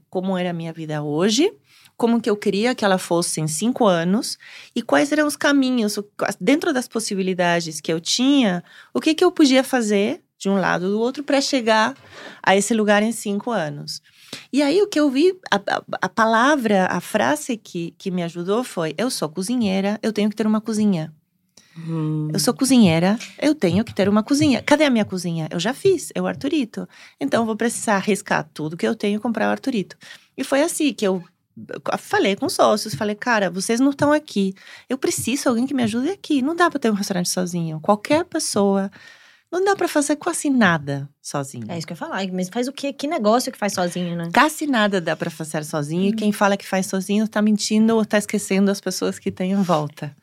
como 0.08 0.38
era 0.38 0.52
a 0.52 0.54
minha 0.54 0.72
vida 0.72 1.02
hoje, 1.02 1.52
como 1.98 2.20
que 2.22 2.30
eu 2.30 2.36
queria 2.36 2.74
que 2.76 2.84
ela 2.84 2.98
fosse 2.98 3.40
em 3.42 3.48
cinco 3.48 3.86
anos 3.86 4.38
e 4.76 4.82
quais 4.82 5.12
eram 5.12 5.28
os 5.28 5.36
caminhos 5.36 5.98
dentro 6.40 6.74
das 6.74 6.88
possibilidades 6.88 7.80
que 7.80 7.92
eu 7.94 8.00
tinha, 8.00 8.64
o 8.94 9.00
que 9.00 9.14
que 9.14 9.24
eu 9.24 9.32
podia 9.32 9.64
fazer 9.64 10.22
de 10.38 10.50
um 10.50 10.58
lado 10.60 10.84
ou 10.86 10.92
do 10.92 11.00
outro 11.00 11.24
para 11.24 11.40
chegar 11.40 11.96
a 12.42 12.56
esse 12.56 12.74
lugar 12.74 13.02
em 13.02 13.14
cinco 13.14 13.50
anos. 13.52 14.02
E 14.52 14.62
aí 14.62 14.82
o 14.82 14.88
que 14.88 15.00
eu 15.00 15.10
vi, 15.10 15.34
a, 15.50 15.62
a- 16.02 16.10
palavra, 16.10 16.88
a 16.88 17.00
frase 17.00 17.56
que, 17.56 17.92
que 17.98 18.12
me 18.12 18.24
ajudou 18.24 18.64
foi: 18.64 18.94
eu 18.98 19.10
sou 19.10 19.30
cozinheira, 19.30 19.98
eu 20.04 20.12
tenho 20.12 20.30
que 20.30 20.36
ter 20.36 20.46
uma 20.48 20.60
cozinha. 20.60 21.14
Hum. 21.78 22.30
Eu 22.32 22.40
sou 22.40 22.54
cozinheira, 22.54 23.18
eu 23.42 23.56
tenho 23.56 23.84
que 23.84 23.94
ter 23.96 24.08
uma 24.10 24.22
cozinha. 24.22 24.62
Cadê 24.62 24.84
a 24.84 24.90
minha 24.90 25.06
cozinha? 25.06 25.48
Eu 25.50 25.60
já 25.60 25.74
fiz, 25.74 26.12
é 26.14 26.22
o 26.22 26.28
Arturito. 26.28 26.88
Então 27.20 27.46
vou 27.46 27.56
precisar 27.56 27.96
arriscar 27.96 28.48
tudo 28.54 28.78
que 28.78 28.88
eu 28.88 28.96
tenho 28.96 29.18
e 29.18 29.20
comprar 29.22 29.48
o 29.48 29.52
Arturito. 29.52 29.96
E 30.38 30.44
foi 30.44 30.62
assim 30.62 30.94
que 30.94 31.06
eu 31.08 31.24
falei 31.98 32.36
com 32.36 32.46
os 32.46 32.54
sócios, 32.54 32.96
falei, 32.96 33.16
cara, 33.16 33.50
vocês 33.50 33.80
não 33.80 33.92
estão 33.92 34.12
aqui. 34.12 34.54
Eu 34.90 34.98
preciso 34.98 35.44
de 35.44 35.48
alguém 35.50 35.68
que 35.68 35.74
me 35.74 35.84
ajude 35.84 36.10
aqui. 36.10 36.42
Não 36.42 36.56
dá 36.56 36.70
para 36.70 36.80
ter 36.80 36.92
um 36.92 36.96
restaurante 36.96 37.30
sozinho. 37.30 37.80
Qualquer 37.80 38.26
pessoa 38.26 38.92
não 39.52 39.64
dá 39.64 39.76
para 39.76 39.88
fazer 39.88 40.16
quase 40.16 40.50
nada 40.50 41.08
sozinho. 41.22 41.66
É 41.70 41.78
isso 41.78 41.86
que 41.86 41.94
eu 41.94 41.96
ia 41.96 42.00
falar. 42.00 42.28
Mas 42.34 42.50
faz 42.50 42.68
o 42.68 42.74
quê? 42.74 42.92
Que 42.92 43.06
negócio 43.06 43.52
que 43.52 43.58
faz 43.58 43.74
sozinho, 43.74 44.16
né? 44.16 44.30
Quase 44.34 44.66
nada 44.66 45.00
dá 45.00 45.16
para 45.16 45.30
fazer 45.30 45.64
sozinho. 45.64 46.10
E 46.10 46.14
quem 46.14 46.32
fala 46.32 46.58
que 46.58 46.68
faz 46.68 46.88
sozinho 46.88 47.28
tá 47.28 47.40
mentindo 47.40 47.96
ou 47.96 48.04
tá 48.04 48.18
esquecendo 48.18 48.72
as 48.72 48.82
pessoas 48.82 49.20
que 49.20 49.32
tem 49.32 49.52
em 49.52 49.62
volta. 49.62 50.16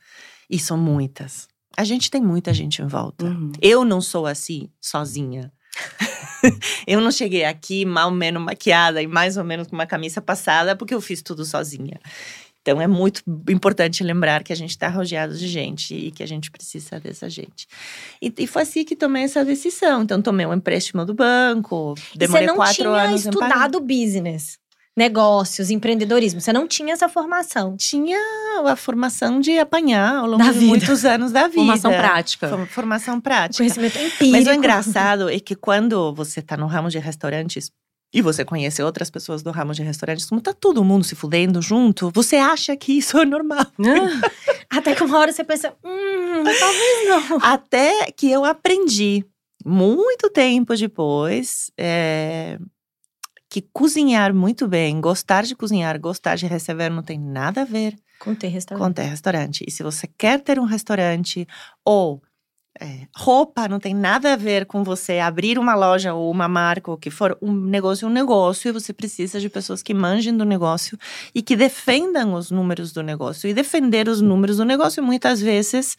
E 0.51 0.59
são 0.59 0.77
muitas. 0.77 1.47
A 1.77 1.85
gente 1.85 2.11
tem 2.11 2.21
muita 2.21 2.53
gente 2.53 2.83
em 2.83 2.87
volta. 2.89 3.27
Uhum. 3.27 3.53
Eu 3.63 3.85
não 3.85 4.01
sou 4.01 4.27
assim, 4.27 4.69
sozinha. 4.81 5.53
eu 6.87 7.01
não 7.01 7.11
cheguei 7.11 7.45
aqui 7.45 7.85
mal 7.85 8.09
ou 8.09 8.15
menos 8.15 8.43
maquiada 8.43 9.03
e 9.03 9.07
mais 9.07 9.37
ou 9.37 9.45
menos 9.45 9.67
com 9.67 9.75
uma 9.75 9.87
camisa 9.87 10.21
passada 10.21 10.77
porque 10.77 10.95
eu 10.95 11.01
fiz 11.01 11.23
tudo 11.23 11.45
sozinha. 11.45 12.01
Então 12.63 12.81
é 12.81 12.87
muito 12.87 13.23
importante 13.49 14.05
lembrar 14.05 14.45
que 14.45 14.53
a 14.53 14.57
gente 14.57 14.71
está 14.71 14.89
rodeado 14.89 15.37
de 15.37 15.49
gente 15.49 15.95
e 15.95 16.11
que 16.11 16.23
a 16.23 16.27
gente 16.27 16.51
precisa 16.51 17.01
dessa 17.01 17.29
gente. 17.29 17.67
E, 18.21 18.33
e 18.37 18.47
foi 18.47 18.63
assim 18.63 18.85
que 18.85 18.95
tomei 18.95 19.25
essa 19.25 19.43
decisão. 19.45 20.03
Então 20.03 20.21
tomei 20.21 20.45
um 20.45 20.53
empréstimo 20.53 21.07
do 21.07 21.15
banco, 21.15 21.95
demorei 22.15 22.45
e 22.45 22.47
você 22.47 22.47
não 22.47 22.57
quatro 22.57 22.75
tinha 22.75 22.91
anos 22.91 23.25
estudado 23.25 23.81
business, 23.81 24.59
negócios, 25.01 25.71
empreendedorismo. 25.71 26.41
Você 26.41 26.53
não 26.53 26.69
tinha 26.69 26.93
essa 26.93 27.09
formação. 27.09 27.75
Tinha 27.77 28.19
a 28.67 28.77
formação 28.77 29.41
de 29.41 29.59
apanhar 29.59 30.17
ao 30.17 30.27
longo 30.27 30.39
Da 30.45 30.53
de 30.53 30.59
vida. 30.59 30.67
muitos 30.67 31.05
anos 31.07 31.33
da 31.33 31.45
vida. 31.49 31.55
Formação 31.55 31.91
prática. 31.91 32.49
Form- 32.49 32.67
Formação 32.67 33.21
prática. 33.21 33.57
Conhecimento 33.65 33.97
empírico. 33.99 34.31
Mas 34.31 34.47
o 34.47 34.53
engraçado 34.53 35.29
é 35.31 35.41
que 35.41 35.55
quando 35.57 36.15
você 36.15 36.43
tá 36.43 36.57
no 36.57 36.67
ramo 36.67 36.91
de 36.91 36.99
restaurantes 36.99 37.71
e 38.13 38.21
você 38.21 38.45
conhece 38.45 38.83
outras 38.83 39.09
pessoas 39.09 39.43
do 39.43 39.51
ramo 39.51 39.73
de 39.73 39.83
restaurantes, 39.83 40.27
como 40.27 40.41
tá 40.41 40.53
todo 40.53 40.85
mundo 40.85 41.05
se 41.05 41.15
fudendo 41.15 41.63
junto, 41.63 42.11
você 42.15 42.37
acha 42.37 42.77
que 42.77 42.93
isso 42.99 43.17
é 43.19 43.25
normal. 43.25 43.65
Ah, 43.79 44.79
Até 44.79 44.95
que 44.95 45.03
uma 45.03 45.19
hora 45.19 45.33
você 45.33 45.43
pensa, 45.45 45.73
hum, 45.83 46.45
talvez 46.45 47.09
não. 47.31 47.39
Até 47.43 48.11
que 48.13 48.31
eu 48.31 48.45
aprendi, 48.45 49.25
muito 49.65 50.29
tempo 50.31 50.75
depois, 50.77 51.71
é, 51.79 52.59
que 53.51 53.61
cozinhar 53.73 54.33
muito 54.33 54.69
bem, 54.69 55.01
gostar 55.01 55.43
de 55.43 55.57
cozinhar, 55.57 55.99
gostar 56.01 56.37
de 56.37 56.47
receber 56.47 56.89
não 56.89 57.03
tem 57.03 57.19
nada 57.19 57.63
a 57.63 57.65
ver 57.65 57.97
Com 58.21 58.35
ter 58.35 58.47
com 58.47 58.53
restaurante. 58.55 58.95
ter 58.95 59.03
restaurante. 59.03 59.65
E 59.67 59.71
se 59.73 59.83
você 59.83 60.07
quer 60.07 60.41
ter 60.41 60.61
um 60.61 60.65
restaurante 60.65 61.47
ou 61.85 62.23
é, 62.81 63.09
roupa 63.17 63.67
não 63.67 63.81
tem 63.81 63.93
nada 63.93 64.33
a 64.33 64.37
ver 64.37 64.65
com 64.65 64.85
você 64.85 65.19
abrir 65.19 65.59
uma 65.59 65.75
loja 65.75 66.15
ou 66.15 66.31
uma 66.31 66.47
marca 66.49 66.93
ou 66.93 66.97
o 66.97 67.01
que 67.01 67.11
for, 67.11 67.37
um 67.43 67.53
negócio 67.53 68.07
é 68.07 68.09
um 68.09 68.13
negócio 68.13 68.69
e 68.69 68.73
você 68.73 68.93
precisa 68.93 69.41
de 69.41 69.51
pessoas 69.51 69.83
que 69.83 69.93
manjem 69.93 70.37
do 70.37 70.45
negócio 70.45 70.97
e 71.35 71.43
que 71.43 71.57
defendam 71.57 72.35
os 72.35 72.53
números 72.53 72.93
do 72.93 73.03
negócio. 73.03 73.51
E 73.51 73.53
defender 73.53 74.09
os 74.09 74.21
números 74.21 74.59
do 74.59 74.65
negócio 74.65 75.03
muitas 75.03 75.41
vezes 75.41 75.97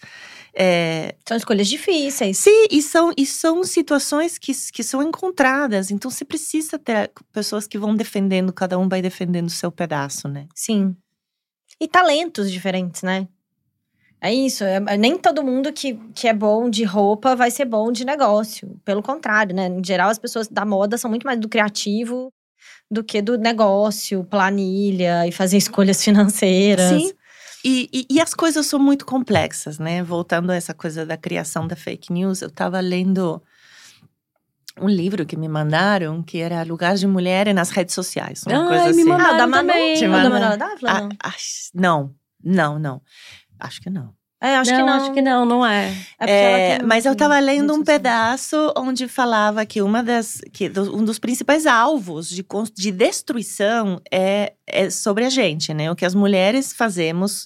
é, 0.53 1.15
São 1.27 1.37
escolhas 1.37 1.67
difíceis. 1.67 2.37
Sim, 2.37 2.65
e 2.69 2.81
são, 2.81 3.11
e 3.17 3.25
são 3.25 3.63
situações 3.63 4.37
que, 4.37 4.51
que 4.71 4.83
são 4.83 5.01
encontradas. 5.01 5.91
Então, 5.91 6.11
você 6.11 6.25
precisa 6.25 6.77
ter 6.77 7.11
pessoas 7.31 7.67
que 7.67 7.77
vão 7.77 7.95
defendendo, 7.95 8.51
cada 8.51 8.77
um 8.77 8.89
vai 8.89 9.01
defendendo 9.01 9.47
o 9.47 9.51
seu 9.51 9.71
pedaço, 9.71 10.27
né? 10.27 10.47
Sim. 10.53 10.95
E 11.79 11.87
talentos 11.87 12.51
diferentes, 12.51 13.01
né? 13.01 13.27
É 14.19 14.31
isso. 14.33 14.63
é- 14.63 14.75
é- 14.87 14.97
nem 14.97 15.17
todo 15.17 15.43
mundo 15.43 15.73
que, 15.73 15.95
que 16.13 16.27
é 16.27 16.33
bom 16.33 16.69
de 16.69 16.83
roupa 16.83 17.35
vai 17.35 17.49
ser 17.49 17.65
bom 17.65 17.91
de 17.91 18.05
negócio. 18.05 18.79
Pelo 18.85 19.01
contrário, 19.01 19.55
né? 19.55 19.67
Em 19.67 19.83
geral, 19.83 20.09
as 20.09 20.19
pessoas 20.19 20.47
da 20.47 20.63
moda 20.63 20.97
são 20.97 21.09
muito 21.09 21.25
mais 21.25 21.39
do 21.39 21.49
criativo 21.49 22.31
do 22.89 23.03
que 23.03 23.21
do 23.21 23.37
negócio, 23.37 24.23
planilha 24.25 25.25
e 25.25 25.31
fazer 25.31 25.57
escolhas 25.57 26.03
financeiras. 26.03 27.01
Sim. 27.01 27.11
E, 27.63 27.89
e, 27.93 28.07
e 28.09 28.21
as 28.21 28.33
coisas 28.33 28.65
são 28.65 28.79
muito 28.79 29.05
complexas, 29.05 29.77
né? 29.77 30.01
Voltando 30.03 30.51
a 30.51 30.55
essa 30.55 30.73
coisa 30.73 31.05
da 31.05 31.15
criação 31.17 31.67
da 31.67 31.75
fake 31.75 32.11
news, 32.11 32.41
eu 32.41 32.47
estava 32.47 32.79
lendo 32.79 33.41
um 34.79 34.87
livro 34.87 35.25
que 35.25 35.35
me 35.37 35.47
mandaram 35.47 36.23
que 36.23 36.39
era 36.39 36.63
Lugar 36.63 36.95
de 36.95 37.05
Mulher 37.05 37.53
nas 37.53 37.69
redes 37.69 37.93
sociais. 37.93 38.43
Uma 38.47 38.61
Ai, 38.63 38.67
coisa 38.67 38.83
me 38.85 39.01
assim. 39.01 39.09
mandaram 39.09 39.35
Ah, 39.35 39.37
da 39.37 39.47
Manu? 39.47 39.67
também. 39.67 39.95
Te 39.95 40.07
da? 40.07 40.65
Ah, 40.87 41.01
não? 41.01 41.09
ah, 41.23 41.35
não, 41.73 42.15
não, 42.43 42.79
não. 42.79 43.01
Acho 43.59 43.81
que 43.81 43.89
não. 43.89 44.13
É, 44.43 44.55
acho 44.57 44.71
não, 44.71 44.77
que 44.79 44.83
não. 44.85 44.93
acho 44.93 45.13
que 45.13 45.21
não, 45.21 45.45
não 45.45 45.65
é. 45.65 45.93
É 46.19 46.31
É, 46.79 46.83
mas 46.83 47.05
eu 47.05 47.13
estava 47.13 47.37
lendo 47.39 47.73
um 47.75 47.83
pedaço 47.83 48.73
onde 48.75 49.07
falava 49.07 49.63
que 49.67 49.81
uma 49.83 50.01
das 50.01 50.41
que 50.51 50.67
do- 50.67 50.97
um 50.97 51.03
dos 51.05 51.19
principais 51.19 51.67
alvos 51.67 52.27
de, 52.27 52.43
de 52.75 52.91
destruição 52.91 54.01
é, 54.11 54.53
é 54.65 54.89
sobre 54.89 55.25
a 55.25 55.29
gente, 55.29 55.73
né? 55.75 55.91
O 55.91 55.95
que 55.95 56.05
as 56.05 56.15
mulheres 56.15 56.73
fazemos 56.73 57.45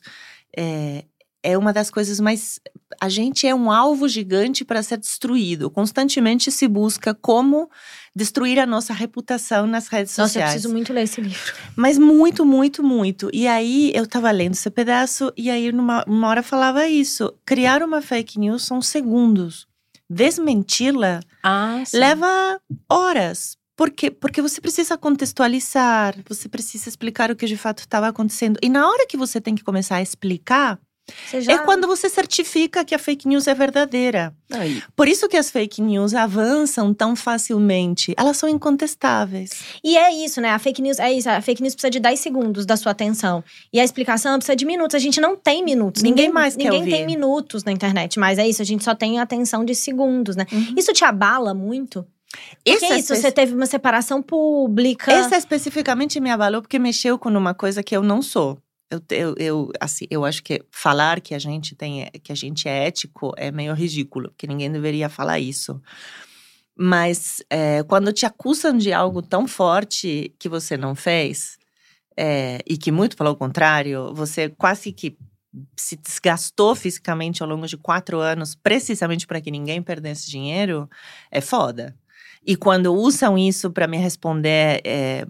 é, 0.58 1.04
é 1.46 1.58
uma 1.58 1.72
das 1.72 1.90
coisas 1.92 2.20
mais. 2.20 2.60
A 3.00 3.08
gente 3.10 3.46
é 3.48 3.54
um 3.54 3.70
alvo 3.72 4.08
gigante 4.08 4.66
para 4.66 4.82
ser 4.82 4.98
destruído. 4.98 5.70
Constantemente 5.70 6.52
se 6.52 6.68
busca 6.68 7.14
como 7.14 7.70
destruir 8.16 8.58
a 8.60 8.66
nossa 8.66 8.94
reputação 8.94 9.68
nas 9.68 9.88
redes 9.88 10.16
Nossa, 10.18 10.22
eu 10.24 10.28
sociais. 10.30 10.52
preciso 10.54 10.74
muito 10.74 10.92
ler 10.94 11.04
esse 11.04 11.22
livro. 11.22 11.54
Mas 11.76 11.98
muito, 11.98 12.46
muito, 12.46 12.82
muito. 12.82 13.30
E 13.34 13.48
aí 13.48 13.92
eu 13.94 14.08
tava 14.08 14.32
lendo 14.32 14.54
esse 14.54 14.70
pedaço 14.70 15.32
e 15.38 15.50
aí 15.50 15.72
numa 15.72 16.04
uma 16.08 16.28
hora 16.30 16.42
falava 16.42 16.88
isso. 16.88 17.34
Criar 17.46 17.84
uma 17.84 18.02
fake 18.02 18.40
news 18.40 18.64
são 18.64 18.82
segundos. 18.82 19.68
Desmenti-la 20.10 21.20
Ah, 21.44 21.84
leva 21.94 22.60
horas. 22.90 23.58
Por 23.76 23.92
quê? 23.92 24.10
Porque 24.10 24.42
você 24.42 24.62
precisa 24.62 24.98
contextualizar, 24.98 26.16
você 26.28 26.48
precisa 26.48 26.88
explicar 26.88 27.30
o 27.30 27.36
que 27.36 27.46
de 27.46 27.58
fato 27.58 27.80
estava 27.80 28.08
acontecendo. 28.08 28.58
E 28.64 28.70
na 28.70 28.88
hora 28.90 29.06
que 29.06 29.18
você 29.18 29.42
tem 29.42 29.54
que 29.54 29.64
começar 29.64 29.98
a 29.98 30.02
explicar, 30.02 30.80
já... 31.42 31.54
é 31.54 31.58
quando 31.60 31.86
você 31.88 32.10
certifica 32.10 32.84
que 32.84 32.96
a 32.96 33.00
fake 33.00 33.28
news 33.28 33.48
é 33.48 33.54
verdadeira. 33.54 34.34
E- 34.52 34.82
Por 34.96 35.08
isso 35.08 35.28
que 35.30 35.38
as 35.38 35.50
fake 35.52 35.82
news 35.82 36.14
avançam 36.14 36.94
tão 36.94 37.16
facilmente. 37.16 38.14
Elas 38.18 38.38
são 38.38 38.50
incontestáveis. 38.50 39.52
E 39.84 39.98
é 39.98 40.12
isso, 40.14 40.42
né? 40.42 40.50
A 40.52 40.60
fake 40.60 40.82
news 40.82 41.00
é 41.00 41.12
isso. 41.14 41.30
A 41.30 41.42
fake 41.42 41.62
news 41.62 41.76
precisa 41.76 41.90
de 41.92 42.00
10 42.00 42.20
segundos 42.20 42.66
da 42.66 42.76
sua 42.78 42.92
atenção. 42.92 43.44
E 43.72 43.80
a 43.80 43.84
explicação 43.84 44.38
precisa 44.38 44.56
de 44.56 44.66
minutos. 44.66 44.96
A 44.96 45.00
gente 45.00 45.20
não 45.22 45.36
tem 45.36 45.64
minutos. 45.64 46.02
Ninguém 46.04 46.30
mais 46.32 46.56
quer 46.56 46.66
Ninguém 46.72 46.84
tem 46.90 47.06
minutos 47.06 47.64
na 47.64 47.72
internet. 47.72 48.20
Mas 48.20 48.38
é 48.38 48.48
isso, 48.48 48.62
a 48.62 48.66
gente 48.66 48.84
só 48.84 48.96
tem 48.96 49.20
atenção 49.20 49.64
de 49.66 49.76
segundos, 49.76 50.36
né? 50.36 50.46
Isso 50.78 50.92
te 50.94 51.04
abala 51.06 51.54
muito? 51.54 52.06
Porque 52.66 52.86
é 52.86 52.92
é 52.92 53.00
isso, 53.00 53.14
espe- 53.14 53.16
você 53.28 53.32
teve 53.32 53.54
uma 53.54 53.66
separação 53.66 54.22
pública. 54.22 55.10
Essa 55.12 55.38
especificamente 55.38 56.20
me 56.20 56.30
abalou 56.30 56.62
porque 56.62 56.78
mexeu 56.78 57.18
com 57.18 57.30
uma 57.30 57.54
coisa 57.54 57.82
que 57.82 57.96
eu 57.96 58.04
não 58.04 58.22
sou. 58.22 58.58
Eu, 59.10 59.18
eu, 59.18 59.36
eu, 59.38 59.72
assim, 59.80 60.06
eu 60.10 60.26
acho 60.26 60.44
que 60.44 60.64
falar 60.72 61.22
que 61.22 61.34
a 61.34 61.40
gente 61.40 61.76
tem, 61.76 62.10
que 62.24 62.32
a 62.32 62.36
gente 62.36 62.68
é 62.68 62.88
ético 62.88 63.34
é 63.38 63.52
meio 63.52 63.74
ridículo, 63.74 64.30
porque 64.30 64.48
ninguém 64.48 64.72
deveria 64.72 65.10
falar 65.10 65.40
isso. 65.40 65.82
Mas 66.78 67.44
é, 67.50 67.84
quando 67.84 68.12
te 68.12 68.26
acusam 68.26 68.78
de 68.78 68.92
algo 68.92 69.22
tão 69.22 69.48
forte 69.48 70.34
que 70.38 70.50
você 70.50 70.76
não 70.76 70.94
fez, 70.94 71.58
é, 72.18 72.60
e 72.66 72.78
que 72.78 72.92
muito 72.92 73.16
pelo 73.16 73.36
contrário, 73.36 74.14
você 74.14 74.50
quase 74.50 74.92
que 74.92 75.18
se 75.78 75.96
desgastou 75.96 76.76
fisicamente 76.76 77.42
ao 77.42 77.50
longo 77.50 77.68
de 77.68 77.78
quatro 77.78 78.20
anos, 78.20 78.56
precisamente 78.56 79.26
para 79.26 79.40
que 79.40 79.52
ninguém 79.52 79.82
perdesse 79.82 80.30
dinheiro, 80.30 80.90
é 81.32 81.40
foda. 81.40 81.96
E 82.46 82.56
quando 82.56 82.94
usam 82.94 83.38
isso 83.38 83.72
para 83.72 83.88
me 83.88 83.98
responder, 83.98 84.82
é, 84.86 85.26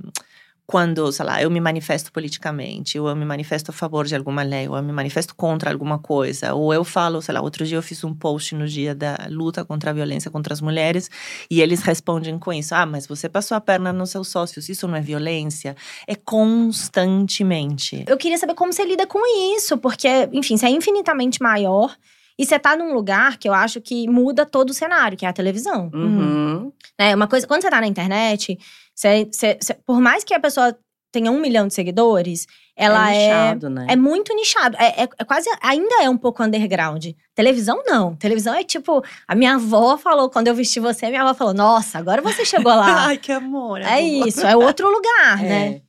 quando, 0.67 1.11
sei 1.11 1.25
lá, 1.25 1.41
eu 1.41 1.51
me 1.51 1.59
manifesto 1.59 2.11
politicamente, 2.11 2.99
ou 2.99 3.07
eu 3.07 3.15
me 3.15 3.25
manifesto 3.25 3.69
a 3.69 3.73
favor 3.73 4.05
de 4.05 4.15
alguma 4.15 4.41
lei, 4.41 4.67
ou 4.67 4.75
eu 4.75 4.83
me 4.83 4.91
manifesto 4.91 5.35
contra 5.35 5.71
alguma 5.71 5.99
coisa, 5.99 6.53
ou 6.55 6.73
eu 6.73 6.83
falo, 6.83 7.21
sei 7.21 7.33
lá, 7.33 7.41
outro 7.41 7.65
dia 7.65 7.77
eu 7.77 7.83
fiz 7.83 8.03
um 8.03 8.13
post 8.13 8.55
no 8.55 8.67
dia 8.67 8.95
da 8.95 9.17
luta 9.29 9.63
contra 9.63 9.91
a 9.91 9.93
violência 9.93 10.31
contra 10.31 10.53
as 10.53 10.61
mulheres, 10.61 11.09
e 11.49 11.61
eles 11.61 11.81
respondem 11.81 12.39
com 12.39 12.51
isso: 12.51 12.73
ah, 12.73 12.85
mas 12.85 13.05
você 13.05 13.29
passou 13.29 13.55
a 13.55 13.61
perna 13.61 13.93
nos 13.93 14.09
seus 14.09 14.27
sócios, 14.27 14.67
isso 14.67 14.87
não 14.87 14.95
é 14.95 15.01
violência? 15.01 15.75
É 16.07 16.15
constantemente. 16.15 18.03
Eu 18.07 18.17
queria 18.17 18.37
saber 18.37 18.55
como 18.55 18.73
você 18.73 18.83
lida 18.83 19.05
com 19.05 19.19
isso, 19.55 19.77
porque, 19.77 20.07
enfim, 20.33 20.57
você 20.57 20.65
é 20.65 20.69
infinitamente 20.69 21.41
maior. 21.41 21.95
E 22.37 22.45
você 22.45 22.59
tá 22.59 22.75
num 22.75 22.93
lugar 22.93 23.37
que 23.37 23.47
eu 23.47 23.53
acho 23.53 23.79
que 23.79 24.09
muda 24.09 24.45
todo 24.45 24.71
o 24.71 24.73
cenário, 24.73 25.17
que 25.17 25.25
é 25.25 25.29
a 25.29 25.33
televisão. 25.33 25.89
Uhum. 25.93 26.71
né? 26.99 27.15
Uma 27.15 27.27
coisa, 27.27 27.47
quando 27.47 27.61
você 27.61 27.69
tá 27.69 27.79
na 27.79 27.87
internet, 27.87 28.59
você- 28.95 29.27
você- 29.31 29.57
você- 29.61 29.73
por 29.85 29.99
mais 29.99 30.23
que 30.23 30.33
a 30.33 30.39
pessoa 30.39 30.75
tenha 31.11 31.31
um 31.31 31.39
milhão 31.39 31.67
de 31.67 31.73
seguidores, 31.73 32.45
ela 32.75 33.09
é. 33.13 33.27
nichado, 33.27 33.69
né? 33.69 33.87
É 33.89 33.95
muito 33.95 34.35
nichado. 34.35 34.75
É, 34.77 35.03
é- 35.03 35.09
é 35.17 35.23
quase. 35.23 35.49
Ainda 35.61 36.03
é 36.03 36.09
um 36.09 36.17
pouco 36.17 36.43
underground. 36.43 37.05
Televisão, 37.33 37.81
não. 37.85 38.15
Televisão 38.17 38.53
é 38.53 38.63
tipo. 38.65 39.01
A 39.27 39.33
minha 39.35 39.55
avó 39.55 39.97
falou, 39.97 40.29
quando 40.29 40.47
eu 40.47 40.55
vesti 40.55 40.79
você, 40.81 41.07
minha 41.09 41.21
avó 41.21 41.33
falou: 41.33 41.53
Nossa, 41.53 41.97
agora 41.99 42.21
você 42.21 42.43
chegou 42.43 42.73
lá. 42.73 43.05
Ai, 43.07 43.17
que 43.17 43.31
amor. 43.31 43.79
é 43.81 43.85
amor. 43.99 44.27
isso, 44.27 44.45
é 44.45 44.57
outro 44.57 44.89
lugar, 44.89 45.39
É. 45.45 45.47
né? 45.47 45.81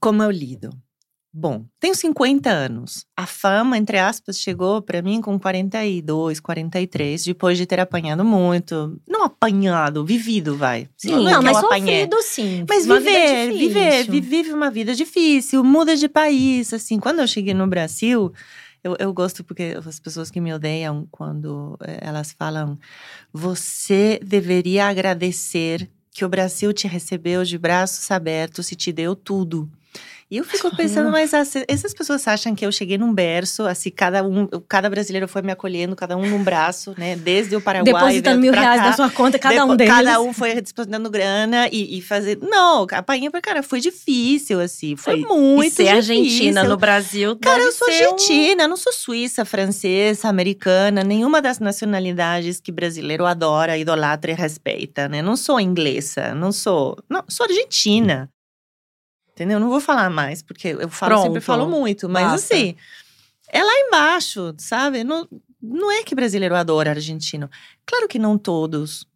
Como 0.00 0.22
eu 0.22 0.30
lido? 0.30 0.70
Bom, 1.32 1.66
tenho 1.78 1.94
50 1.94 2.48
anos. 2.50 3.04
A 3.16 3.26
fama, 3.26 3.76
entre 3.76 3.98
aspas, 3.98 4.38
chegou 4.40 4.80
pra 4.80 5.02
mim 5.02 5.20
com 5.20 5.38
42, 5.38 6.40
43, 6.40 7.24
depois 7.24 7.58
de 7.58 7.66
ter 7.66 7.78
apanhado 7.80 8.24
muito. 8.24 8.98
Não 9.06 9.24
apanhado, 9.24 10.04
vivido, 10.04 10.56
vai. 10.56 10.88
Sim. 10.96 11.10
não, 11.10 11.28
é 11.28 11.32
Não, 11.32 11.38
que 11.40 11.44
mas 11.44 11.60
sofrido 11.60 12.22
sim. 12.22 12.64
Mas 12.68 12.86
viver, 12.86 13.52
viver, 13.52 14.04
vi- 14.10 14.20
vive 14.20 14.52
uma 14.52 14.70
vida 14.70 14.94
difícil, 14.94 15.62
muda 15.62 15.94
de 15.96 16.08
país, 16.08 16.72
assim. 16.72 16.98
Quando 16.98 17.20
eu 17.20 17.26
cheguei 17.26 17.52
no 17.52 17.66
Brasil, 17.66 18.32
eu, 18.82 18.96
eu 18.98 19.12
gosto 19.12 19.44
porque 19.44 19.76
as 19.86 20.00
pessoas 20.00 20.30
que 20.30 20.40
me 20.40 20.52
odeiam, 20.54 21.06
quando 21.10 21.76
eh, 21.82 21.98
elas 22.00 22.32
falam, 22.32 22.78
você 23.32 24.18
deveria 24.24 24.86
agradecer 24.86 25.88
que 26.10 26.24
o 26.24 26.28
Brasil 26.28 26.72
te 26.72 26.88
recebeu 26.88 27.44
de 27.44 27.56
braços 27.58 28.10
abertos 28.10 28.72
e 28.72 28.76
te 28.76 28.92
deu 28.92 29.14
tudo. 29.14 29.70
E 30.30 30.36
eu 30.36 30.44
fico 30.44 30.74
pensando, 30.76 31.10
mas 31.10 31.32
assim, 31.32 31.62
essas 31.66 31.94
pessoas 31.94 32.26
acham 32.28 32.54
que 32.54 32.66
eu 32.66 32.70
cheguei 32.70 32.98
num 32.98 33.14
berço, 33.14 33.64
assim, 33.66 33.88
cada 33.90 34.22
um, 34.22 34.46
cada 34.68 34.90
brasileiro 34.90 35.26
foi 35.26 35.40
me 35.40 35.50
acolhendo, 35.50 35.96
cada 35.96 36.18
um 36.18 36.26
num 36.28 36.44
braço, 36.44 36.94
né? 36.98 37.16
Desde 37.16 37.56
o 37.56 37.62
Paraguai, 37.62 37.94
Depositando 37.94 38.38
mil 38.40 38.52
reais 38.52 38.78
cá. 38.80 38.86
na 38.88 38.92
sua 38.92 39.08
conta, 39.10 39.38
cada 39.38 39.64
um 39.64 39.74
deles. 39.74 39.92
Cada 39.94 40.20
um 40.20 40.34
foi 40.34 40.54
depositando 40.60 41.08
grana 41.08 41.66
e, 41.72 41.96
e 41.98 42.02
fazer. 42.02 42.38
Não, 42.42 42.86
apanhei 42.92 43.30
pra 43.30 43.40
cara, 43.40 43.62
foi 43.62 43.80
difícil, 43.80 44.60
assim. 44.60 44.96
Foi 44.96 45.16
muito 45.16 45.68
e 45.68 45.70
ser 45.70 45.84
difícil. 45.84 46.14
argentina 46.14 46.64
no 46.64 46.76
Brasil 46.76 47.34
Cara, 47.36 47.62
eu 47.62 47.72
sou 47.72 47.88
um- 47.88 47.90
argentina, 47.90 48.62
eu 48.64 48.68
não 48.68 48.76
sou 48.76 48.92
suíça, 48.92 49.46
francesa, 49.46 50.28
americana, 50.28 51.02
nenhuma 51.02 51.40
das 51.40 51.58
nacionalidades 51.58 52.60
que 52.60 52.70
brasileiro 52.70 53.24
adora, 53.24 53.78
idolatra 53.78 54.30
e 54.30 54.34
respeita, 54.34 55.08
né? 55.08 55.22
Não 55.22 55.36
sou 55.36 55.58
inglesa, 55.58 56.34
não 56.34 56.52
sou. 56.52 56.98
Não, 57.08 57.24
sou 57.28 57.46
argentina. 57.46 58.28
Entendeu? 59.38 59.60
Não 59.60 59.68
vou 59.68 59.80
falar 59.80 60.10
mais, 60.10 60.42
porque 60.42 60.76
eu 60.80 60.88
falo, 60.88 61.18
sempre 61.18 61.40
Pronto. 61.40 61.44
falo 61.44 61.68
muito, 61.68 62.08
mas 62.08 62.32
assim, 62.32 62.74
é 63.48 63.62
lá 63.62 63.72
embaixo, 63.86 64.52
sabe? 64.58 65.04
Não, 65.04 65.28
não 65.62 65.92
é 65.92 66.02
que 66.02 66.12
brasileiro 66.12 66.56
adora 66.56 66.90
argentino. 66.90 67.48
Claro 67.86 68.08
que 68.08 68.18
não 68.18 68.36
todos. 68.36 69.06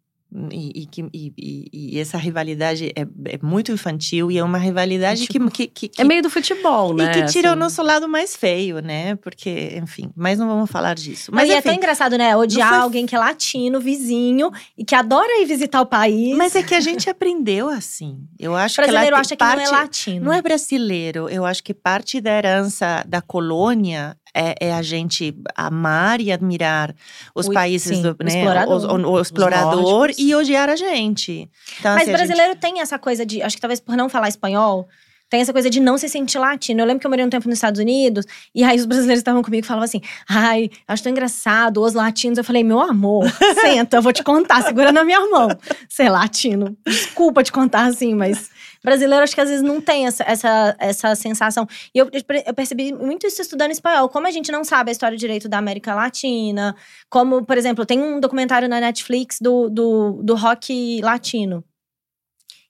E, 0.51 0.81
e 0.81 0.85
que- 0.87 1.05
e- 1.13 1.33
e- 1.71 1.99
essa 1.99 2.17
rivalidade 2.17 2.91
é, 2.95 3.01
é 3.01 3.39
muito 3.43 3.71
infantil 3.71 4.31
e 4.31 4.37
é 4.39 4.43
uma 4.43 4.57
rivalidade 4.57 5.27
tipo, 5.27 5.51
que, 5.51 5.67
que, 5.67 5.87
que, 5.87 6.01
É 6.01 6.03
meio 6.03 6.23
do 6.23 6.29
futebol, 6.29 6.93
né? 6.95 7.03
e 7.05 7.09
que 7.09 7.25
tira 7.31 7.49
assim. 7.49 7.57
o 7.57 7.59
nosso 7.59 7.83
lado 7.83 8.09
mais 8.09 8.35
feio, 8.35 8.79
né? 8.79 9.15
Porque, 9.17 9.77
enfim, 9.81 10.09
mas 10.15 10.39
não 10.39 10.47
vamos 10.47 10.71
falar 10.71 10.95
disso. 10.95 11.29
Mas 11.31 11.43
Mas, 11.47 11.55
é 11.55 11.59
enfim, 11.59 11.69
tão 11.69 11.75
engraçado, 11.77 12.17
né? 12.17 12.35
Odiar 12.35 12.69
foi- 12.69 12.77
alguém 12.79 13.05
que 13.05 13.15
é 13.15 13.19
latino, 13.19 13.79
vizinho, 13.79 14.49
e 14.77 14.83
que 14.83 14.95
adora 14.95 15.39
ir 15.41 15.45
visitar 15.45 15.81
o 15.81 15.85
país. 15.85 16.35
mas 16.35 16.55
é 16.55 16.63
que 16.63 16.73
a 16.73 16.79
gente 16.79 17.07
aprendeu 17.09 17.69
assim. 17.69 18.17
Eu 18.39 18.55
acho 18.57 18.81
o 18.81 18.83
brasileiro 18.83 19.15
que 19.15 19.19
acha 19.21 19.29
tem 19.29 19.37
que 19.37 19.43
parte, 19.43 19.57
não 19.69 19.77
é 19.77 19.81
latino. 19.81 20.25
Não 20.25 20.33
é 20.33 20.41
brasileiro. 20.41 21.29
Eu 21.29 21.45
acho 21.45 21.63
que 21.63 21.73
parte 21.73 22.19
da 22.19 22.31
herança 22.31 23.03
da 23.07 23.21
colônia 23.21 24.17
é, 24.33 24.55
é 24.69 24.73
a 24.73 24.81
gente 24.81 25.35
amar 25.55 26.19
e 26.21 26.31
admirar 26.31 26.93
os 27.35 27.47
O- 27.47 27.51
países 27.53 27.95
sim, 27.97 28.01
do 28.01 28.15
o 28.19 28.23
né, 28.23 28.29
explorador. 28.39 28.75
os- 28.75 28.83
o, 28.83 29.11
o 29.11 29.21
explorador 29.21 30.11
e 30.17 30.33
odiar 30.35 30.69
a 30.69 30.75
gente. 30.75 31.49
Então, 31.79 31.93
Mas 31.93 32.03
assim, 32.03 32.11
a 32.13 32.17
gente- 32.17 32.27
brasileiro 32.27 32.55
tem 32.59 32.81
essa 32.81 32.97
coisa 32.97 33.25
de. 33.25 33.41
Acho 33.41 33.55
que 33.55 33.61
talvez 33.61 33.79
por 33.79 33.95
não 33.95 34.09
falar 34.09 34.27
espanhol. 34.29 34.87
Tem 35.29 35.41
essa 35.41 35.53
coisa 35.53 35.67
de 35.67 35.79
não 35.79 35.97
se 35.97 36.07
sentir 36.07 36.37
latino. 36.37 36.81
Eu 36.81 36.85
lembro 36.85 36.99
que 37.01 37.07
eu 37.07 37.09
morei 37.09 37.25
um 37.25 37.29
tempo 37.29 37.47
nos 37.49 37.57
Estados 37.57 37.79
Unidos, 37.81 38.23
e 38.53 38.63
aí 38.63 38.77
os 38.77 38.85
brasileiros 38.85 39.17
estavam 39.19 39.41
comigo 39.41 39.65
e 39.65 39.67
falavam 39.67 39.85
assim: 39.85 39.99
ai, 40.29 40.69
acho 40.87 41.01
tão 41.01 41.11
engraçado, 41.11 41.81
os 41.81 41.93
latinos. 41.95 42.37
Eu 42.37 42.43
falei, 42.43 42.63
meu 42.63 42.79
amor, 42.79 43.25
senta, 43.59 43.97
eu 43.97 44.01
vou 44.03 44.13
te 44.13 44.21
contar, 44.21 44.61
segura 44.61 44.91
na 44.91 45.03
minha 45.03 45.21
mão. 45.27 45.47
Ser 45.89 46.09
latino. 46.09 46.77
Desculpa 46.85 47.41
te 47.41 47.51
contar 47.51 47.85
assim, 47.87 48.13
mas 48.13 48.51
brasileiro 48.83 49.23
acho 49.23 49.33
que 49.33 49.41
às 49.41 49.49
vezes 49.49 49.63
não 49.63 49.79
tem 49.79 50.05
essa, 50.05 50.23
essa, 50.23 50.75
essa 50.79 51.15
sensação. 51.15 51.67
E 51.93 51.99
eu, 51.99 52.09
eu 52.45 52.53
percebi 52.53 52.93
muito 52.93 53.25
isso 53.25 53.41
estudando 53.41 53.71
espanhol. 53.71 54.09
Como 54.09 54.27
a 54.27 54.31
gente 54.31 54.51
não 54.51 54.63
sabe 54.63 54.89
a 54.89 54.91
história 54.91 55.17
direito 55.17 55.47
da 55.47 55.57
América 55.57 55.95
Latina. 55.95 56.75
Como, 57.09 57.45
por 57.45 57.57
exemplo, 57.57 57.85
tem 57.85 58.01
um 58.01 58.19
documentário 58.19 58.67
na 58.67 58.79
Netflix 58.79 59.39
do, 59.39 59.69
do, 59.69 60.21
do 60.23 60.35
rock 60.35 61.01
latino. 61.01 61.63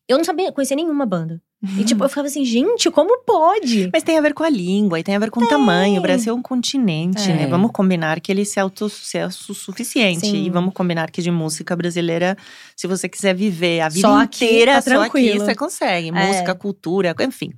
Eu 0.08 0.18
não 0.18 0.24
sabia, 0.24 0.52
conhecia 0.52 0.76
nenhuma 0.76 1.06
banda. 1.06 1.42
E 1.80 1.84
tipo, 1.86 2.04
eu 2.04 2.10
ficava 2.10 2.28
assim, 2.28 2.44
gente, 2.44 2.92
como 2.92 3.24
pode? 3.24 3.90
Mas 3.94 4.04
tem 4.04 4.18
a 4.18 4.22
ver 4.22 4.34
com 4.34 4.44
a 4.44 4.50
língua 4.50 5.00
e 5.00 5.04
tem 5.04 5.16
a 5.16 5.20
ver 5.20 5.32
com 5.32 5.40
o 5.42 5.48
tamanho. 5.48 6.00
O 6.00 6.02
Brasil 6.02 6.34
é 6.34 6.36
um 6.36 6.42
continente, 6.42 7.32
É. 7.32 7.36
né? 7.36 7.48
Vamos 7.48 7.72
combinar 7.72 8.20
que 8.20 8.30
ele 8.32 8.44
se 8.44 8.60
é 8.60 8.62
autossuficiente. 8.62 10.20
Sim. 10.28 10.46
E 10.46 10.50
vamos 10.50 10.74
combinar 10.74 11.10
que 11.10 11.22
de 11.22 11.32
música 11.32 11.74
brasileira, 11.76 12.38
se 12.76 12.86
você 12.86 13.08
quiser 13.08 13.34
viver 13.34 13.80
a 13.80 13.88
vida 13.88 14.08
Só 14.08 14.20
aqui, 14.22 14.44
inteira, 14.46 14.82
tá 14.82 14.82
só 14.82 15.02
aqui 15.04 15.40
você 15.40 15.56
consegue. 15.56 16.10
É. 16.10 16.12
Música, 16.12 16.54
cultura, 16.54 17.16
enfim. 17.22 17.52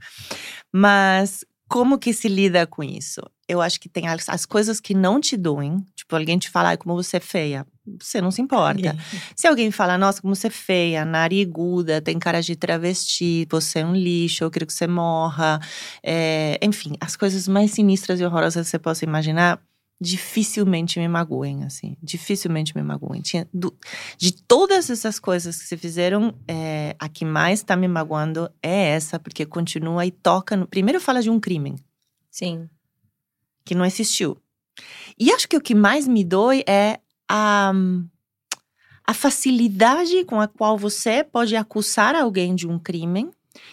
Mas 0.72 1.43
como 1.68 1.97
que 1.97 2.13
se 2.13 2.28
lida 2.28 2.66
com 2.68 2.84
isso? 2.84 3.22
Eu 3.47 3.61
acho 3.61 3.80
que 3.80 3.89
tem 3.89 4.07
as, 4.07 4.28
as 4.30 4.45
coisas 4.45 4.80
que 4.80 4.93
não 4.93 5.20
te 5.20 5.38
doem. 5.38 5.86
Tipo, 5.95 6.16
alguém 6.16 6.38
te 6.38 6.49
fala, 6.49 6.76
como 6.78 6.95
você 6.95 7.18
é 7.18 7.20
feia. 7.20 7.66
Você 7.99 8.20
não 8.20 8.32
se 8.32 8.41
importa. 8.41 8.95
Se 9.36 9.47
alguém 9.47 9.70
fala, 9.72 9.97
nossa, 9.97 10.22
como 10.22 10.36
você 10.36 10.47
é 10.47 10.51
feia, 10.51 11.05
nariguda, 11.05 12.01
tem 12.01 12.18
cara 12.18 12.41
de 12.41 12.55
travesti, 12.55 13.47
você 13.49 13.80
é 13.80 13.86
um 13.86 13.95
lixo, 13.95 14.43
eu 14.43 14.51
quero 14.51 14.66
que 14.66 14.74
você 14.74 14.88
morra. 14.88 15.59
É, 16.03 16.57
enfim, 16.61 16.95
as 16.99 17.16
coisas 17.16 17.47
mais 17.47 17.72
sinistras 17.72 18.20
e 18.20 18.26
horrorosas 18.26 18.66
que 18.66 18.72
você 18.72 18.80
possa 18.80 19.05
imaginar 19.05 19.61
dificilmente 20.00 21.00
me 21.00 21.08
magoem, 21.08 21.64
assim. 21.64 21.96
Dificilmente 22.02 22.76
me 22.76 22.84
magoem. 22.84 23.22
Tinha, 23.22 23.48
do, 23.54 23.76
de 24.18 24.32
todas 24.43 24.89
essas 24.89 25.20
coisas 25.20 25.58
que 25.58 25.68
se 25.68 25.78
fizeram, 25.78 26.34
é, 26.48 26.96
a 27.00 27.08
que 27.08 27.24
mais 27.24 27.60
está 27.60 27.76
me 27.76 27.88
magoando 27.88 28.50
é 28.62 28.89
essa, 28.89 29.20
porque 29.20 29.46
continua 29.46 30.06
e 30.06 30.12
toca. 30.12 30.58
No, 30.58 30.68
primeiro 30.68 31.00
fala 31.00 31.22
de 31.22 31.30
um 31.30 31.39
crime. 31.39 31.76
Sim. 32.30 32.70
Que 33.64 33.74
não 33.74 33.86
existiu. 33.86 34.38
E 35.18 35.32
acho 35.32 35.48
que 35.48 35.56
o 35.56 35.62
que 35.62 35.74
mais 35.74 36.08
me 36.08 36.24
dói 36.24 36.64
é 36.68 37.00
a, 37.30 37.72
a 39.08 39.14
facilidade 39.14 40.26
com 40.26 40.41
a 40.41 40.48
qual 40.48 40.78
você 40.78 41.24
pode 41.24 41.56
acusar 41.56 42.16
alguém 42.16 42.54
de 42.54 42.68
um 42.68 42.78
crime 42.78 43.30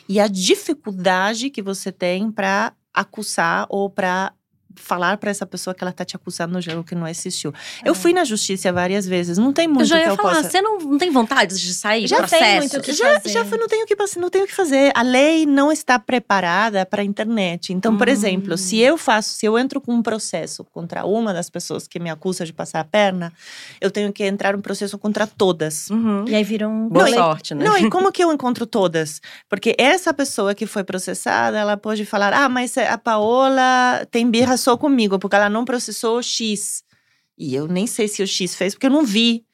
e 0.08 0.20
a 0.20 0.28
dificuldade 0.28 1.50
que 1.50 1.60
você 1.60 1.90
tem 1.90 2.30
para 2.30 2.72
acusar 2.94 3.66
ou 3.68 3.90
para 3.90 4.32
falar 4.76 5.16
para 5.16 5.30
essa 5.30 5.46
pessoa 5.46 5.74
que 5.74 5.82
ela 5.82 5.92
tá 5.92 6.04
te 6.04 6.16
acusando 6.16 6.52
no 6.54 6.60
jogo 6.60 6.84
que 6.84 6.94
não 6.94 7.06
existiu. 7.06 7.52
É. 7.84 7.88
Eu 7.88 7.94
fui 7.94 8.12
na 8.12 8.24
justiça 8.24 8.72
várias 8.72 9.06
vezes, 9.06 9.38
não 9.38 9.52
tem 9.52 9.66
muito 9.68 9.82
eu 9.82 9.86
já 9.86 9.98
ia 9.98 10.04
que 10.04 10.10
eu 10.10 10.16
falar, 10.16 10.36
possa... 10.36 10.50
Você 10.50 10.60
não, 10.62 10.78
não 10.78 10.98
tem 10.98 11.10
vontade 11.10 11.58
de 11.58 11.74
sair 11.74 12.06
já 12.06 12.18
processo? 12.18 12.42
Tem 12.42 12.58
muito 12.58 12.80
que 12.80 12.92
já, 12.92 13.20
fazer. 13.20 13.28
já 13.30 13.44
não 13.56 13.68
tenho 13.68 13.84
o 13.84 13.86
que 13.86 13.96
não 14.18 14.30
tenho 14.30 14.46
que 14.46 14.54
fazer. 14.54 14.92
A 14.94 15.02
lei 15.02 15.46
não 15.46 15.70
está 15.70 15.98
preparada 15.98 16.84
para 16.84 17.02
a 17.02 17.04
internet. 17.04 17.72
Então, 17.72 17.96
por 17.96 18.08
Hum. 18.08 18.12
exemplo, 18.12 18.58
se 18.58 18.78
eu 18.78 18.96
faço, 18.98 19.34
se 19.34 19.46
eu 19.46 19.58
entro 19.58 19.80
com 19.80 19.94
um 19.94 20.02
processo 20.02 20.64
contra 20.64 21.04
uma 21.04 21.32
das 21.32 21.48
pessoas 21.48 21.86
que 21.86 21.98
me 21.98 22.10
acusa 22.10 22.44
de 22.44 22.52
passar 22.52 22.80
a 22.80 22.84
perna, 22.84 23.32
eu 23.80 23.90
tenho 23.90 24.12
que 24.12 24.24
entrar 24.24 24.54
um 24.54 24.60
processo 24.60 24.98
contra 24.98 25.26
todas. 25.26 25.88
Uhum. 25.90 26.24
E 26.26 26.34
aí 26.34 26.44
vira 26.44 26.68
um. 26.68 26.88
Boa 26.88 27.08
Não, 27.08 27.16
sorte, 27.16 27.54
né? 27.54 27.64
Não, 27.64 27.78
e 27.78 27.88
como 27.90 28.10
que 28.12 28.22
eu 28.22 28.32
encontro 28.32 28.66
todas? 28.66 29.20
Porque 29.48 29.74
essa 29.78 30.12
pessoa 30.12 30.54
que 30.54 30.66
foi 30.66 30.84
processada, 30.84 31.58
ela 31.58 31.76
pode 31.76 32.04
falar: 32.04 32.32
ah, 32.32 32.48
mas 32.48 32.76
a 32.76 32.98
Paola 32.98 34.06
tem 34.10 34.28
birra 34.30 34.56
só 34.62 34.76
comigo, 34.76 35.18
porque 35.18 35.36
ela 35.36 35.50
não 35.50 35.64
processou 35.64 36.18
o 36.18 36.22
X. 36.22 36.82
E 37.36 37.54
eu 37.54 37.66
nem 37.66 37.86
sei 37.86 38.08
se 38.08 38.22
o 38.22 38.26
X 38.26 38.54
fez, 38.54 38.74
porque 38.74 38.86
eu 38.86 38.90
não 38.90 39.04
vi. 39.04 39.44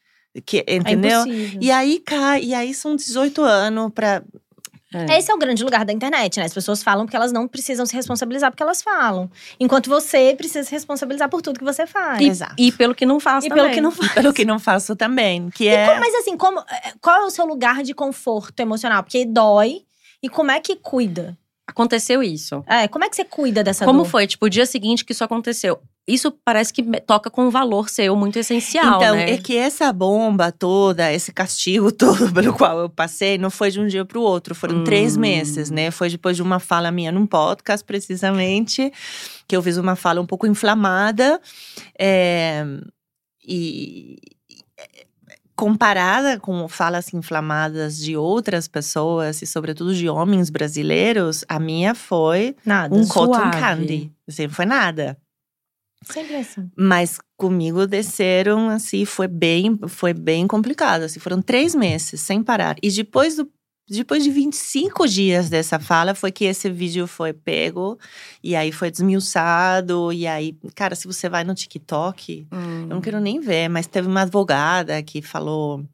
Que, 0.46 0.62
É 0.66 0.76
entendeu? 0.76 1.22
impossível. 1.22 1.58
e 1.62 1.70
aí 1.70 1.98
cai, 2.00 2.42
e 2.44 2.54
aí 2.54 2.72
são 2.74 2.94
18 2.94 3.42
anos 3.42 3.90
pra. 3.94 4.22
Esse 5.18 5.30
é 5.30 5.34
o 5.34 5.38
grande 5.38 5.62
lugar 5.62 5.84
da 5.84 5.92
internet, 5.92 6.38
né? 6.38 6.46
As 6.46 6.54
pessoas 6.54 6.82
falam 6.82 7.04
porque 7.04 7.16
elas 7.16 7.30
não 7.30 7.46
precisam 7.46 7.84
se 7.84 7.94
responsabilizar 7.94 8.50
porque 8.50 8.62
elas 8.62 8.80
falam. 8.80 9.30
Enquanto 9.60 9.90
você 9.90 10.34
precisa 10.34 10.62
se 10.64 10.70
responsabilizar 10.70 11.28
por 11.28 11.42
tudo 11.42 11.58
que 11.58 11.64
você 11.64 11.86
faz. 11.86 12.20
E, 12.22 12.26
Exato. 12.28 12.54
e 12.56 12.72
pelo 12.72 12.94
que 12.94 13.04
não 13.04 13.20
faz 13.20 13.44
E 13.44 13.48
também. 13.50 13.64
pelo 13.64 13.74
que 13.74 13.80
não 13.82 13.90
faz. 13.90 14.12
Pelo 14.12 14.32
que 14.32 14.44
não 14.46 14.58
faço 14.58 14.96
também. 14.96 15.50
Que 15.50 15.64
E 15.64 15.68
é. 15.68 15.86
como- 15.88 16.00
mas 16.00 16.14
assim, 16.14 16.36
como, 16.38 16.60
é, 16.60 16.92
qual 17.02 17.22
é 17.22 17.26
o 17.26 17.30
seu 17.30 17.44
lugar 17.44 17.82
de 17.82 17.92
conforto 17.92 18.58
emocional? 18.60 19.02
Porque 19.02 19.26
dói. 19.26 19.82
E 20.22 20.28
como 20.28 20.50
é 20.50 20.58
que 20.58 20.74
cuida? 20.76 21.36
Aconteceu 21.68 22.22
isso. 22.22 22.64
É, 22.66 22.88
como 22.88 23.04
é 23.04 23.10
que 23.10 23.14
você 23.14 23.26
cuida 23.26 23.62
dessa 23.62 23.84
Como 23.84 23.98
dor? 24.02 24.08
foi? 24.08 24.26
Tipo, 24.26 24.46
o 24.46 24.48
dia 24.48 24.64
seguinte 24.64 25.04
que 25.04 25.12
isso 25.12 25.22
aconteceu. 25.22 25.78
Isso 26.06 26.32
parece 26.42 26.72
que 26.72 26.82
toca 27.02 27.28
com 27.30 27.44
um 27.46 27.50
valor 27.50 27.90
seu 27.90 28.16
muito 28.16 28.38
essencial, 28.38 28.96
Então, 28.96 29.14
né? 29.14 29.32
é 29.32 29.36
que 29.36 29.54
essa 29.54 29.92
bomba 29.92 30.50
toda, 30.50 31.12
esse 31.12 31.30
castigo 31.30 31.92
todo 31.92 32.32
pelo 32.32 32.54
qual 32.54 32.78
eu 32.80 32.88
passei, 32.88 33.36
não 33.36 33.50
foi 33.50 33.70
de 33.70 33.78
um 33.78 33.86
dia 33.86 34.02
para 34.06 34.18
o 34.18 34.22
outro, 34.22 34.54
foram 34.54 34.82
três 34.82 35.18
Hum. 35.18 35.20
meses, 35.20 35.70
né? 35.70 35.90
Foi 35.90 36.08
depois 36.08 36.34
de 36.36 36.42
uma 36.42 36.58
fala 36.58 36.90
minha 36.90 37.12
num 37.12 37.26
podcast, 37.26 37.84
precisamente, 37.84 38.90
que 39.46 39.54
eu 39.54 39.62
fiz 39.62 39.76
uma 39.76 39.94
fala 39.94 40.22
um 40.22 40.26
pouco 40.26 40.46
inflamada. 40.46 41.38
é, 41.98 42.64
e 43.46 44.16
comparada 45.58 46.38
com 46.38 46.68
falas 46.68 47.12
inflamadas 47.12 47.98
de 47.98 48.16
outras 48.16 48.68
pessoas, 48.68 49.42
e 49.42 49.46
sobretudo 49.46 49.92
de 49.92 50.08
homens 50.08 50.50
brasileiros, 50.50 51.44
a 51.48 51.58
minha 51.58 51.96
foi 51.96 52.54
Nada. 52.64 52.94
um 52.94 53.02
Suave. 53.02 53.32
cotton 53.32 53.50
candy. 53.58 54.12
Assim, 54.28 54.48
foi 54.48 54.64
nada. 54.64 55.18
Sempre 56.04 56.36
assim. 56.36 56.70
Mas 56.78 57.18
comigo 57.36 57.88
desceram, 57.88 58.68
assim, 58.68 59.04
foi 59.04 59.26
bem, 59.26 59.76
foi 59.88 60.14
bem 60.14 60.46
complicado. 60.46 61.02
Assim, 61.02 61.18
foram 61.18 61.42
três 61.42 61.74
meses 61.74 62.20
sem 62.20 62.40
parar. 62.40 62.76
E 62.80 62.88
depois 62.88 63.34
do. 63.34 63.50
Depois 63.88 64.22
de 64.22 64.30
25 64.30 65.06
dias 65.08 65.48
dessa 65.48 65.78
fala, 65.78 66.14
foi 66.14 66.30
que 66.30 66.44
esse 66.44 66.68
vídeo 66.70 67.06
foi 67.06 67.32
pego 67.32 67.98
e 68.42 68.54
aí 68.54 68.70
foi 68.70 68.90
desmiuçado. 68.90 70.12
E 70.12 70.26
aí, 70.26 70.56
cara, 70.74 70.94
se 70.94 71.06
você 71.06 71.28
vai 71.28 71.44
no 71.44 71.54
TikTok, 71.54 72.46
Hum. 72.52 72.82
eu 72.82 72.86
não 72.88 73.00
quero 73.00 73.20
nem 73.20 73.40
ver, 73.40 73.68
mas 73.68 73.86
teve 73.86 74.06
uma 74.08 74.22
advogada 74.22 75.02
que 75.02 75.22
falou. 75.22 75.84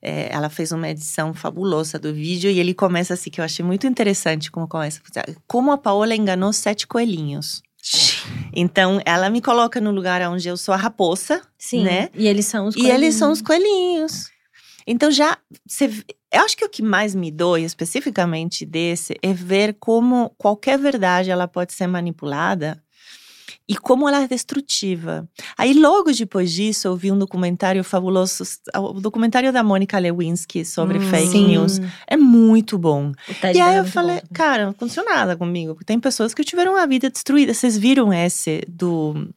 é, 0.00 0.28
ela 0.32 0.48
fez 0.48 0.70
uma 0.70 0.88
edição 0.88 1.34
fabulosa 1.34 1.98
do 1.98 2.14
vídeo 2.14 2.48
e 2.48 2.60
ele 2.60 2.72
começa 2.72 3.14
assim, 3.14 3.30
que 3.30 3.40
eu 3.40 3.44
achei 3.44 3.64
muito 3.64 3.84
interessante 3.84 4.48
como 4.48 4.68
começa. 4.68 5.00
Como 5.46 5.72
a 5.72 5.76
Paola 5.78 6.14
enganou 6.14 6.52
sete 6.52 6.86
coelhinhos. 6.86 7.62
Então, 8.52 9.00
ela 9.04 9.28
me 9.28 9.40
coloca 9.40 9.80
no 9.80 9.90
lugar 9.90 10.22
onde 10.30 10.48
eu 10.48 10.56
sou 10.56 10.72
a 10.72 10.76
raposa 10.76 11.42
Sim. 11.58 11.82
Né? 11.82 12.10
E 12.14 12.26
eles 12.28 12.46
são 12.46 12.66
os 12.68 12.76
e 12.76 12.86
eles 12.88 13.14
são 13.16 13.32
os 13.32 13.42
coelhinhos. 13.42 13.72
coelhinhos. 13.72 14.30
Então, 14.86 15.10
já. 15.10 15.36
Você, 15.66 15.88
v- 15.88 16.04
eu 16.32 16.42
acho 16.42 16.56
que 16.56 16.64
o 16.64 16.68
que 16.68 16.82
mais 16.82 17.14
me 17.14 17.30
dói, 17.30 17.62
especificamente 17.62 18.64
desse, 18.66 19.16
é 19.22 19.32
ver 19.32 19.76
como 19.78 20.30
qualquer 20.38 20.78
verdade 20.78 21.30
ela 21.30 21.48
pode 21.48 21.72
ser 21.72 21.86
manipulada 21.86 22.82
e 23.70 23.76
como 23.76 24.08
ela 24.08 24.22
é 24.22 24.26
destrutiva. 24.28 25.28
Aí, 25.56 25.74
logo 25.74 26.10
depois 26.10 26.50
disso, 26.52 26.88
eu 26.88 26.96
vi 26.96 27.12
um 27.12 27.18
documentário 27.18 27.84
fabuloso, 27.84 28.42
o 28.74 28.94
documentário 28.94 29.52
da 29.52 29.62
Mônica 29.62 29.98
Lewinsky 29.98 30.64
sobre 30.64 30.98
Hum. 30.98 31.02
fake 31.02 31.32
Sim. 31.32 31.46
news. 31.48 31.78
É 32.06 32.16
muito 32.16 32.78
bom. 32.78 33.12
E 33.54 33.60
aí 33.60 33.74
é 33.76 33.78
eu 33.80 33.84
falei, 33.84 34.16
bom. 34.22 34.28
cara, 34.32 34.64
não 34.64 34.70
aconteceu 34.70 35.04
nada 35.04 35.36
comigo. 35.36 35.74
porque 35.74 35.84
Tem 35.84 36.00
pessoas 36.00 36.32
que 36.32 36.44
tiveram 36.44 36.76
a 36.76 36.86
vida 36.86 37.10
destruída. 37.10 37.52
Vocês 37.52 37.76
viram 37.76 38.10
esse 38.12 38.62
do, 38.66 39.28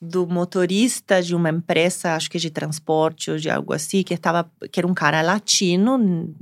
do 0.00 0.26
motorista 0.26 1.22
de 1.22 1.34
uma 1.34 1.50
empresa, 1.50 2.14
acho 2.14 2.30
que 2.30 2.38
de 2.38 2.50
transporte 2.50 3.30
ou 3.30 3.38
de 3.38 3.48
algo 3.48 3.72
assim, 3.72 4.02
que, 4.02 4.16
tava, 4.16 4.50
que 4.70 4.80
era 4.80 4.86
um 4.86 4.94
cara 4.94 5.22
latino, 5.22 6.34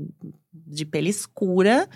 de 0.66 0.84
pele 0.84 1.10
escura, 1.10 1.88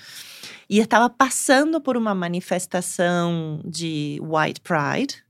e 0.69 0.79
estava 0.79 1.09
passando 1.09 1.81
por 1.81 1.97
uma 1.97 2.15
manifestação 2.15 3.61
de 3.65 4.21
White 4.23 4.61
Pride. 4.61 5.27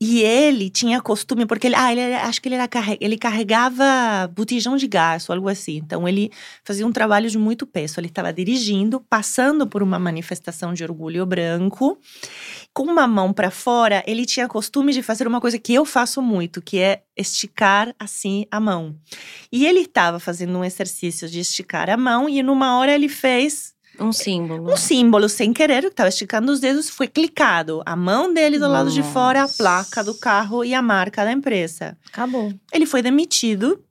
E 0.00 0.20
ele 0.20 0.70
tinha 0.70 1.00
costume, 1.00 1.44
porque 1.44 1.66
ele, 1.66 1.74
ah, 1.74 1.90
ele 1.90 2.00
era- 2.00 2.22
acho 2.28 2.40
que 2.40 2.48
ele, 2.48 2.54
era, 2.54 2.68
ele 3.00 3.18
carregava 3.18 4.28
botijão 4.32 4.76
de 4.76 4.86
gás 4.86 5.28
ou 5.28 5.34
algo 5.34 5.48
assim. 5.48 5.78
Então 5.78 6.08
ele 6.08 6.30
fazia 6.62 6.86
um 6.86 6.92
trabalho 6.92 7.28
de 7.28 7.36
muito 7.36 7.66
peso. 7.66 7.98
Ele 7.98 8.06
estava 8.06 8.32
dirigindo, 8.32 9.00
passando 9.00 9.66
por 9.66 9.82
uma 9.82 9.98
manifestação 9.98 10.72
de 10.72 10.84
orgulho 10.84 11.26
branco, 11.26 11.98
com 12.78 12.84
uma 12.84 13.08
mão 13.08 13.32
para 13.32 13.50
fora. 13.50 14.04
Ele 14.06 14.24
tinha 14.24 14.46
costume 14.46 14.92
de 14.92 15.02
fazer 15.02 15.26
uma 15.26 15.40
coisa 15.40 15.58
que 15.58 15.74
eu 15.74 15.84
faço 15.84 16.22
muito, 16.22 16.62
que 16.62 16.78
é 16.78 17.02
esticar 17.16 17.92
assim 17.98 18.46
a 18.52 18.60
mão. 18.60 18.94
E 19.50 19.66
ele 19.66 19.80
estava 19.80 20.20
fazendo 20.20 20.56
um 20.56 20.64
exercício 20.64 21.28
de 21.28 21.40
esticar 21.40 21.90
a 21.90 21.96
mão 21.96 22.28
e 22.28 22.40
numa 22.40 22.78
hora 22.78 22.94
ele 22.94 23.08
fez 23.08 23.74
Um 23.98 24.12
símbolo. 24.12 24.72
um 24.72 24.76
símbolo 24.76 25.28
sem 25.28 25.52
querer, 25.52 25.80
que 25.82 25.88
estava 25.88 26.08
esticando 26.08 26.52
os 26.52 26.60
dedos, 26.60 26.88
foi 26.88 27.08
clicado. 27.08 27.82
A 27.84 27.96
mão 27.96 28.32
dele 28.32 28.60
do 28.60 28.68
lado 28.68 28.92
de 28.92 29.02
fora, 29.02 29.40
a 29.40 29.42
Nossa. 29.42 29.56
placa 29.56 30.04
do 30.04 30.14
carro 30.14 30.64
e 30.64 30.72
a 30.72 30.80
marca 30.80 31.24
da 31.24 31.32
empresa. 31.32 31.98
Acabou. 32.12 32.54
Ele 32.72 32.86
foi 32.86 33.02
demitido. 33.02 33.82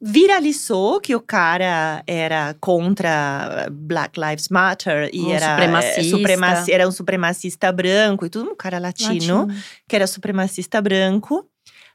Viralizou 0.00 1.00
que 1.00 1.14
o 1.16 1.20
cara 1.20 2.02
era 2.06 2.54
contra 2.60 3.68
Black 3.70 4.18
Lives 4.18 4.48
Matter 4.48 5.10
e 5.12 5.20
Um 5.22 5.32
era 5.32 5.50
supremacista. 5.50 6.00
é, 6.00 6.04
supremaci- 6.04 6.72
era 6.72 6.88
um 6.88 6.92
supremacista 6.92 7.72
branco 7.72 8.24
e 8.24 8.30
tudo, 8.30 8.50
um 8.50 8.56
cara 8.56 8.78
latino, 8.78 9.46
Latino. 9.46 9.48
que 9.88 9.96
era 9.96 10.06
supremacista 10.06 10.80
branco. 10.80 11.48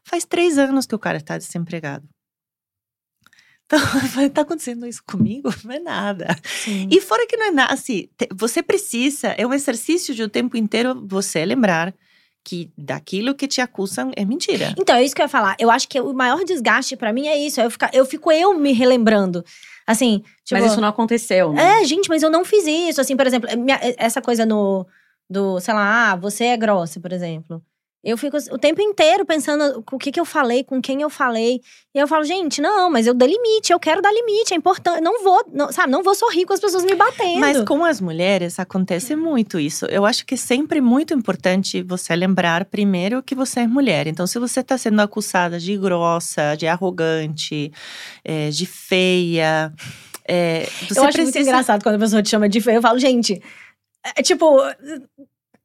Faz 0.03 0.25
três 0.25 0.57
anos 0.57 0.85
que 0.85 0.93
o 0.95 0.99
cara 0.99 1.21
tá 1.21 1.37
desempregado. 1.37 2.05
Então, 3.65 3.79
eu 3.79 4.07
falei, 4.09 4.29
tá 4.29 4.41
acontecendo 4.41 4.85
isso 4.85 5.01
comigo? 5.07 5.49
Não 5.63 5.71
é 5.71 5.79
nada. 5.79 6.35
Sim. 6.43 6.87
E 6.91 6.99
fora 7.01 7.25
que 7.25 7.37
não 7.37 7.47
é 7.47 7.51
nada, 7.51 7.73
assim, 7.73 8.07
você 8.35 8.61
precisa, 8.61 9.29
é 9.29 9.47
um 9.47 9.53
exercício 9.53 10.13
de 10.13 10.21
o 10.21 10.29
tempo 10.29 10.57
inteiro 10.57 11.01
você 11.07 11.43
lembrar 11.45 11.91
que 12.43 12.71
daquilo 12.77 13.33
que 13.33 13.47
te 13.47 13.61
acusam 13.61 14.11
é 14.15 14.25
mentira. 14.25 14.73
Então, 14.77 14.95
é 14.95 15.03
isso 15.03 15.15
que 15.15 15.21
eu 15.21 15.25
ia 15.25 15.29
falar. 15.29 15.55
Eu 15.59 15.71
acho 15.71 15.87
que 15.87 15.99
o 15.99 16.13
maior 16.13 16.43
desgaste 16.43 16.95
pra 16.97 17.13
mim 17.13 17.27
é 17.27 17.37
isso. 17.37 17.61
Eu, 17.61 17.71
ficar, 17.71 17.89
eu 17.93 18.05
fico 18.05 18.31
eu 18.31 18.53
me 18.53 18.73
relembrando. 18.73 19.43
Assim, 19.87 20.23
tipo. 20.43 20.59
Mas 20.61 20.71
isso 20.71 20.81
não 20.81 20.87
aconteceu, 20.89 21.53
né? 21.53 21.81
É, 21.81 21.85
gente, 21.85 22.09
mas 22.09 22.21
eu 22.23 22.29
não 22.29 22.43
fiz 22.45 22.65
isso. 22.65 22.99
Assim, 23.01 23.15
por 23.15 23.25
exemplo, 23.27 23.49
minha- 23.57 23.79
essa 23.97 24.21
coisa 24.21 24.45
no. 24.45 24.85
Do, 25.29 25.59
sei 25.61 25.73
lá, 25.73 26.11
ah, 26.11 26.15
você 26.15 26.45
é 26.45 26.57
grossa, 26.57 26.99
por 26.99 27.11
exemplo. 27.13 27.61
Eu 28.03 28.17
fico 28.17 28.35
o 28.51 28.57
tempo 28.57 28.81
inteiro 28.81 29.25
pensando 29.25 29.81
o 29.89 29.97
que, 29.97 30.11
que 30.11 30.19
eu 30.19 30.25
falei, 30.25 30.61
com 30.61 30.81
quem 30.81 31.01
eu 31.01 31.09
falei. 31.09 31.61
E 31.95 31.99
eu 31.99 32.05
falo, 32.05 32.25
gente, 32.25 32.61
não, 32.61 32.91
mas 32.91 33.07
eu 33.07 33.13
dei 33.13 33.29
limite, 33.29 33.71
eu 33.71 33.79
quero 33.79 34.01
dar 34.01 34.11
limite, 34.11 34.53
é 34.53 34.57
importante. 34.57 34.99
Não 34.99 35.23
vou, 35.23 35.45
não, 35.53 35.71
sabe, 35.71 35.89
não 35.89 36.03
vou 36.03 36.13
sorrir 36.13 36.45
com 36.45 36.51
as 36.51 36.59
pessoas 36.59 36.83
me 36.83 36.95
batendo. 36.95 37.39
Mas 37.39 37.63
com 37.63 37.85
as 37.85 38.01
mulheres 38.01 38.59
acontece 38.59 39.15
muito 39.15 39.57
isso. 39.57 39.85
Eu 39.85 40.05
acho 40.05 40.25
que 40.25 40.33
é 40.33 40.37
sempre 40.37 40.81
muito 40.81 41.13
importante 41.13 41.81
você 41.81 42.13
lembrar 42.13 42.65
primeiro 42.65 43.23
que 43.23 43.33
você 43.33 43.61
é 43.61 43.67
mulher. 43.67 44.05
Então, 44.05 44.27
se 44.27 44.37
você 44.37 44.59
está 44.59 44.77
sendo 44.77 45.01
acusada 45.01 45.57
de 45.57 45.77
grossa, 45.77 46.55
de 46.55 46.67
arrogante, 46.67 47.71
é, 48.21 48.49
de 48.49 48.65
feia. 48.65 49.71
É, 50.27 50.67
você 50.89 50.99
eu 50.99 51.03
acho 51.05 51.13
precisa... 51.13 51.23
muito 51.23 51.37
engraçado 51.39 51.81
quando 51.81 51.95
a 51.95 51.99
pessoa 51.99 52.21
te 52.21 52.29
chama 52.29 52.49
de 52.49 52.59
feia. 52.59 52.75
Eu 52.75 52.81
falo, 52.81 52.99
gente, 52.99 53.41
é 54.17 54.21
tipo, 54.21 54.57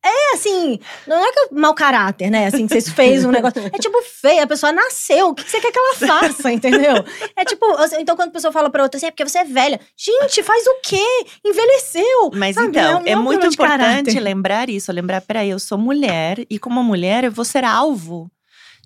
é 0.05 0.35
assim, 0.35 0.79
não 1.07 1.25
é 1.25 1.33
que 1.33 1.55
mau 1.55 1.75
caráter, 1.75 2.31
né? 2.31 2.47
Assim, 2.47 2.67
que 2.67 2.81
você 2.81 2.91
fez 2.91 3.25
um 3.25 3.31
negócio. 3.31 3.61
É 3.67 3.79
tipo 3.79 4.01
feia, 4.03 4.45
a 4.45 4.47
pessoa 4.47 4.73
nasceu. 4.73 5.29
O 5.29 5.35
que 5.35 5.49
você 5.49 5.61
quer 5.61 5.73
que 5.73 5.79
ela 5.79 5.95
faça, 5.95 6.53
entendeu? 6.53 6.95
É 7.37 7.45
tipo, 7.45 7.67
então 7.99 8.17
quando 8.17 8.29
a 8.29 8.33
pessoa 8.33 8.53
fala 8.53 8.71
pra 8.71 8.83
outra 8.83 8.97
assim, 8.97 9.07
é 9.07 9.11
porque 9.11 9.25
você 9.25 9.39
é 9.39 9.45
velha. 9.45 9.81
Gente, 9.97 10.43
faz 10.43 10.67
o 10.67 10.81
quê? 10.83 11.27
Envelheceu. 11.45 12.31
Mas 12.35 12.55
sabe? 12.55 12.69
então, 12.69 13.03
é, 13.05 13.17
um 13.17 13.23
muito 13.23 13.47
importante 13.47 14.19
lembrar 14.19 14.69
isso. 14.69 14.93
Lembrar, 14.93 15.21
peraí, 15.21 15.51
eu 15.51 15.59
sou 15.59 15.79
mulher 15.79 16.45
e 16.49 16.59
como 16.59 16.83
mulher 16.83 17.25
eu 17.25 17.33
vou 17.33 17.45
ser 17.45 17.65
alvo 17.65 18.31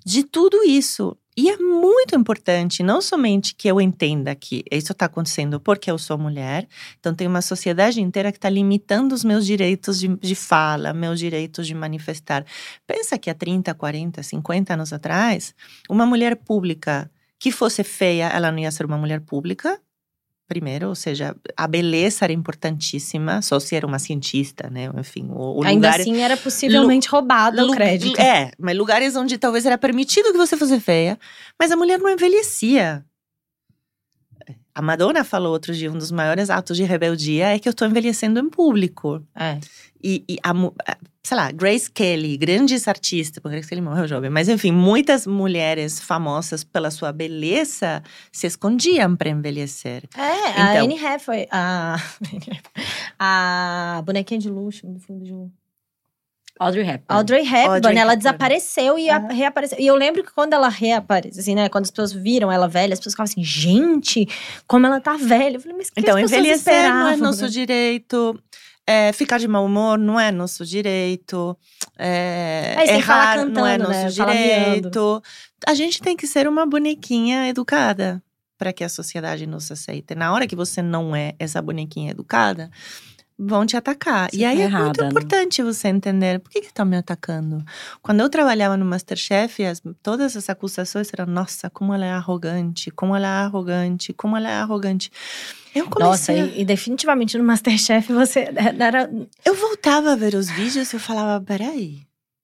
de 0.05 0.23
tudo 0.23 0.63
isso. 0.63 1.17
E 1.35 1.49
é 1.49 1.57
muito 1.57 2.15
importante, 2.15 2.83
não 2.83 3.01
somente 3.01 3.55
que 3.55 3.67
eu 3.67 3.81
entenda 3.81 4.35
que 4.35 4.63
isso 4.71 4.91
está 4.91 5.07
acontecendo 5.07 5.59
porque 5.59 5.89
eu 5.89 5.97
sou 5.97 6.15
mulher, 6.15 6.67
então 6.99 7.13
tem 7.15 7.25
uma 7.25 7.41
sociedade 7.41 7.99
inteira 7.99 8.31
que 8.31 8.37
está 8.37 8.49
limitando 8.49 9.15
os 9.15 9.23
meus 9.23 9.43
direitos 9.43 9.99
de, 9.99 10.09
de 10.15 10.35
fala, 10.35 10.93
meus 10.93 11.17
direitos 11.17 11.65
de 11.65 11.73
manifestar. 11.73 12.45
Pensa 12.85 13.17
que 13.17 13.31
há 13.31 13.33
30, 13.33 13.73
40, 13.73 14.21
50 14.21 14.73
anos 14.75 14.93
atrás, 14.93 15.55
uma 15.89 16.05
mulher 16.05 16.35
pública 16.35 17.09
que 17.39 17.51
fosse 17.51 17.83
feia, 17.83 18.27
ela 18.27 18.51
não 18.51 18.59
ia 18.59 18.71
ser 18.71 18.85
uma 18.85 18.97
mulher 18.97 19.21
pública, 19.21 19.81
primeiro, 20.47 20.89
ou 20.89 20.95
seja, 20.95 21.35
a 21.55 21.67
beleza 21.67 22.25
era 22.25 22.33
importantíssima, 22.33 23.41
só 23.41 23.59
se 23.59 23.75
era 23.75 23.87
uma 23.87 23.99
cientista, 23.99 24.69
né? 24.69 24.89
Enfim, 24.97 25.27
o, 25.29 25.59
o 25.59 25.63
Ainda 25.63 25.87
lugar 25.87 26.01
assim 26.01 26.21
era 26.21 26.37
possivelmente 26.37 27.07
roubado 27.07 27.65
o 27.65 27.71
crédito. 27.71 28.19
É, 28.19 28.51
mas 28.59 28.77
lugares 28.77 29.15
onde 29.15 29.37
talvez 29.37 29.65
era 29.65 29.77
permitido 29.77 30.31
que 30.31 30.37
você 30.37 30.57
fosse 30.57 30.79
feia, 30.79 31.17
mas 31.59 31.71
a 31.71 31.75
mulher 31.75 31.99
não 31.99 32.09
envelhecia. 32.09 33.03
A 34.75 34.81
Madonna 34.81 35.23
falou 35.23 35.51
outro 35.53 35.73
dia, 35.73 35.91
um 35.91 35.97
dos 35.97 36.11
maiores 36.11 36.49
atos 36.49 36.75
de 36.77 36.83
rebeldia 36.83 37.53
é 37.55 37.59
que 37.59 37.69
eu 37.69 37.73
tô 37.73 37.85
envelhecendo 37.85 38.39
em 38.39 38.49
público. 38.49 39.21
É. 39.35 39.59
E, 40.03 40.23
e 40.27 40.37
a, 40.43 40.49
a- 40.51 40.97
sei 41.23 41.37
lá, 41.37 41.51
Grace 41.51 41.89
Kelly, 41.89 42.35
grandes 42.37 42.87
artistas, 42.87 43.39
porque 43.41 43.55
Grace 43.55 43.69
Kelly 43.69 43.81
morreu 43.81 44.07
jovem, 44.07 44.29
mas 44.29 44.49
enfim, 44.49 44.71
muitas 44.71 45.25
mulheres 45.27 45.99
famosas 45.99 46.63
pela 46.63 46.89
sua 46.91 47.11
beleza 47.13 48.03
se 48.31 48.47
escondiam 48.47 49.15
para 49.15 49.29
envelhecer. 49.29 50.03
É, 50.17 50.21
a 50.21 50.71
Então. 50.73 50.83
Anne 50.85 51.05
Hathaway, 51.05 51.47
a, 51.51 51.95
a 53.19 54.01
bonequinha 54.05 54.39
de 54.39 54.49
luxo 54.49 54.87
do 54.87 54.99
filme 54.99 55.23
de 55.23 55.33
Audrey 56.59 56.83
Hepburn. 56.83 57.05
Audrey 57.09 57.41
Hepburn, 57.41 57.67
Audrey 57.75 57.97
ela 57.97 58.13
Hepburn. 58.13 58.17
desapareceu 58.17 58.97
e 58.99 59.09
Aham. 59.09 59.27
reapareceu. 59.33 59.77
E 59.79 59.87
eu 59.87 59.95
lembro 59.95 60.23
que 60.23 60.31
quando 60.33 60.53
ela 60.53 60.69
reapareceu, 60.69 61.39
assim, 61.41 61.55
né? 61.55 61.67
Quando 61.69 61.85
as 61.85 61.91
pessoas 61.91 62.13
viram 62.13 62.51
ela 62.51 62.67
velha, 62.67 62.93
as 62.93 62.99
pessoas 62.99 63.13
ficavam 63.13 63.31
assim, 63.31 63.43
gente, 63.43 64.27
como 64.67 64.85
ela 64.85 64.99
tá 65.01 65.17
velha. 65.17 65.57
Eu 65.57 65.61
falei, 65.61 65.77
mas 65.77 65.89
que 65.89 65.99
Então, 65.99 66.17
envelhecer 66.19 66.89
não 66.93 67.07
é 67.07 67.17
nosso 67.17 67.43
né? 67.43 67.47
direito. 67.49 68.39
é, 68.85 69.11
ficar 69.13 69.39
de 69.39 69.47
mau 69.47 69.65
humor 69.65 69.97
não 69.97 70.19
é 70.19 70.31
nosso 70.31 70.65
direito. 70.65 71.57
É, 71.97 72.75
Aí 72.77 72.89
errar 72.89 73.37
não 73.47 73.65
é 73.65 73.77
cantando, 73.77 73.83
nosso 73.89 73.99
né? 73.99 74.09
Direito. 74.09 75.23
A 75.67 75.73
gente 75.73 76.01
tem 76.01 76.15
que 76.15 76.27
ser 76.27 76.47
uma 76.47 76.65
bonequinha 76.65 77.47
educada 77.47 78.21
para 78.57 78.71
que 78.73 78.83
a 78.83 78.89
sociedade 78.89 79.47
nos 79.47 79.71
aceite. 79.71 80.13
Na 80.15 80.31
hora 80.33 80.45
que 80.47 80.55
você 80.55 80.81
não 80.81 81.15
é 81.15 81.33
essa 81.39 81.61
bonequinha 81.61 82.11
educada, 82.11 82.69
vão 83.45 83.65
te 83.65 83.75
atacar. 83.77 84.29
Você 84.29 84.37
e 84.37 84.45
aí 84.45 84.57
tá 84.57 84.63
é 84.63 84.69
muito 84.69 85.01
né? 85.01 85.07
importante 85.09 85.61
você 85.63 85.87
entender 85.87 86.39
por 86.39 86.49
que 86.51 86.59
estão 86.59 86.85
me 86.85 86.97
atacando. 86.97 87.63
Quando 88.01 88.19
eu 88.21 88.29
trabalhava 88.29 88.77
no 88.77 88.85
Masterchef, 88.85 89.63
as- 89.65 89.81
todas 90.01 90.35
as 90.37 90.49
acusações 90.49 91.09
eram: 91.13 91.25
nossa, 91.31 91.69
como 91.69 91.93
ela 91.93 92.05
é 92.05 92.11
arrogante, 92.11 92.91
como 92.91 93.15
ela 93.15 93.27
é 93.27 93.45
arrogante, 93.45 94.13
como 94.13 94.37
ela 94.37 94.49
é 94.49 94.53
arrogante. 94.55 95.11
Eu 95.75 95.85
Nossa, 95.99 96.31
comecei. 96.33 96.41
a- 96.41 96.45
e, 96.45 96.61
e 96.61 96.65
definitivamente 96.65 97.37
no 97.37 97.43
Masterchef 97.43 98.11
você 98.13 98.47
era. 98.79 99.09
Eu 99.45 99.55
voltava 99.55 100.13
a 100.13 100.15
ver 100.15 100.35
os 100.35 100.49
vídeos 100.49 100.91
e 100.93 100.95
eu 100.95 100.99
falava: 100.99 101.43
peraí, 101.43 102.01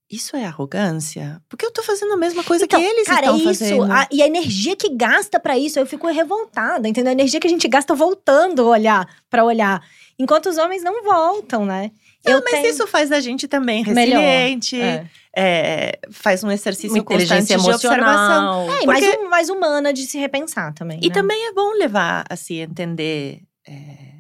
isso 0.10 0.36
é 0.36 0.46
arrogância? 0.46 1.42
Porque 1.48 1.66
eu 1.66 1.72
tô 1.72 1.84
fazendo 1.84 2.14
a 2.14 2.18
mesma 2.18 2.44
coisa 2.44 2.66
Então, 2.66 2.80
que 2.80 2.86
eles 2.86 3.08
cara, 3.08 3.22
estão 3.28 3.38
isso. 3.38 3.46
fazendo. 3.46 3.84
a- 3.92 4.08
e 4.12 4.22
a 4.24 4.28
energia 4.28 4.76
que 4.76 4.90
gasta 4.96 5.40
pra 5.40 5.58
isso, 5.58 5.80
eu 5.80 5.86
fico 5.86 6.08
revoltada, 6.08 6.88
entendeu? 6.88 7.10
A 7.10 7.14
energia 7.14 7.40
que 7.40 7.48
a 7.48 7.50
gente 7.50 7.68
gasta 7.68 7.94
voltando 7.94 8.62
a 8.64 8.70
olhar 8.70 9.08
para 9.30 9.44
olhar. 9.44 9.84
Enquanto 10.18 10.48
os 10.50 10.58
homens 10.58 10.84
não 10.84 11.04
voltam, 11.04 11.66
né? 11.66 11.92
eu 12.26 12.40
Ah, 12.40 12.42
Mas 12.44 12.62
tenho... 12.62 12.68
isso 12.74 12.86
faz 12.86 13.10
da 13.10 13.20
gente 13.22 13.48
também 13.48 13.82
Melhor, 13.86 14.20
resiliente, 14.20 14.80
É. 14.82 15.06
é, 15.34 16.00
faz 16.12 16.44
um 16.44 16.52
exercício 16.52 16.90
Uma 16.92 16.98
inteligência 17.00 17.56
constante 17.56 17.80
de 17.80 17.88
observação. 17.88 18.06
emocional. 18.06 18.64
É, 18.64 18.74
Porque- 18.74 18.86
mais, 18.88 19.06
um- 19.20 19.30
mais 19.30 19.50
humana 19.50 19.94
de 19.94 20.06
se 20.06 20.18
repensar 20.18 20.74
também. 20.74 21.00
E 21.02 21.08
né? 21.08 21.14
também 21.14 21.48
é 21.48 21.54
bom 21.54 21.72
levar, 21.78 22.26
assim, 22.30 22.60
entender 22.60 23.42
é, 23.66 24.16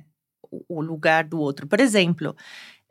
o 0.69 0.81
lugar 0.81 1.25
do 1.25 1.39
outro. 1.39 1.67
Por 1.67 1.79
exemplo, 1.81 2.33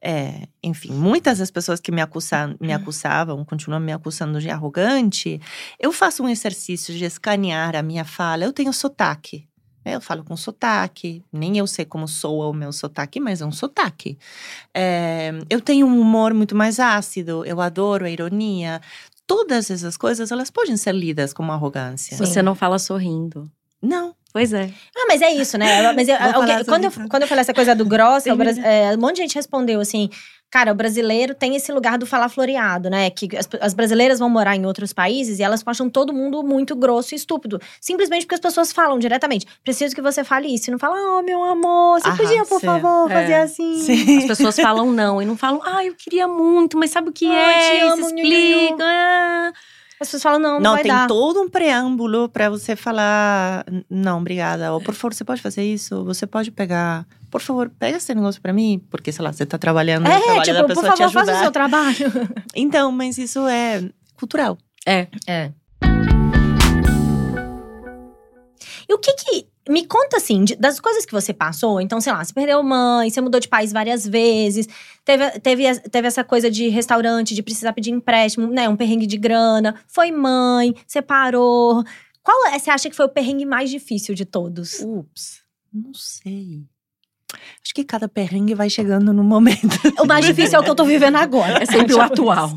é, 0.03 0.46
enfim, 0.62 0.92
muitas 0.92 1.38
das 1.38 1.51
pessoas 1.51 1.80
que 1.80 1.90
me, 1.90 2.01
acusa, 2.01 2.55
me 2.61 2.72
acusavam, 2.72 3.44
continuam 3.44 3.80
me 3.80 3.92
acusando 3.92 4.40
de 4.40 4.49
arrogante, 4.49 5.40
eu 5.78 5.92
faço 5.92 6.22
um 6.22 6.28
exercício 6.28 6.94
de 6.94 7.05
escanear 7.05 7.74
a 7.74 7.82
minha 7.82 8.05
fala. 8.05 8.44
Eu 8.44 8.53
tenho 8.53 8.72
sotaque. 8.72 9.49
né? 9.84 9.96
Eu 9.96 10.01
falo 10.01 10.22
com 10.22 10.36
sotaque, 10.36 11.24
nem 11.32 11.59
eu 11.59 11.66
sei 11.66 11.84
como 11.84 12.07
soa 12.07 12.46
o 12.49 12.53
meu 12.53 12.72
sotaque, 12.72 13.18
mas 13.18 13.40
é 13.40 13.46
um 13.46 13.53
sotaque. 13.53 14.18
É, 14.72 15.32
eu 15.51 15.61
tenho 15.61 15.86
um 15.86 16.01
humor 16.01 16.32
muito 16.32 16.55
mais 16.55 16.78
ácido, 16.78 17.44
eu 17.44 17.61
adoro 17.61 18.05
a 18.05 18.11
ironia. 18.11 18.80
Todas 19.26 19.70
essas 19.70 19.96
coisas, 19.96 20.30
elas 20.30 20.51
podem 20.51 20.76
ser 20.76 20.94
lidas 20.94 21.32
como 21.32 21.53
arrogância. 21.53 22.16
Sim. 22.16 22.24
Você 22.24 22.40
não 22.40 22.55
fala 22.55 22.78
sorrindo. 22.78 23.51
Não, 23.80 24.14
Pois 24.33 24.53
é. 24.53 24.70
Ah, 24.97 25.07
mas 25.09 25.22
é 25.22 25.31
isso, 25.33 25.57
né? 25.57 25.91
Mas 25.93 26.07
eu- 26.09 26.16
alguém- 26.35 26.62
falar 26.62 26.64
quando, 26.64 26.85
eu, 26.85 26.91
quando 27.09 27.22
eu 27.22 27.29
falei 27.29 27.41
essa 27.41 27.55
coisa 27.55 27.74
do 27.74 27.85
grossa, 27.85 28.29
é, 28.31 28.95
um 28.95 29.01
monte 29.01 29.16
de 29.16 29.22
gente 29.22 29.35
respondeu 29.35 29.81
assim: 29.81 30.11
cara, 30.51 30.70
o 30.70 30.74
brasileiro 30.74 31.35
tem 31.35 31.57
esse 31.57 31.72
lugar 31.72 31.97
do 31.97 32.07
falar 32.07 32.29
floreado, 32.29 32.91
né? 32.91 33.09
Que 33.09 33.29
as, 33.37 33.49
as 33.61 33.72
brasileiras 33.72 34.18
vão 34.18 34.29
morar 34.29 34.55
em 34.55 34.66
outros 34.66 34.93
países 34.93 35.39
e 35.39 35.43
elas 35.43 35.62
acham 35.66 35.89
todo 35.89 36.12
mundo 36.12 36.43
muito 36.43 36.76
grosso 36.76 37.14
e 37.14 37.16
estúpido. 37.16 37.59
Simplesmente 37.81 38.26
porque 38.26 38.35
as 38.35 38.41
pessoas 38.41 38.70
falam 38.70 38.99
diretamente: 38.99 39.47
preciso 39.64 39.95
que 39.95 40.03
você 40.03 40.22
fale 40.22 40.55
isso. 40.55 40.68
E 40.68 40.72
não 40.72 40.79
fala, 40.79 40.97
oh, 41.18 41.22
meu 41.22 41.43
amor, 41.43 41.99
você 41.99 42.09
Ah, 42.11 42.16
podia, 42.16 42.45
por 42.45 42.61
sim. 42.61 42.66
favor, 42.66 43.11
É. 43.11 43.14
fazer 43.14 43.35
assim. 43.35 43.79
sim. 43.81 44.18
As 44.18 44.24
pessoas 44.26 44.57
falam 44.57 44.93
não 44.93 45.22
e 45.22 45.24
não 45.24 45.39
falam, 45.39 45.62
ah, 45.64 45.83
eu 45.85 45.95
queria 45.97 46.29
muito, 46.29 46.76
mas 46.76 46.91
sabe 46.91 47.09
o 47.09 47.12
que 47.12 47.26
Ah, 47.26 47.33
é? 47.53 47.59
te 47.70 47.76
Isso 47.79 47.87
amo, 47.95 48.03
nhu, 48.03 48.09
nhu, 48.11 48.14
nhu. 48.16 48.24
explica. 48.26 48.85
ah." 48.85 49.53
As 50.01 50.07
pessoas 50.07 50.22
falam, 50.22 50.38
não, 50.38 50.53
não, 50.55 50.61
Não, 50.61 50.72
vai 50.74 50.82
tem 50.84 50.92
dar. 50.92 51.09
todo 51.09 51.40
um 51.40 51.49
preâmbulo 51.49 52.28
para 52.28 52.49
você 52.49 52.76
falar, 52.76 53.64
"N- 53.68 53.84
não, 53.90 54.18
obrigada. 54.20 54.72
Ou, 54.72 54.80
por 54.80 54.94
favor, 54.94 55.12
você 55.12 55.24
pode 55.24 55.42
fazer 55.42 55.64
isso? 55.64 56.05
Você 56.05 56.24
pode 56.24 56.53
pegar, 56.53 57.05
por 57.30 57.40
favor, 57.40 57.68
pega 57.78 57.96
esse 57.96 58.14
negócio 58.14 58.40
para 58.40 58.53
mim, 58.53 58.80
porque, 58.90 59.11
sei 59.11 59.24
lá, 59.24 59.32
você 59.32 59.44
tá 59.44 59.59
trabalhando, 59.59 60.07
É, 60.07 60.11
trabalho 60.20 60.36
da 60.36 60.42
tipo, 60.44 60.59
por 60.61 60.66
pessoa 60.68 60.92
te 60.94 60.99
favor, 60.99 61.12
faça 61.12 61.16
o 61.16 61.34
ajudar. 61.34 61.42
seu 61.42 61.51
trabalho. 61.53 61.96
Então, 62.55 62.92
mas 62.92 63.18
isso 63.18 63.44
é 63.49 63.82
cultural. 64.14 64.57
É. 64.86 65.09
É. 65.26 65.51
E 68.88 68.94
o 68.94 68.99
que 68.99 69.12
que. 69.14 69.46
Me 69.69 69.85
conta 69.87 70.16
assim, 70.16 70.45
de- 70.45 70.57
das 70.57 70.81
coisas 70.81 71.05
que 71.05 71.12
você 71.12 71.33
passou. 71.35 71.81
Então, 71.81 72.01
sei 72.01 72.12
lá, 72.12 72.25
você 72.25 72.33
perdeu 72.33 72.62
mãe, 72.62 73.11
você 73.11 73.21
mudou 73.21 73.39
de 73.39 73.47
país 73.49 73.71
várias 73.73 74.07
vezes, 74.07 74.66
teve, 75.05 75.31
teve, 75.41 75.81
teve 75.81 76.09
essa 76.09 76.25
coisa 76.25 76.51
de 76.51 76.69
restaurante, 76.69 77.35
de 77.35 77.43
precisar 77.43 77.73
pedir 77.75 77.91
empréstimo, 77.91 78.47
né? 78.49 78.69
Um 78.69 78.77
perrengue 78.77 79.07
de 79.07 79.19
grana. 79.19 79.75
Foi 79.87 80.11
mãe, 80.11 80.75
separou. 80.87 81.85
Qual 82.23 82.47
é, 82.49 82.59
você 82.59 82.71
acha 82.71 82.89
que 82.91 82.97
foi 82.97 83.07
o 83.07 83.11
perrengue 83.11 83.45
mais 83.45 83.69
difícil 83.71 84.14
de 84.14 84.25
todos? 84.25 84.81
Ups, 84.81 85.41
não 85.73 85.93
sei. 85.95 86.62
Acho 87.62 87.75
que 87.75 87.85
cada 87.85 88.09
perrengue 88.09 88.55
vai 88.55 88.71
chegando 88.71 89.12
no 89.12 89.23
momento. 89.23 89.59
O 90.01 90.07
mais 90.07 90.25
difícil 90.25 90.57
é 90.57 90.61
o 90.61 90.64
que 90.64 90.71
eu 90.71 90.75
tô 90.75 90.85
vivendo 90.85 91.16
agora. 91.16 91.62
É 91.62 91.66
sempre 91.66 91.93
o 91.95 91.99
Tipo 91.99 92.05
isso. 92.05 92.31
atual. 92.31 92.49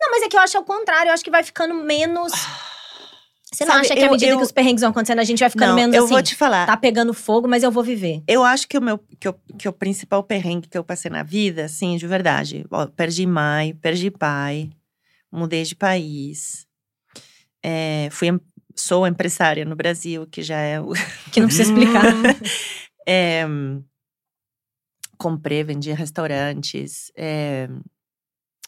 Não, 0.00 0.10
mas 0.10 0.22
é 0.22 0.28
que 0.28 0.36
eu 0.36 0.40
acho 0.40 0.56
ao 0.56 0.64
contrário, 0.64 1.10
eu 1.10 1.14
acho 1.14 1.22
que 1.24 1.30
vai 1.30 1.42
ficando 1.42 1.74
menos. 1.74 2.32
Você 3.52 3.64
não 3.66 3.72
Sabe, 3.72 3.84
acha 3.86 3.94
que 3.94 4.00
à 4.00 4.06
eu- 4.06 4.12
medida 4.12 4.32
eu- 4.32 4.38
que 4.38 4.44
os 4.44 4.50
perrengues 4.52 4.80
vão 4.80 4.90
acontecendo, 4.90 5.18
a 5.18 5.24
gente 5.24 5.40
vai 5.40 5.50
ficando 5.50 5.68
Não, 5.70 5.76
menos 5.76 5.94
eu 5.94 6.04
assim? 6.04 6.14
vou 6.14 6.22
te 6.22 6.34
falar. 6.34 6.64
Tá 6.66 6.74
pegando 6.76 7.12
fogo, 7.12 7.46
mas 7.46 7.62
eu 7.62 7.70
vou 7.70 7.82
viver. 7.84 8.22
Eu 8.26 8.42
acho 8.42 8.66
que 8.66 8.78
o 8.78 8.80
meu 8.82 8.98
que 9.20 9.28
o, 9.28 9.34
que 9.58 9.68
o 9.68 9.72
principal 9.72 10.22
perrengue 10.22 10.68
que 10.68 10.78
eu 10.78 10.82
passei 10.82 11.10
na 11.10 11.22
vida, 11.22 11.66
assim, 11.66 11.96
de 11.98 12.06
verdade. 12.06 12.64
Ó, 12.70 12.86
perdi 12.86 13.26
mãe, 13.26 13.74
perdi 13.74 14.10
pai, 14.10 14.70
mudei 15.30 15.64
de 15.64 15.74
país. 15.76 16.66
É, 17.62 18.08
fui, 18.10 18.28
em- 18.28 18.40
sou 18.74 19.06
empresária 19.06 19.64
no 19.66 19.76
Brasil, 19.76 20.26
que 20.26 20.42
já 20.42 20.58
é. 20.58 20.80
o- 20.80 20.92
Que 21.32 21.40
não 21.40 21.46
precisa 21.48 21.70
explicar. 21.70 22.04
É, 23.06 23.44
comprei, 25.18 25.62
vendi 25.64 25.92
restaurantes. 25.92 27.10
é, 27.16 27.68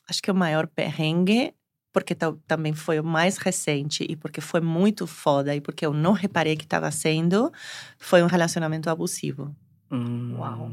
acho 0.09 0.22
que 0.22 0.30
o 0.30 0.35
maior 0.35 0.66
perrengue, 0.66 1.55
porque 1.95 2.16
também 2.49 2.74
foi 2.74 2.99
o 2.99 3.05
mais 3.05 3.38
recente 3.38 4.05
e 4.11 4.16
porque 4.16 4.40
foi 4.40 4.61
muito 4.61 5.07
foda 5.07 5.55
e 5.55 5.61
porque 5.61 5.86
eu 5.86 5.92
não 5.95 6.12
reparei 6.12 6.57
que 6.57 6.64
estava 6.64 6.90
sendo, 6.90 7.53
foi 7.97 8.20
um 8.20 8.26
relacionamento 8.26 8.90
abusivo. 8.90 9.55
Hum. 9.92 10.34
Uau. 10.36 10.72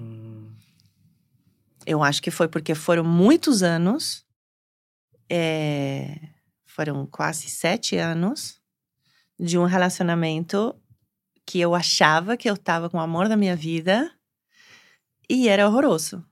Eu 1.86 2.04
acho 2.04 2.24
que 2.24 2.32
foi 2.32 2.48
porque 2.48 2.74
foram 2.74 3.04
muitos 3.04 3.62
anos, 3.62 4.26
é, 5.30 6.18
foram 6.66 7.06
quase 7.06 7.50
sete 7.52 7.98
anos 7.98 8.60
de 9.40 9.60
um 9.60 9.66
relacionamento 9.66 10.76
que 11.46 11.60
eu 11.60 11.76
achava 11.76 12.36
que 12.36 12.50
eu 12.50 12.56
estava 12.56 12.90
com 12.90 12.98
o 12.98 13.02
amor 13.02 13.30
da 13.30 13.38
minha 13.38 13.56
vida 13.56 14.12
e 15.30 15.48
era 15.48 15.68
horroroso. 15.68 16.26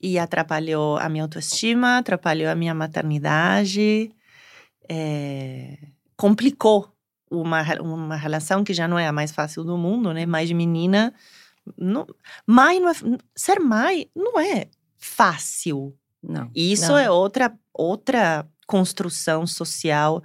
E 0.00 0.18
atrapalhou 0.18 0.96
a 0.96 1.08
minha 1.08 1.24
autoestima, 1.24 1.98
atrapalhou 1.98 2.50
a 2.50 2.54
minha 2.54 2.74
maternidade, 2.74 4.10
é, 4.88 5.76
complicou 6.16 6.90
uma, 7.30 7.62
uma 7.80 8.16
relação 8.16 8.64
que 8.64 8.72
já 8.74 8.88
não 8.88 8.98
é 8.98 9.06
a 9.06 9.12
mais 9.12 9.30
fácil 9.30 9.62
do 9.62 9.76
mundo, 9.76 10.12
né? 10.12 10.26
Mais 10.26 10.48
de 10.48 10.54
menina. 10.54 11.12
Não, 11.76 12.06
mãe 12.46 12.80
não 12.80 12.88
é, 12.88 12.94
ser 13.36 13.60
mãe 13.60 14.10
não 14.16 14.40
é 14.40 14.68
fácil. 14.96 15.94
Não. 16.22 16.50
Isso 16.54 16.92
Não. 16.92 16.98
é 16.98 17.10
outra, 17.10 17.52
outra 17.72 18.46
construção 18.66 19.46
social 19.46 20.22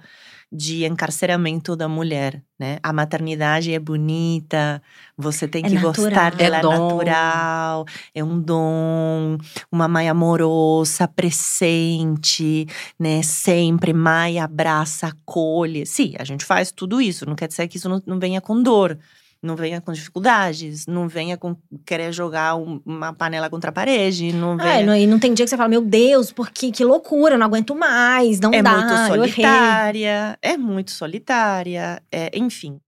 de 0.52 0.84
encarceramento 0.86 1.74
da 1.76 1.88
mulher, 1.88 2.42
né? 2.58 2.78
A 2.82 2.92
maternidade 2.92 3.72
é 3.74 3.78
bonita, 3.78 4.80
você 5.16 5.46
tem 5.48 5.64
É 5.64 5.68
que 5.68 5.74
natural. 5.74 5.94
gostar 5.94 6.34
dela, 6.34 6.56
É 6.56 6.60
é 6.60 6.62
natural, 6.62 7.84
é 8.14 8.24
um 8.24 8.40
dom, 8.40 9.36
uma 9.70 9.88
mãe 9.88 10.08
amorosa, 10.08 11.08
presente, 11.08 12.66
né? 12.98 13.22
Sempre 13.22 13.92
mãe 13.92 14.38
abraça, 14.38 15.08
acolhe. 15.08 15.84
Sim, 15.86 16.14
a 16.18 16.24
gente 16.24 16.44
faz 16.44 16.70
tudo 16.72 17.00
isso, 17.00 17.26
não 17.26 17.34
quer 17.34 17.48
dizer 17.48 17.66
que 17.68 17.76
isso 17.76 17.88
não, 17.88 18.02
não 18.06 18.18
venha 18.18 18.40
com 18.40 18.62
dor. 18.62 18.98
Não 19.42 19.54
venha 19.54 19.80
com 19.80 19.92
dificuldades, 19.92 20.86
não 20.86 21.06
venha 21.08 21.36
com 21.36 21.54
querer 21.84 22.12
jogar 22.12 22.56
um- 22.56 22.80
uma 22.84 23.12
panela 23.12 23.48
contra 23.50 23.70
a 23.70 23.72
parede, 23.72 24.32
não 24.32 24.54
É, 24.54 24.78
venha. 24.78 24.86
não, 24.86 24.96
e 24.96 25.06
não 25.06 25.18
tem 25.18 25.34
dia 25.34 25.44
que 25.44 25.50
você 25.50 25.56
fala, 25.56 25.68
meu 25.68 25.82
Deus, 25.82 26.32
porque 26.32 26.72
que 26.72 26.82
loucura, 26.84 27.36
não 27.38 27.46
aguento 27.46 27.74
mais, 27.74 28.40
não 28.40 28.50
é 28.52 28.62
dá, 28.62 28.72
muito 28.76 28.96
solitária, 29.14 30.38
é 30.42 30.56
muito 30.56 30.90
solitária, 30.90 32.02
é, 32.10 32.30
enfim. 32.36 32.80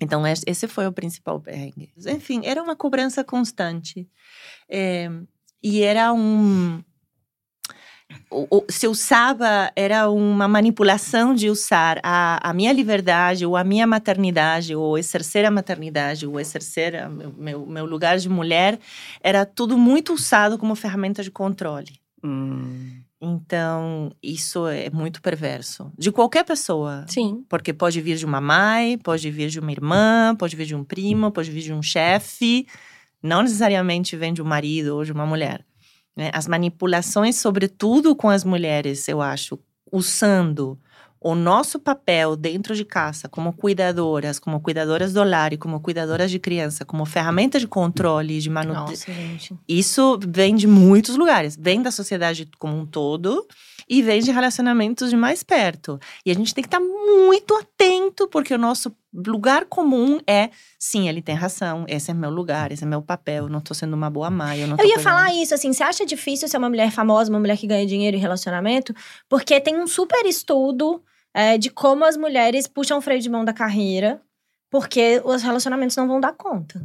Então, 0.00 0.26
es- 0.26 0.42
esse 0.46 0.66
foi 0.66 0.86
o 0.86 0.92
principal 0.92 1.38
perrengue. 1.40 1.90
Enfim, 2.06 2.40
era 2.44 2.62
uma 2.62 2.74
cobrança 2.74 3.22
constante. 3.22 4.08
É, 4.68 5.10
e 5.62 5.82
era 5.82 6.12
um. 6.12 6.82
Se 8.68 8.86
usava, 8.86 9.70
era 9.74 10.08
uma 10.08 10.46
manipulação 10.46 11.34
de 11.34 11.50
usar 11.50 12.00
a, 12.02 12.50
a 12.50 12.52
minha 12.52 12.72
liberdade, 12.72 13.44
ou 13.44 13.56
a 13.56 13.64
minha 13.64 13.86
maternidade, 13.86 14.74
ou 14.74 14.96
exercer 14.96 15.44
a 15.44 15.50
maternidade, 15.50 16.26
ou 16.26 16.38
exercer 16.38 16.96
a 16.96 17.08
meu, 17.08 17.32
meu, 17.36 17.66
meu 17.66 17.86
lugar 17.86 18.18
de 18.18 18.28
mulher, 18.28 18.78
era 19.20 19.44
tudo 19.44 19.76
muito 19.76 20.12
usado 20.12 20.58
como 20.58 20.74
ferramenta 20.74 21.22
de 21.22 21.30
controle. 21.30 22.00
Hum. 22.22 23.00
Então, 23.20 24.10
isso 24.22 24.66
é 24.66 24.88
muito 24.88 25.20
perverso. 25.20 25.92
De 25.98 26.10
qualquer 26.10 26.44
pessoa. 26.44 27.04
Sim. 27.06 27.44
Porque 27.48 27.72
pode 27.72 28.00
vir 28.00 28.16
de 28.16 28.24
uma 28.24 28.40
mãe, 28.40 28.96
pode 28.96 29.30
vir 29.30 29.50
de 29.50 29.60
uma 29.60 29.70
irmã, 29.70 30.34
pode 30.38 30.56
vir 30.56 30.64
de 30.64 30.74
um 30.74 30.82
primo, 30.82 31.30
pode 31.30 31.50
vir 31.50 31.60
de 31.62 31.72
um 31.72 31.82
chefe. 31.82 32.66
Não 33.22 33.42
necessariamente 33.42 34.16
vem 34.16 34.32
de 34.32 34.40
um 34.40 34.46
marido 34.46 34.96
ou 34.96 35.04
de 35.04 35.12
uma 35.12 35.26
mulher. 35.26 35.64
Né? 36.16 36.30
As 36.32 36.46
manipulações, 36.46 37.36
sobretudo 37.36 38.14
com 38.14 38.28
as 38.28 38.44
mulheres, 38.44 39.08
eu 39.08 39.20
acho, 39.20 39.58
usando 39.90 40.78
o 41.22 41.34
nosso 41.34 41.78
papel 41.78 42.34
dentro 42.34 42.74
de 42.74 42.82
casa 42.82 43.28
como 43.28 43.52
cuidadoras, 43.52 44.38
como 44.38 44.58
cuidadoras 44.58 45.12
do 45.12 45.22
lar 45.22 45.52
e 45.52 45.58
como 45.58 45.78
cuidadoras 45.80 46.30
de 46.30 46.38
criança, 46.38 46.82
como 46.84 47.04
ferramenta 47.04 47.60
de 47.60 47.68
controle 47.68 48.38
e 48.38 48.40
de 48.40 48.48
manutenção. 48.48 49.14
Isso 49.68 50.18
vem 50.26 50.54
de 50.56 50.66
muitos 50.66 51.16
lugares. 51.16 51.58
Vem 51.60 51.82
da 51.82 51.90
sociedade 51.90 52.48
como 52.58 52.74
um 52.74 52.86
todo 52.86 53.46
e 53.86 54.02
vem 54.02 54.22
de 54.22 54.30
relacionamentos 54.30 55.10
de 55.10 55.16
mais 55.16 55.42
perto. 55.42 56.00
E 56.24 56.30
a 56.30 56.34
gente 56.34 56.54
tem 56.54 56.62
que 56.62 56.68
estar 56.68 56.80
muito 56.80 57.54
atento, 57.54 58.26
porque 58.28 58.54
o 58.54 58.58
nosso 58.58 58.90
lugar 59.12 59.64
comum 59.66 60.20
é: 60.26 60.50
sim, 60.78 61.08
ele 61.08 61.20
tem 61.20 61.34
razão, 61.34 61.84
esse 61.88 62.10
é 62.10 62.14
meu 62.14 62.30
lugar, 62.30 62.72
esse 62.72 62.84
é 62.84 62.86
meu 62.86 63.02
papel, 63.02 63.44
eu 63.44 63.48
não 63.48 63.60
tô 63.60 63.74
sendo 63.74 63.94
uma 63.94 64.10
boa 64.10 64.30
mãe. 64.30 64.60
Eu, 64.60 64.68
não 64.68 64.76
Eu 64.78 64.86
ia 64.86 64.98
falar 64.98 65.32
isso, 65.34 65.54
assim, 65.54 65.72
você 65.72 65.82
acha 65.82 66.06
difícil 66.06 66.48
ser 66.48 66.58
uma 66.58 66.68
mulher 66.68 66.90
famosa, 66.90 67.30
uma 67.30 67.40
mulher 67.40 67.56
que 67.56 67.66
ganha 67.66 67.86
dinheiro 67.86 68.16
em 68.16 68.20
relacionamento? 68.20 68.94
Porque 69.28 69.60
tem 69.60 69.76
um 69.78 69.86
super 69.86 70.24
estudo 70.26 71.02
é, 71.34 71.58
de 71.58 71.70
como 71.70 72.04
as 72.04 72.16
mulheres 72.16 72.66
puxam 72.66 72.98
o 72.98 73.00
freio 73.00 73.20
de 73.20 73.28
mão 73.28 73.44
da 73.44 73.52
carreira, 73.52 74.20
porque 74.70 75.20
os 75.24 75.42
relacionamentos 75.42 75.96
não 75.96 76.06
vão 76.06 76.20
dar 76.20 76.32
conta. 76.32 76.80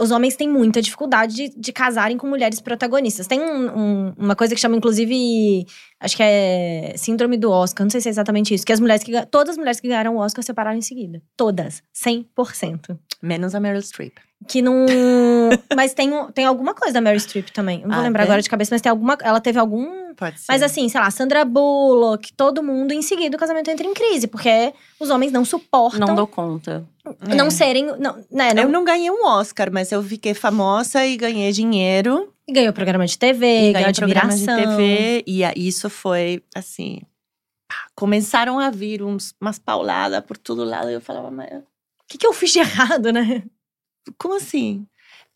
Os 0.00 0.10
homens 0.10 0.34
têm 0.36 0.48
muita 0.48 0.80
dificuldade 0.80 1.34
de, 1.34 1.48
de 1.56 1.72
casarem 1.72 2.16
com 2.16 2.26
mulheres 2.26 2.60
protagonistas. 2.60 3.26
Tem 3.26 3.38
um- 3.40 3.78
um- 3.78 4.12
uma 4.16 4.34
coisa 4.34 4.54
que 4.54 4.60
chama, 4.60 4.76
inclusive, 4.76 5.66
acho 6.00 6.16
que 6.16 6.22
é 6.22 6.94
síndrome 6.96 7.36
do 7.36 7.50
Oscar, 7.50 7.84
não 7.84 7.90
sei 7.90 8.00
se 8.00 8.08
é 8.08 8.10
exatamente 8.10 8.54
isso, 8.54 8.64
que 8.64 8.72
as 8.72 8.80
mulheres 8.80 9.02
que 9.04 9.12
todas 9.26 9.50
as 9.50 9.56
mulheres 9.58 9.78
que 9.80 9.88
ganharam 9.88 10.16
o 10.16 10.18
Oscar 10.18 10.42
separaram 10.42 10.78
em 10.78 10.82
seguida. 10.82 11.20
Todas. 11.36 11.82
100%. 11.94 12.98
Menos 13.22 13.54
a 13.54 13.60
Meryl 13.60 13.82
Streep. 13.82 14.14
Que 14.48 14.62
não. 14.62 14.86
mas 15.76 15.92
tem, 15.92 16.10
tem 16.32 16.46
alguma 16.46 16.72
coisa 16.74 16.94
da 16.94 17.00
Mary 17.02 17.20
Streep 17.20 17.48
também. 17.50 17.82
Não 17.82 17.90
vou 17.90 17.98
Ah, 17.98 18.02
lembrar 18.02 18.22
tem? 18.22 18.30
agora 18.30 18.40
de 18.42 18.48
cabeça, 18.48 18.74
mas 18.74 18.80
tem 18.80 18.88
alguma. 18.88 19.18
Ela 19.22 19.38
teve 19.40 19.58
algum. 19.58 20.09
Pode 20.20 20.38
ser. 20.38 20.52
Mas 20.52 20.62
assim, 20.62 20.86
sei 20.90 21.00
lá, 21.00 21.10
Sandra 21.10 21.46
Bullock, 21.46 22.30
todo 22.34 22.62
mundo, 22.62 22.92
em 22.92 23.00
seguida 23.00 23.34
o 23.34 23.40
casamento 23.40 23.70
entra 23.70 23.86
em 23.86 23.94
crise, 23.94 24.26
porque 24.26 24.74
os 25.00 25.08
homens 25.08 25.32
não 25.32 25.46
suportam 25.46 26.08
Não 26.08 26.14
dou 26.14 26.26
conta. 26.26 26.86
É. 27.26 27.34
não 27.34 27.50
serem. 27.50 27.86
Não, 27.98 28.22
né, 28.30 28.52
não, 28.52 28.64
Eu 28.64 28.68
não 28.68 28.84
ganhei 28.84 29.10
um 29.10 29.24
Oscar, 29.24 29.72
mas 29.72 29.90
eu 29.90 30.02
fiquei 30.02 30.34
famosa 30.34 31.06
e 31.06 31.16
ganhei 31.16 31.50
dinheiro. 31.52 32.30
Ganhou 32.46 32.70
programa 32.74 33.06
de 33.06 33.16
TV, 33.16 33.46
e 33.46 33.72
ganhou 33.72 33.72
ganhei 33.72 33.94
programa 33.94 34.36
de 34.36 34.42
admiração. 34.42 34.76
TV. 34.76 35.24
E 35.26 35.42
isso 35.56 35.88
foi, 35.88 36.42
assim… 36.54 37.00
Começaram 37.94 38.58
a 38.58 38.68
vir 38.68 39.02
uns, 39.02 39.34
umas 39.40 39.58
pauladas 39.58 40.22
por 40.24 40.36
todo 40.36 40.64
lado. 40.64 40.90
E 40.90 40.94
eu 40.94 41.00
falava, 41.00 41.30
mas 41.30 41.50
O 41.50 41.62
que, 42.06 42.18
que 42.18 42.26
eu 42.26 42.32
fiz 42.34 42.52
de 42.52 42.58
errado, 42.58 43.10
né? 43.10 43.42
como 44.18 44.34
assim? 44.34 44.86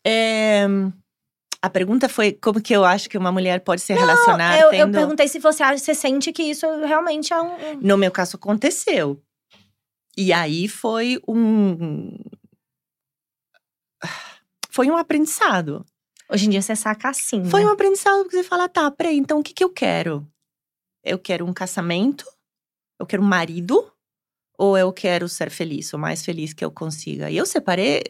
É, 0.05 0.67
a 1.65 1.69
pergunta 1.69 2.07
foi 2.07 2.31
como 2.33 2.61
que 2.61 2.73
eu 2.75 2.83
acho 2.85 3.09
que 3.09 3.17
uma 3.17 3.31
mulher 3.31 3.59
pode 3.61 3.81
se 3.81 3.93
relacionar 3.93 4.57
Eu, 4.59 4.65
eu 4.71 4.85
tendo… 4.85 4.93
perguntei 4.97 5.27
se 5.27 5.39
você, 5.39 5.63
acha- 5.63 5.77
você 5.83 5.93
sente 5.95 6.31
que 6.31 6.43
isso 6.43 6.65
realmente 6.85 7.33
é 7.33 7.41
um. 7.41 7.53
um- 7.53 7.79
No 7.81 7.97
meu 7.97 8.11
caso, 8.11 8.37
aconteceu. 8.37 9.21
E 10.17 10.31
aí 10.31 10.67
foi 10.67 11.19
um… 11.27 12.17
Foi 14.69 14.89
um 14.89 14.97
aprendizado. 14.97 15.85
Hoje 16.29 16.47
em 16.47 16.49
dia 16.49 16.61
você 16.61 16.75
saca 16.75 17.09
assim. 17.09 17.45
Foi 17.45 17.61
né? 17.63 17.67
um 17.67 17.71
aprendizado 17.71 18.23
porque 18.23 18.37
você 18.37 18.43
fala, 18.43 18.67
tá, 18.67 18.89
peraí, 18.91 19.17
então 19.17 19.39
o 19.39 19.43
que 19.43 19.53
que 19.53 19.63
eu 19.63 19.69
quero? 19.69 20.27
Eu 21.03 21.19
quero 21.19 21.45
um 21.45 21.53
casamento? 21.53 22.25
Eu 22.99 23.05
quero 23.05 23.21
um 23.21 23.25
marido? 23.27 23.91
Ou 24.57 24.77
eu 24.77 24.91
quero 24.93 25.27
ser 25.27 25.49
feliz, 25.51 25.91
o 25.93 25.97
mais 25.99 26.23
feliz 26.23 26.53
que 26.53 26.63
eu 26.63 26.71
consiga? 26.71 27.29
E 27.29 27.37
eu 27.37 27.45
separei 27.45 28.03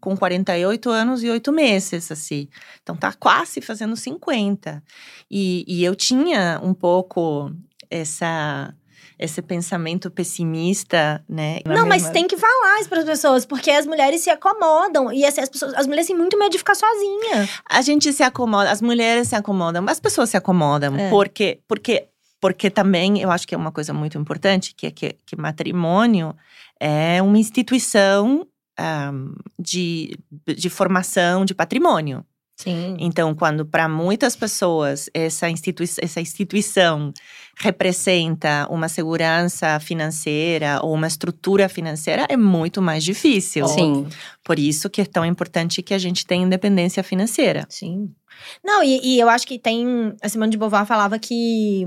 com 0.00 0.16
48 0.16 0.90
anos 0.90 1.22
e 1.22 1.30
8 1.30 1.52
meses, 1.52 2.10
assim. 2.10 2.48
Então 2.82 2.96
tá 2.96 3.12
quase 3.12 3.60
fazendo 3.60 3.96
50. 3.96 4.82
E, 5.30 5.64
e 5.66 5.84
eu 5.84 5.94
tinha 5.94 6.60
um 6.62 6.74
pouco 6.74 7.50
essa… 7.90 8.74
Esse 9.22 9.42
pensamento 9.42 10.10
pessimista, 10.10 11.22
né? 11.28 11.60
Não, 11.66 11.86
mas 11.86 12.08
tem 12.08 12.26
que 12.26 12.38
falar 12.38 12.80
isso 12.80 12.88
para 12.88 13.00
as 13.00 13.04
pessoas, 13.04 13.44
porque 13.44 13.70
as 13.70 13.86
mulheres 13.86 14.22
se 14.22 14.30
acomodam. 14.30 15.12
E 15.12 15.26
assim, 15.26 15.42
as, 15.42 15.48
pessoas, 15.50 15.74
as 15.74 15.86
mulheres 15.86 16.06
têm 16.06 16.16
muito 16.16 16.38
medo 16.38 16.52
de 16.52 16.56
ficar 16.56 16.74
sozinha. 16.74 17.46
A 17.68 17.82
gente 17.82 18.10
se 18.14 18.22
acomoda, 18.22 18.70
as 18.70 18.80
mulheres 18.80 19.28
se 19.28 19.36
acomodam, 19.36 19.84
as 19.88 20.00
pessoas 20.00 20.30
se 20.30 20.38
acomodam, 20.38 20.96
É. 20.96 21.10
porque, 21.10 21.60
porque, 21.68 22.08
porque 22.40 22.70
também 22.70 23.20
eu 23.20 23.30
acho 23.30 23.46
que 23.46 23.54
é 23.54 23.58
uma 23.58 23.70
coisa 23.70 23.92
muito 23.92 24.16
importante, 24.16 24.74
que 24.74 24.86
é 24.86 24.90
que, 24.90 25.14
que 25.26 25.36
matrimônio 25.36 26.34
é 26.80 27.20
uma 27.20 27.38
instituição 27.38 28.46
ahm, 28.80 29.34
de, 29.58 30.16
de 30.46 30.70
formação 30.70 31.44
de 31.44 31.54
patrimônio. 31.54 32.24
Sim. 32.56 32.96
Então, 32.98 33.34
quando 33.34 33.64
para 33.64 33.88
muitas 33.88 34.36
pessoas 34.36 35.08
essa, 35.14 35.48
institui 35.48 35.86
essa 36.02 36.20
instituição 36.20 37.10
representa 37.56 38.66
uma 38.70 38.86
segurança 38.86 39.80
financeira 39.80 40.78
ou 40.82 40.92
uma 40.92 41.06
estrutura 41.06 41.70
financeira, 41.70 42.26
é 42.28 42.36
muito 42.36 42.82
mais 42.82 43.02
difícil. 43.02 43.66
Sim. 43.66 44.06
Por 44.44 44.58
isso 44.58 44.90
que 44.90 45.00
é 45.00 45.06
tão 45.06 45.24
importante 45.24 45.82
que 45.82 45.94
a 45.94 45.98
gente 45.98 46.26
tenha 46.26 46.44
independência 46.44 47.02
financeira. 47.02 47.66
Sim. 47.70 48.14
Não, 48.62 48.84
e, 48.84 49.00
e 49.04 49.18
eu 49.18 49.30
acho 49.30 49.46
que 49.46 49.58
tem. 49.58 50.14
A 50.22 50.28
Simone 50.28 50.50
de 50.50 50.58
Beauvoir 50.58 50.84
falava 50.84 51.18
que 51.18 51.86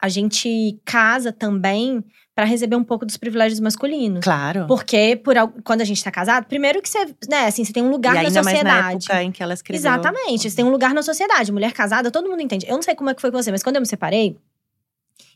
a 0.00 0.08
gente 0.08 0.80
casa 0.84 1.32
também 1.32 2.04
para 2.40 2.46
receber 2.46 2.74
um 2.74 2.82
pouco 2.82 3.04
dos 3.04 3.18
privilégios 3.18 3.60
masculinos. 3.60 4.24
Claro. 4.24 4.64
Porque 4.66 5.20
por, 5.22 5.34
quando 5.62 5.82
a 5.82 5.84
gente 5.84 6.02
tá 6.02 6.10
casado, 6.10 6.46
primeiro 6.46 6.80
que 6.80 6.88
você, 6.88 7.04
né, 7.28 7.44
assim, 7.44 7.62
você 7.62 7.70
tem 7.70 7.82
um 7.82 7.90
lugar 7.90 8.12
e 8.12 8.14
na 8.14 8.20
ainda 8.20 8.42
sociedade. 8.42 8.64
Mais 8.64 9.06
na 9.06 9.14
época 9.14 9.22
em 9.24 9.30
que 9.30 9.42
ela 9.42 9.52
escreveu. 9.52 9.78
Exatamente, 9.78 10.48
você 10.48 10.56
tem 10.56 10.64
um 10.64 10.70
lugar 10.70 10.94
na 10.94 11.02
sociedade. 11.02 11.52
Mulher 11.52 11.72
casada, 11.72 12.10
todo 12.10 12.30
mundo 12.30 12.40
entende. 12.40 12.64
Eu 12.66 12.76
não 12.76 12.82
sei 12.82 12.94
como 12.94 13.10
é 13.10 13.14
que 13.14 13.20
foi 13.20 13.30
com 13.30 13.36
você, 13.36 13.50
mas 13.50 13.62
quando 13.62 13.76
eu 13.76 13.82
me 13.82 13.86
separei, 13.86 14.38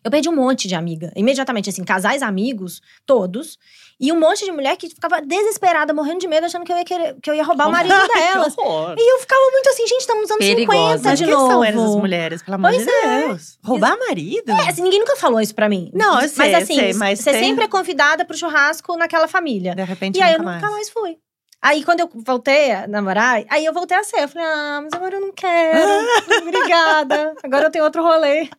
eu 0.03 0.11
perdi 0.11 0.31
um 0.31 0.35
monte 0.35 0.67
de 0.67 0.75
amiga. 0.75 1.13
Imediatamente, 1.15 1.69
assim, 1.69 1.85
casais 1.85 2.23
amigos, 2.23 2.81
todos. 3.05 3.59
E 4.01 4.11
um 4.13 4.19
monte 4.19 4.45
de 4.45 4.51
mulher 4.53 4.77
que 4.77 4.89
ficava 4.89 5.21
desesperada, 5.21 5.95
morrendo 5.95 6.21
de 6.21 6.29
medo, 6.29 6.47
achando 6.47 6.65
que 6.65 6.73
eu 6.73 6.77
ia, 6.77 6.85
querer, 6.85 7.17
que 7.23 7.31
eu 7.31 7.35
ia 7.35 7.45
roubar 7.45 7.69
o 7.69 7.71
marido 7.73 7.95
delas. 8.09 8.55
e 8.99 9.13
eu 9.13 9.19
ficava 9.21 9.51
muito 9.53 9.69
assim, 9.71 9.87
gente, 9.87 10.01
estamos 10.01 10.23
nos 10.23 10.31
anos 10.33 10.47
Perigosa. 10.47 10.97
50 10.99 11.17
de 11.17 11.25
Quem 11.25 11.35
novo. 11.35 11.51
são 11.51 11.65
essas 11.65 11.97
mulheres, 11.97 12.43
pelo 12.43 12.55
amor 12.57 12.71
pois 12.73 12.85
de 12.85 12.91
é. 12.91 13.27
Deus? 13.27 13.59
Roubar 13.65 13.99
marido? 13.99 14.51
É, 14.51 14.69
assim, 14.69 14.83
ninguém 14.83 15.01
nunca 15.01 15.17
falou 15.17 15.41
isso 15.41 15.55
pra 15.55 15.69
mim. 15.69 15.91
Não, 15.95 16.21
eu 16.21 16.29
sei, 16.29 16.53
Mas 16.53 16.63
assim, 16.63 16.75
eu 16.75 16.81
sei, 16.81 16.95
mas 16.95 17.21
você 17.21 17.33
tem... 17.33 17.45
sempre 17.45 17.65
é 17.65 17.69
convidada 17.69 18.25
pro 18.25 18.37
churrasco 18.37 18.97
naquela 18.97 19.29
família. 19.29 19.75
De 19.75 19.83
repente, 19.85 20.19
e 20.19 20.23
aí 20.23 20.33
eu 20.33 20.39
nunca 20.39 20.55
nunca 20.55 20.67
mais. 20.67 20.73
mais 20.73 20.91
fui. 20.91 21.19
Aí, 21.65 21.83
quando 21.83 22.01
eu 22.01 22.11
voltei 22.13 22.73
a 22.73 22.87
namorar, 22.87 23.43
aí 23.49 23.65
eu 23.65 23.73
voltei 23.73 23.97
a 23.97 24.05
ser. 24.05 24.25
Eu 24.25 24.29
falei, 24.29 24.47
ah, 24.47 24.81
mas 24.83 24.93
agora 24.93 25.17
eu 25.17 25.21
não 25.23 25.33
quero. 25.33 25.81
Obrigada. 26.43 27.35
Agora 27.43 27.65
eu 27.65 27.71
tenho 27.71 27.85
outro 27.85 28.03
rolê. 28.03 28.51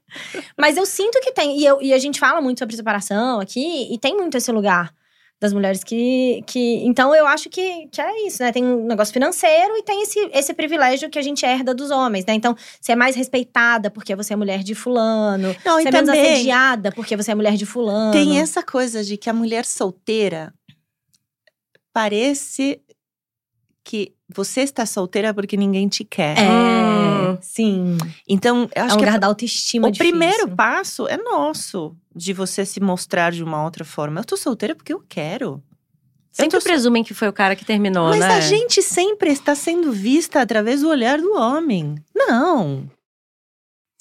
Mas 0.58 0.76
eu 0.76 0.88
sinto 0.88 1.20
que 1.22 1.32
tem. 1.32 1.60
E, 1.60 1.64
eu, 1.64 1.80
e 1.84 1.94
a 1.94 2.00
gente 2.00 2.20
fala 2.20 2.42
muito 2.42 2.58
sobre 2.58 2.76
separação 2.76 3.40
aqui, 3.40 3.94
e 3.94 4.00
tem 4.00 4.16
muito 4.18 4.36
esse 4.36 4.52
lugar 4.52 4.92
das 5.42 5.54
mulheres 5.54 5.84
que. 5.84 6.44
que 6.48 6.86
então 6.86 7.14
eu 7.14 7.26
acho 7.28 7.50
que, 7.50 7.88
que 7.88 8.02
é 8.02 8.28
isso, 8.28 8.42
né? 8.42 8.52
Tem 8.52 8.64
um 8.64 8.86
negócio 8.86 9.14
financeiro 9.14 9.78
e 9.78 9.84
tem 9.84 10.02
esse, 10.02 10.20
esse 10.34 10.54
privilégio 10.54 11.10
que 11.10 11.20
a 11.20 11.22
gente 11.22 11.46
herda 11.46 11.74
dos 11.74 11.92
homens, 11.92 12.26
né? 12.26 12.34
Então, 12.34 12.56
você 12.80 12.94
é 12.94 12.96
mais 12.96 13.16
respeitada 13.16 13.92
porque 13.92 14.16
você 14.16 14.34
é 14.34 14.36
mulher 14.36 14.64
de 14.64 14.74
fulano. 14.74 15.56
Não, 15.66 15.82
você 15.82 15.88
é 15.88 15.92
menos 15.92 16.10
assediada 16.10 16.92
porque 16.92 17.16
você 17.16 17.32
é 17.32 17.36
mulher 17.36 17.56
de 17.56 17.66
fulano. 17.66 18.12
Tem 18.12 18.40
essa 18.40 18.64
coisa 18.64 19.04
de 19.04 19.18
que 19.18 19.30
a 19.30 19.34
mulher 19.34 19.66
solteira 19.66 20.54
parece 21.94 22.82
que 23.86 24.12
você 24.28 24.62
está 24.62 24.86
solteira 24.86 25.34
porque 25.34 25.56
ninguém 25.56 25.88
te 25.88 26.04
quer. 26.04 26.38
É, 26.40 26.42
Hum. 27.32 27.38
sim. 27.40 27.98
Então, 28.28 28.64
eu 28.64 28.70
É 28.76 28.82
acho 28.82 28.96
um 28.96 28.98
que 28.98 29.06
lugar 29.06 29.20
da 29.20 29.28
autoestima 29.28 29.88
o 29.88 29.92
difícil. 29.92 30.12
primeiro 30.12 30.50
passo 30.50 31.08
é 31.08 31.16
nosso 31.18 31.96
de 32.14 32.34
você 32.34 32.66
se 32.66 32.80
mostrar 32.82 33.32
de 33.32 33.44
uma 33.44 33.64
outra 33.64 33.86
forma. 33.86 34.20
Eu 34.20 34.26
tô 34.26 34.36
solteira 34.36 34.74
porque 34.76 34.92
eu 34.92 35.04
quero. 35.08 35.62
Sempre 36.32 36.58
tô 36.58 36.64
presumem 36.64 37.02
que 37.04 37.14
foi 37.14 37.30
o 37.30 37.34
cara 37.34 37.56
que 37.56 37.64
terminou, 37.64 38.10
Mas 38.10 38.20
né? 38.20 38.28
a 38.28 38.42
gente 38.42 38.82
sempre 38.82 39.30
está 39.32 39.56
sendo 39.56 39.92
vista 39.94 40.42
através 40.42 40.82
do 40.82 40.90
olhar 40.90 41.18
do 41.22 41.34
homem. 41.34 41.96
Não. 42.14 42.90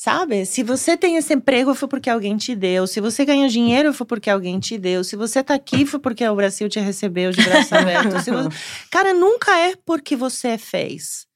Sabe? 0.05 0.45
Se 0.45 0.63
você 0.63 0.99
tem 0.99 1.17
esse 1.17 1.33
emprego, 1.33 1.75
foi 1.75 1.89
porque 1.89 2.11
alguém 2.11 2.37
te 2.37 2.55
deu. 2.55 2.87
Se 2.87 3.01
você 3.01 3.25
ganhou 3.25 3.49
dinheiro, 3.49 3.91
foi 3.95 4.07
porque 4.07 4.29
alguém 4.29 4.61
te 4.61 4.77
deu. 4.77 5.03
Se 5.03 5.17
você 5.17 5.43
tá 5.43 5.55
aqui, 5.55 5.87
foi 5.87 5.99
porque 5.99 6.29
o 6.29 6.37
Brasil 6.37 6.69
te 6.69 6.79
recebeu 6.79 7.31
de 7.31 7.43
braços 7.43 7.73
abertos. 7.73 8.23
Se 8.23 8.31
você- 8.31 8.51
Cara, 8.91 9.15
nunca 9.15 9.59
é 9.59 9.75
porque 9.77 10.15
você 10.15 10.59
fez. 10.59 11.27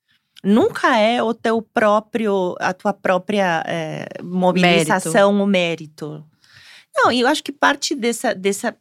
Nunca 0.44 0.98
é 0.98 1.22
o 1.22 1.32
teu 1.32 1.62
próprio, 1.62 2.56
a 2.60 2.74
tua 2.74 2.92
própria 2.92 3.64
é, 3.66 4.06
mobilização, 4.22 5.42
o 5.42 5.46
mérito. 5.46 6.22
Não, 6.94 7.10
e 7.10 7.20
eu 7.20 7.26
acho 7.28 7.42
que 7.42 7.52
parte 7.52 7.94
dessa, 7.94 8.34
dessa, 8.34 8.76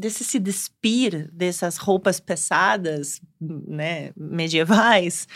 desse 0.00 0.24
se 0.24 0.38
despir 0.38 1.30
dessas 1.30 1.76
roupas 1.76 2.18
pesadas, 2.18 3.20
né, 3.38 4.12
medievais, 4.16 5.28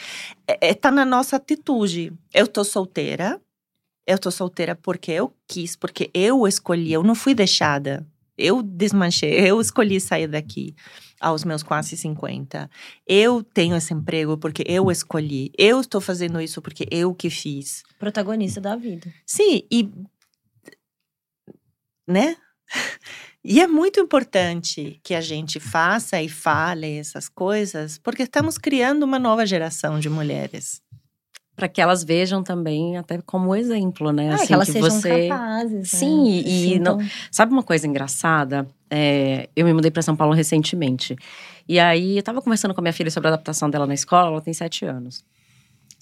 é, 0.48 0.70
é, 0.70 0.72
tá 0.74 0.90
na 0.90 1.04
nossa 1.04 1.36
atitude. 1.36 2.14
Eu 2.32 2.48
tô 2.48 2.64
solteira, 2.64 3.38
eu 4.06 4.18
tô 4.18 4.30
solteira 4.30 4.74
porque 4.74 5.12
eu 5.12 5.32
quis, 5.46 5.76
porque 5.76 6.10
eu 6.12 6.46
escolhi, 6.46 6.92
eu 6.92 7.02
não 7.02 7.14
fui 7.14 7.34
deixada. 7.34 8.06
Eu 8.36 8.62
desmanchei, 8.62 9.32
eu 9.48 9.60
escolhi 9.60 10.00
sair 10.00 10.26
daqui 10.26 10.74
aos 11.20 11.44
meus 11.44 11.62
quase 11.62 11.96
50. 11.96 12.70
Eu 13.06 13.42
tenho 13.42 13.76
esse 13.76 13.92
emprego 13.92 14.38
porque 14.38 14.64
eu 14.66 14.90
escolhi. 14.90 15.52
Eu 15.56 15.80
estou 15.80 16.00
fazendo 16.00 16.40
isso 16.40 16.62
porque 16.62 16.86
eu 16.90 17.14
que 17.14 17.28
fiz. 17.28 17.82
Protagonista 17.98 18.60
da 18.60 18.74
vida. 18.74 19.12
Sim, 19.26 19.62
e. 19.70 19.90
Né? 22.08 22.36
E 23.42 23.60
é 23.60 23.66
muito 23.66 23.98
importante 23.98 25.00
que 25.02 25.14
a 25.14 25.20
gente 25.20 25.58
faça 25.58 26.20
e 26.20 26.28
fale 26.28 26.98
essas 26.98 27.26
coisas, 27.26 27.96
porque 27.96 28.24
estamos 28.24 28.58
criando 28.58 29.02
uma 29.02 29.18
nova 29.18 29.46
geração 29.46 29.98
de 29.98 30.10
mulheres. 30.10 30.82
Para 31.60 31.68
que 31.68 31.80
elas 31.80 32.02
vejam 32.02 32.42
também 32.42 32.96
até 32.96 33.20
como 33.24 33.54
exemplo, 33.54 34.10
né? 34.12 34.30
Ah, 34.30 34.34
assim, 34.36 34.46
que 34.46 34.52
elas 34.54 34.66
que 34.66 34.72
sejam 34.72 34.90
você... 34.90 35.28
capazes. 35.28 35.72
né? 35.72 35.84
Sim, 35.84 36.28
e- 36.38 36.42
Se 36.42 36.74
e 36.74 36.78
não- 36.78 36.98
Sabe 37.30 37.52
uma 37.52 37.62
coisa 37.62 37.86
engraçada? 37.86 38.66
É, 38.90 39.48
eu 39.54 39.64
me 39.66 39.72
mudei 39.72 39.90
para 39.90 40.02
São 40.02 40.16
Paulo 40.16 40.34
recentemente. 40.34 41.14
E 41.68 41.78
aí 41.78 42.16
eu 42.16 42.22
tava 42.22 42.40
conversando 42.42 42.74
com 42.74 42.80
a 42.80 42.82
minha 42.82 42.92
filha 42.92 43.10
sobre 43.10 43.28
a 43.28 43.32
adaptação 43.34 43.68
dela 43.70 43.86
na 43.86 43.94
escola, 43.94 44.28
ela 44.28 44.40
tem 44.40 44.52
sete 44.54 44.84
anos. 44.84 45.22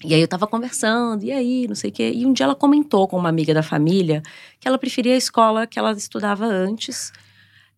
E 0.03 0.13
aí 0.13 0.21
eu 0.21 0.27
tava 0.29 0.47
conversando, 0.47 1.25
e 1.25 1.31
aí, 1.31 1.67
não 1.67 1.75
sei 1.75 1.89
o 1.89 1.93
quê. 1.93 2.09
E 2.15 2.25
um 2.25 2.31
dia 2.31 2.45
ela 2.45 2.55
comentou 2.55 3.05
com 3.05 3.17
uma 3.17 3.27
amiga 3.27 3.53
da 3.53 3.61
família 3.61 4.23
que 4.59 4.65
ela 4.67 4.77
preferia 4.77 5.13
a 5.13 5.17
escola 5.17 5.67
que 5.67 5.77
ela 5.77 5.91
estudava 5.91 6.45
antes. 6.45 7.11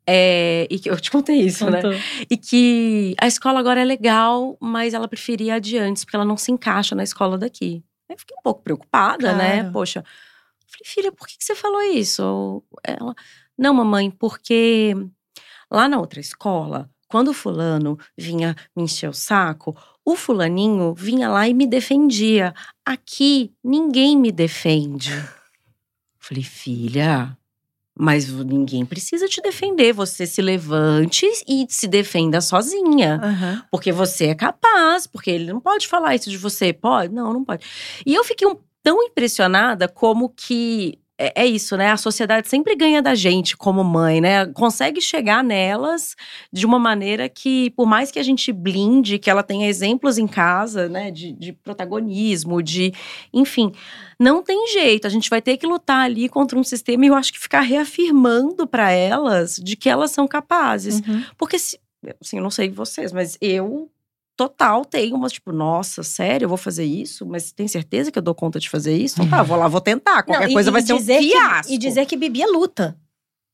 É, 0.06 0.68
e 0.70 0.80
que 0.80 0.89
eu 0.89 0.99
te 0.99 1.12
contei 1.12 1.41
isso, 1.41 1.70
né? 1.70 1.82
Contou. 1.82 1.99
E 2.30 2.38
que 2.38 3.16
a 3.20 3.28
escola 3.28 3.60
agora 3.60 3.82
é 3.82 3.86
legal, 3.86 4.58
mas 4.60 4.93
ela 4.93 5.08
preferia 5.08 5.56
a 5.56 5.60
de 5.60 5.78
antes, 5.78 6.04
porque 6.04 6.16
ela 6.16 6.26
não 6.26 6.38
se 6.38 6.52
encaixa 6.52 6.95
na 6.95 7.04
escola 7.04 7.38
daqui. 7.38 7.84
Aí 8.10 8.16
eu 8.16 8.20
fiquei 8.20 8.36
um 8.38 8.41
pouco 8.41 8.64
preocupada, 8.64 9.34
né? 9.34 9.60
Claro. 9.60 9.74
Poxa. 9.74 9.99
Eu 9.99 10.06
Falei, 10.68 10.86
filha, 10.86 11.12
por 11.12 11.28
que, 11.28 11.38
que 11.38 11.43
você 11.43 11.54
falou 11.54 11.82
isso? 11.82 12.64
Ela, 12.84 13.14
não, 13.58 13.74
mamãe, 13.74 14.10
porque 14.10 14.95
lá 15.70 15.88
na 15.88 15.99
outra 15.99 16.20
escola, 16.20 16.89
quando 17.08 17.30
o 17.30 17.34
fulano 17.34 17.97
vinha 18.18 18.56
me 18.76 18.84
encher 18.84 19.10
o 19.10 19.14
saco, 19.14 19.76
o 20.04 20.16
fulaninho 20.16 20.93
vinha 20.93 21.30
lá 21.30 21.47
e 21.47 21.54
me 21.54 21.68
defendia. 21.68 22.54
Aqui, 22.86 23.54
ninguém 23.64 24.18
me 24.18 24.32
defende. 24.32 25.12
Falei, 26.18 26.43
filha, 26.43 27.38
mas 27.98 28.28
ninguém 28.32 28.86
precisa 28.86 29.28
te 29.28 29.42
defender. 29.42 29.94
Você 29.94 30.26
se 30.26 30.42
levante 30.42 31.26
e 31.48 31.66
se 31.70 31.88
defenda 31.88 32.42
sozinha. 32.42 33.20
Porque 33.72 33.92
você 33.92 34.28
é 34.28 34.36
capaz, 34.36 35.06
porque 35.08 35.30
ele 35.32 35.52
não 35.52 35.60
pode 35.60 35.88
falar 35.88 36.16
isso 36.16 36.30
de 36.30 36.38
você. 36.38 36.72
Pode? 36.74 37.14
Não, 37.14 37.34
não 37.34 37.44
pode. 37.44 37.66
E 38.06 38.14
eu 38.14 38.24
fiquei 38.24 38.48
um- 38.48 38.58
tão 38.84 39.04
impressionada 39.04 39.88
como 39.88 40.30
que. 40.30 40.98
É, 41.22 41.43
é 41.43 41.45
isso, 41.45 41.78
né? 41.78 41.91
A 41.91 41.97
sociedade 41.97 42.49
sempre 42.49 42.76
ganha 42.76 42.99
da 42.99 43.13
gente 43.13 43.55
como 43.55 43.84
mãe, 43.84 44.19
né? 44.19 44.47
Consegue 44.47 44.99
chegar 44.99 45.43
nelas 45.43 46.15
de 46.51 46.65
uma 46.65 46.80
maneira 46.80 47.30
que, 47.30 47.69
por 47.72 47.86
mais 47.86 48.09
que 48.09 48.17
a 48.17 48.24
gente 48.24 48.51
blinde, 48.51 49.19
que 49.19 49.30
ela 49.30 49.43
tenha 49.43 49.67
exemplos 49.67 50.17
em 50.17 50.26
casa, 50.26 50.89
né? 50.89 51.11
De, 51.11 51.32
de 51.32 51.53
protagonismo, 51.53 52.63
de. 52.63 52.91
Enfim, 53.32 53.72
não 54.19 54.41
tem 54.41 54.67
jeito. 54.69 55.05
A 55.05 55.11
gente 55.11 55.30
vai 55.30 55.43
ter 55.43 55.57
que 55.57 55.67
lutar 55.67 56.05
ali 56.05 56.28
contra 56.28 56.57
um 56.57 56.63
sistema 56.63 57.05
e 57.05 57.09
eu 57.09 57.15
acho 57.15 57.32
que 57.32 57.39
ficar 57.39 57.61
reafirmando 57.61 58.65
para 58.65 58.89
elas 58.89 59.57
de 59.57 59.76
que 59.76 59.89
elas 59.89 60.09
são 60.09 60.28
capazes. 60.28 61.01
Uhum. 61.07 61.24
Porque, 61.38 61.59
se, 61.59 61.80
assim, 62.19 62.38
eu 62.38 62.43
não 62.43 62.49
sei 62.49 62.67
vocês, 62.69 63.13
mas 63.13 63.38
eu, 63.39 63.91
total, 64.48 64.84
tenho 64.86 65.16
umas, 65.16 65.32
tipo, 65.32 65.52
nossa, 65.52 66.02
sério, 66.04 66.46
eu 66.46 66.50
vou 66.50 66.58
fazer 66.58 66.84
isso? 66.86 67.26
Mas 67.26 67.52
tem 67.52 67.68
certeza 67.68 68.12
que 68.12 68.18
eu 68.18 68.24
dou 68.24 68.34
conta 68.34 68.60
de 68.60 68.70
fazer 68.70 68.96
isso? 68.98 69.16
Então 69.22 69.30
tá, 69.30 69.44
vou 69.44 69.58
lá, 69.58 69.68
vou 69.68 69.82
tentar. 69.82 70.24
Qualquer 70.24 70.46
Não, 70.46 70.50
e- 70.52 70.54
coisa 70.54 70.70
e 70.70 70.74
vai 70.74 70.82
ser 70.82 70.94
um 70.94 70.98
que- 70.98 71.04
fiasco. 71.20 71.72
E 71.72 71.78
dizer 71.78 72.06
que 72.06 72.16
Bibi 72.18 72.42
é 72.42 72.48
luta. 72.48 72.98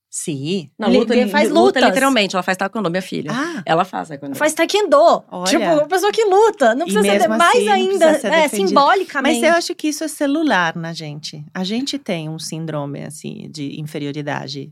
Sim. 0.10 0.70
Não, 0.80 0.90
luta, 0.90 1.14
Bia 1.14 1.28
faz 1.28 1.50
luta 1.50 1.62
lutas. 1.62 1.84
literalmente. 1.84 2.34
Ela 2.36 2.42
faz 2.42 2.58
taekwondo, 2.58 2.90
minha 2.90 3.02
filha. 3.02 3.30
Ah, 3.32 3.62
Ela 3.66 3.84
faz 3.84 4.08
taekwondo. 4.08 4.36
Faz 4.36 4.54
taekwondo. 4.54 4.98
Olha. 5.30 5.46
Tipo, 5.50 5.64
uma 5.66 5.86
pessoa 5.88 6.12
que 6.14 6.24
luta. 6.24 6.74
Não 6.74 6.86
precisa 6.86 7.04
ser 7.04 7.12
mesmo 7.20 7.38
mais 7.38 7.56
assim, 7.58 7.66
não 7.66 7.74
ainda. 7.74 8.20
ser 8.20 8.28
É, 8.32 8.48
simbolicamente. 8.48 9.42
mas 9.42 9.44
eu 9.52 9.56
acho 9.58 9.76
que 9.76 9.90
isso 9.90 10.04
é 10.06 10.08
celular 10.08 10.76
na 10.78 10.94
gente. 10.94 11.46
A 11.54 11.64
gente 11.64 12.00
tem 12.00 12.30
um 12.30 12.40
síndrome 12.40 13.04
assim 13.04 13.50
de 13.52 13.80
inferioridade 13.82 14.72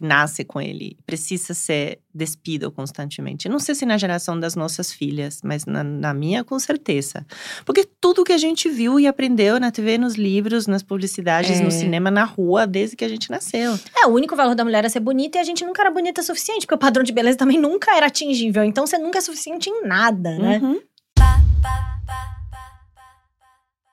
nasce 0.00 0.44
com 0.44 0.60
ele, 0.60 0.96
precisa 1.06 1.54
ser 1.54 2.00
despido 2.14 2.70
constantemente. 2.72 3.48
Não 3.48 3.58
sei 3.58 3.74
se 3.74 3.86
na 3.86 3.96
geração 3.96 4.38
das 4.38 4.54
nossas 4.56 4.92
filhas, 4.92 5.40
mas 5.44 5.64
na, 5.66 5.84
na 5.84 6.12
minha 6.14 6.42
com 6.42 6.58
certeza. 6.58 7.24
Porque 7.64 7.88
tudo 8.00 8.24
que 8.24 8.32
a 8.32 8.38
gente 8.38 8.68
viu 8.68 8.98
e 8.98 9.06
aprendeu 9.06 9.60
na 9.60 9.70
TV, 9.70 9.96
nos 9.98 10.14
livros, 10.14 10.66
nas 10.66 10.82
publicidades, 10.82 11.60
É. 11.60 11.62
no 11.62 11.70
cinema, 11.70 12.10
na 12.10 12.24
rua, 12.24 12.66
desde 12.66 12.96
que 12.96 13.04
a 13.04 13.08
gente 13.08 13.30
nasceu. 13.30 13.78
É, 13.96 14.06
o 14.06 14.10
único 14.10 14.34
valor 14.34 14.54
da 14.54 14.64
mulher 14.64 14.84
é 14.84 14.88
ser 14.88 15.00
bonita 15.00 15.38
e 15.38 15.40
a 15.40 15.44
gente 15.44 15.64
nunca 15.64 15.82
era 15.82 15.90
bonita 15.90 16.20
o 16.20 16.24
suficiente, 16.24 16.66
porque 16.66 16.74
o 16.74 16.78
padrão 16.78 17.02
de 17.04 17.12
beleza 17.12 17.38
também 17.38 17.58
nunca 17.58 17.96
era 17.96 18.06
atingível. 18.06 18.64
Então 18.64 18.86
você 18.86 18.98
nunca 18.98 19.18
é 19.18 19.20
suficiente 19.20 19.68
em 19.70 19.86
nada, 19.86 20.36
né? 20.38 20.58
Uhum. 20.62 20.80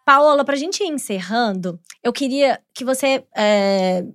Paola, 0.05 0.45
pra 0.45 0.55
gente 0.55 0.81
ir 0.81 0.87
encerrando, 0.87 1.79
eu 2.01 2.13
queria 2.13 2.61
que 2.73 2.85
você. 2.85 3.25
é, 3.35 4.05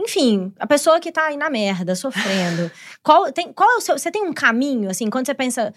Enfim, 0.00 0.52
a 0.58 0.66
pessoa 0.66 0.98
que 1.00 1.12
tá 1.12 1.26
aí 1.26 1.36
na 1.36 1.50
merda, 1.50 1.94
sofrendo. 1.94 2.70
qual, 3.02 3.30
tem, 3.32 3.52
qual 3.52 3.70
é 3.70 3.76
o 3.76 3.80
seu. 3.80 3.98
Você 3.98 4.10
tem 4.10 4.22
um 4.24 4.32
caminho, 4.32 4.88
assim, 4.90 5.08
quando 5.10 5.26
você 5.26 5.34
pensa. 5.34 5.72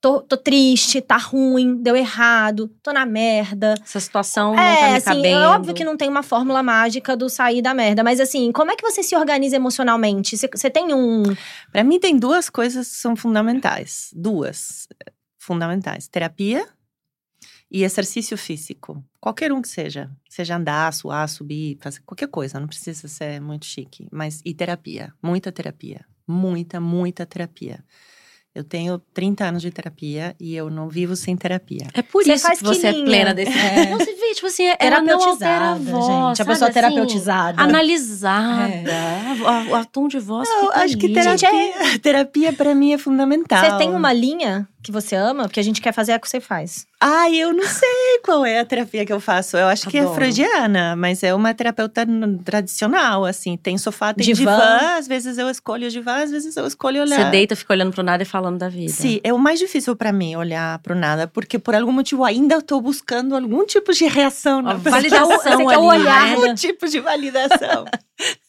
tô, 0.00 0.20
tô 0.20 0.36
triste, 0.36 1.00
tá 1.00 1.16
ruim, 1.16 1.80
deu 1.80 1.94
errado, 1.96 2.68
tô 2.82 2.92
na 2.92 3.06
merda. 3.06 3.74
Essa 3.82 4.00
situação 4.00 4.50
não 4.50 4.56
tá 4.56 4.62
É, 4.64 4.90
me 4.90 4.96
assim, 4.96 5.04
cabendo. 5.10 5.26
é 5.40 5.48
óbvio 5.48 5.74
que 5.74 5.84
não 5.84 5.96
tem 5.96 6.08
uma 6.08 6.22
fórmula 6.24 6.60
mágica 6.62 7.16
do 7.16 7.28
sair 7.30 7.62
da 7.62 7.72
merda, 7.72 8.02
mas 8.02 8.18
assim, 8.20 8.50
como 8.52 8.70
é 8.72 8.76
que 8.76 8.82
você 8.82 9.02
se 9.02 9.14
organiza 9.16 9.54
emocionalmente? 9.56 10.36
Você- 10.36 10.48
Você 10.52 10.68
tem 10.70 10.92
um. 10.92 11.22
Para 11.70 11.84
mim 11.84 12.00
tem 12.00 12.16
duas 12.18 12.50
coisas 12.50 12.88
que 12.88 12.96
são 12.96 13.14
fundamentais, 13.14 14.08
duas 14.12 14.88
eh, 15.06 15.12
fundamentais: 15.38 16.08
terapia 16.08 16.66
e 17.72 17.84
exercício 17.84 18.36
físico. 18.36 19.02
Qualquer 19.18 19.50
um 19.50 19.62
que 19.62 19.68
seja, 19.68 20.10
seja 20.28 20.56
andar, 20.56 20.92
suar, 20.92 21.26
subir, 21.26 21.78
fazer 21.80 22.00
qualquer 22.04 22.28
coisa, 22.28 22.60
não 22.60 22.68
precisa 22.68 23.08
ser 23.08 23.40
muito 23.40 23.64
chique, 23.64 24.06
mas 24.12 24.42
e 24.44 24.52
terapia, 24.52 25.14
muita 25.22 25.50
terapia, 25.50 26.04
muita, 26.28 26.78
muita 26.78 27.24
terapia. 27.24 27.82
Eu 28.54 28.62
tenho 28.62 28.98
30 29.14 29.46
anos 29.46 29.62
de 29.62 29.70
terapia 29.70 30.36
e 30.38 30.54
eu 30.54 30.68
não 30.68 30.86
vivo 30.86 31.16
sem 31.16 31.34
terapia. 31.34 31.88
É 31.94 32.02
por 32.02 32.22
Você 32.22 32.34
isso 32.34 32.46
faz 32.46 32.58
que 32.58 32.64
você 32.66 32.88
é 32.88 32.92
plena 32.92 33.32
desse. 33.32 33.56
É. 33.56 33.96
Você 33.96 34.14
tipo 34.34 34.46
assim, 34.46 34.64
ela 34.78 35.00
não 35.00 35.22
altera 35.22 35.70
a 35.70 35.74
voz, 35.74 36.06
gente. 36.06 36.32
A 36.32 36.34
sabe, 36.36 36.50
pessoa 36.50 36.68
assim, 36.70 36.74
terapeutizada. 36.80 37.62
Analisada. 37.62 38.92
A, 39.46 39.76
a- 39.76 39.80
a 39.80 39.84
tom 39.84 40.08
de 40.08 40.18
voz 40.18 40.48
Não, 40.48 40.66
fica 40.66 40.78
acho 40.80 40.96
que 40.98 41.06
ali. 41.06 41.14
terapia, 41.14 41.36
Gente, 41.50 41.98
terapia 42.00 42.52
para 42.52 42.74
mim 42.74 42.92
é 42.92 42.98
fundamental. 42.98 43.64
Você 43.64 43.78
tem 43.78 43.90
uma 43.94 44.12
linha 44.12 44.66
que 44.82 44.90
você 44.90 45.14
ama? 45.14 45.44
Porque 45.44 45.60
a 45.60 45.62
gente 45.62 45.80
quer 45.80 45.92
fazer 45.92 46.12
a 46.12 46.18
que 46.18 46.28
você 46.28 46.40
faz. 46.40 46.86
Ai, 47.00 47.36
eu 47.36 47.52
não 47.52 47.64
sei 47.66 48.18
qual 48.24 48.44
é 48.44 48.58
a 48.60 48.64
terapia 48.64 49.04
que 49.06 49.12
eu 49.12 49.20
faço. 49.20 49.56
Eu 49.56 49.66
acho 49.68 49.88
que 49.88 49.96
é 49.96 50.00
Adoro. 50.00 50.14
freudiana, 50.16 50.94
mas 50.96 51.22
é 51.22 51.32
uma 51.34 51.52
terapeuta 51.54 52.04
tradicional, 52.44 53.24
assim. 53.24 53.56
Tem 53.56 53.78
sofá, 53.78 54.12
tem 54.12 54.24
Divã. 54.26 54.52
divã. 54.56 54.96
Às 54.98 55.06
vezes 55.08 55.38
eu 55.38 55.48
escolho 55.50 55.88
divã, 55.90 56.22
às 56.22 56.30
vezes 56.30 56.56
eu 56.56 56.66
escolho 56.66 57.00
olhar. 57.02 57.16
Você 57.24 57.30
deita, 57.30 57.54
fica 57.56 57.72
olhando 57.72 57.92
pro 57.92 58.02
nada 58.02 58.22
e 58.22 58.26
falando 58.26 58.58
da 58.58 58.68
vida. 58.68 58.92
Sim, 58.92 59.20
é 59.24 59.32
o 59.32 59.38
mais 59.38 59.58
difícil 59.58 59.94
pra 59.96 60.12
mim 60.12 60.36
olhar 60.36 60.78
pro 60.80 60.94
nada, 60.94 61.26
porque 61.28 61.58
por 61.58 61.74
algum 61.74 61.92
motivo 61.92 62.24
ainda 62.24 62.54
eu 62.56 62.62
tô 62.62 62.80
buscando 62.80 63.34
algum 63.34 63.64
tipo 63.64 63.92
de 63.92 64.06
reação 64.22 64.62
pessoa. 64.62 64.78
validação 64.78 65.26
Você 65.26 65.56
quer 65.56 65.78
o 65.78 65.90
ali, 65.90 66.00
olhar, 66.00 66.26
né? 66.26 66.34
Algum 66.34 66.54
tipo 66.54 66.88
de 66.88 67.00
validação. 67.00 67.84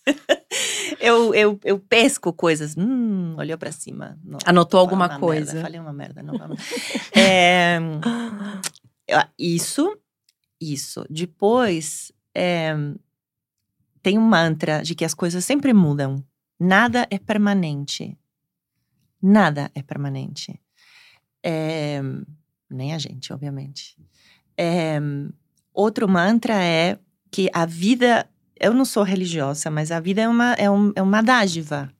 eu, 0.99 1.33
eu, 1.33 1.59
eu 1.63 1.79
pesco 1.79 2.31
coisas. 2.33 2.75
Hum, 2.77 3.35
olhou 3.37 3.57
pra 3.57 3.71
cima. 3.71 4.17
Não, 4.23 4.39
Anotou 4.45 4.79
alguma 4.79 5.07
uma 5.07 5.19
coisa. 5.19 5.53
Merda, 5.53 5.61
falei 5.61 5.79
uma 5.79 5.93
merda, 5.93 6.23
não. 6.23 6.33
É, 7.15 7.79
isso, 9.37 9.97
isso. 10.59 11.05
Depois, 11.09 12.11
é, 12.33 12.73
tem 14.01 14.17
um 14.17 14.21
mantra 14.21 14.81
de 14.81 14.95
que 14.95 15.05
as 15.05 15.13
coisas 15.13 15.43
sempre 15.43 15.73
mudam. 15.73 16.23
Nada 16.59 17.07
é 17.09 17.19
permanente. 17.19 18.17
Nada 19.21 19.71
é 19.73 19.81
permanente. 19.81 20.59
É, 21.43 22.01
nem 22.69 22.93
a 22.93 22.97
gente, 22.97 23.31
obviamente. 23.33 23.97
É, 24.57 24.99
outro 25.73 26.07
mantra 26.07 26.55
é 26.63 26.99
que 27.31 27.49
a 27.53 27.65
vida. 27.65 28.27
Eu 28.59 28.73
não 28.73 28.85
sou 28.85 29.03
religiosa, 29.03 29.69
mas 29.69 29.91
a 29.91 29.99
vida 29.99 30.21
é 30.21 30.27
uma, 30.27 30.53
é, 30.53 30.69
um- 30.69 30.93
é 30.95 31.01
uma 31.01 31.21
dádiva. 31.21 31.91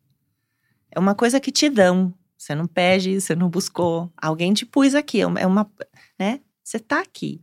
É 0.91 0.99
uma 0.99 1.13
coisa 1.15 1.39
que 1.39 1.51
te 1.51 1.69
dão. 1.69 2.13
Você 2.37 2.53
não 2.55 2.67
pede, 2.67 3.19
você 3.19 3.35
não 3.35 3.49
buscou. 3.49 4.11
Alguém 4.15 4.53
te 4.53 4.65
pôs 4.65 4.95
aqui. 4.95 5.21
É 5.21 5.23
É 5.23 5.47
uma. 5.47 5.69
Né? 6.19 6.39
Você 6.63 6.79
tá 6.79 6.99
aqui. 7.01 7.41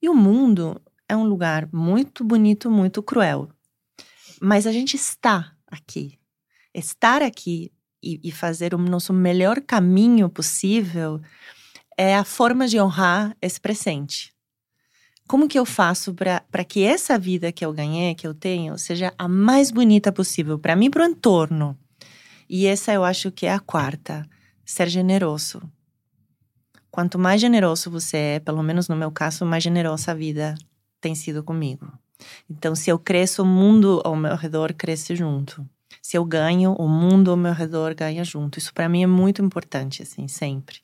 E 0.00 0.08
o 0.08 0.14
mundo 0.14 0.80
é 1.08 1.16
um 1.16 1.24
lugar 1.24 1.68
muito 1.72 2.22
bonito, 2.22 2.70
muito 2.70 3.02
cruel. 3.02 3.48
Mas 4.40 4.66
a 4.66 4.72
gente 4.72 4.94
está 4.94 5.52
aqui. 5.66 6.18
Estar 6.74 7.22
aqui 7.22 7.72
e, 8.02 8.20
e 8.22 8.30
fazer 8.30 8.74
o 8.74 8.78
nosso 8.78 9.12
melhor 9.12 9.60
caminho 9.60 10.28
possível 10.28 11.20
é 11.96 12.14
a 12.14 12.24
forma 12.24 12.68
de 12.68 12.78
honrar 12.78 13.34
esse 13.40 13.58
presente. 13.60 14.34
Como 15.26 15.48
que 15.48 15.58
eu 15.58 15.64
faço 15.64 16.14
para 16.14 16.64
que 16.64 16.84
essa 16.84 17.18
vida 17.18 17.50
que 17.50 17.64
eu 17.64 17.72
ganhei, 17.72 18.14
que 18.14 18.26
eu 18.26 18.32
tenho, 18.34 18.78
seja 18.78 19.12
a 19.18 19.26
mais 19.26 19.70
bonita 19.70 20.12
possível 20.12 20.58
para 20.58 20.76
mim 20.76 20.86
e 20.86 20.90
para 20.90 21.02
o 21.02 21.06
entorno? 21.06 21.76
E 22.48 22.66
essa 22.66 22.92
eu 22.92 23.04
acho 23.04 23.32
que 23.32 23.46
é 23.46 23.52
a 23.52 23.58
quarta: 23.58 24.24
ser 24.64 24.88
generoso. 24.88 25.60
Quanto 26.90 27.18
mais 27.18 27.40
generoso 27.40 27.90
você 27.90 28.16
é, 28.16 28.40
pelo 28.40 28.62
menos 28.62 28.88
no 28.88 28.96
meu 28.96 29.10
caso, 29.10 29.44
mais 29.44 29.62
generosa 29.62 30.12
a 30.12 30.14
vida 30.14 30.54
tem 31.00 31.14
sido 31.14 31.42
comigo. 31.42 31.92
Então, 32.48 32.74
se 32.74 32.88
eu 32.88 32.98
cresço, 32.98 33.42
o 33.42 33.46
mundo 33.46 34.00
ao 34.04 34.16
meu 34.16 34.34
redor 34.34 34.72
cresce 34.72 35.14
junto. 35.14 35.68
Se 36.00 36.16
eu 36.16 36.24
ganho, 36.24 36.72
o 36.72 36.88
mundo 36.88 37.30
ao 37.30 37.36
meu 37.36 37.52
redor 37.52 37.94
ganha 37.94 38.24
junto. 38.24 38.58
Isso 38.58 38.72
para 38.72 38.88
mim 38.88 39.02
é 39.02 39.06
muito 39.06 39.42
importante, 39.42 40.02
assim, 40.02 40.26
sempre. 40.28 40.78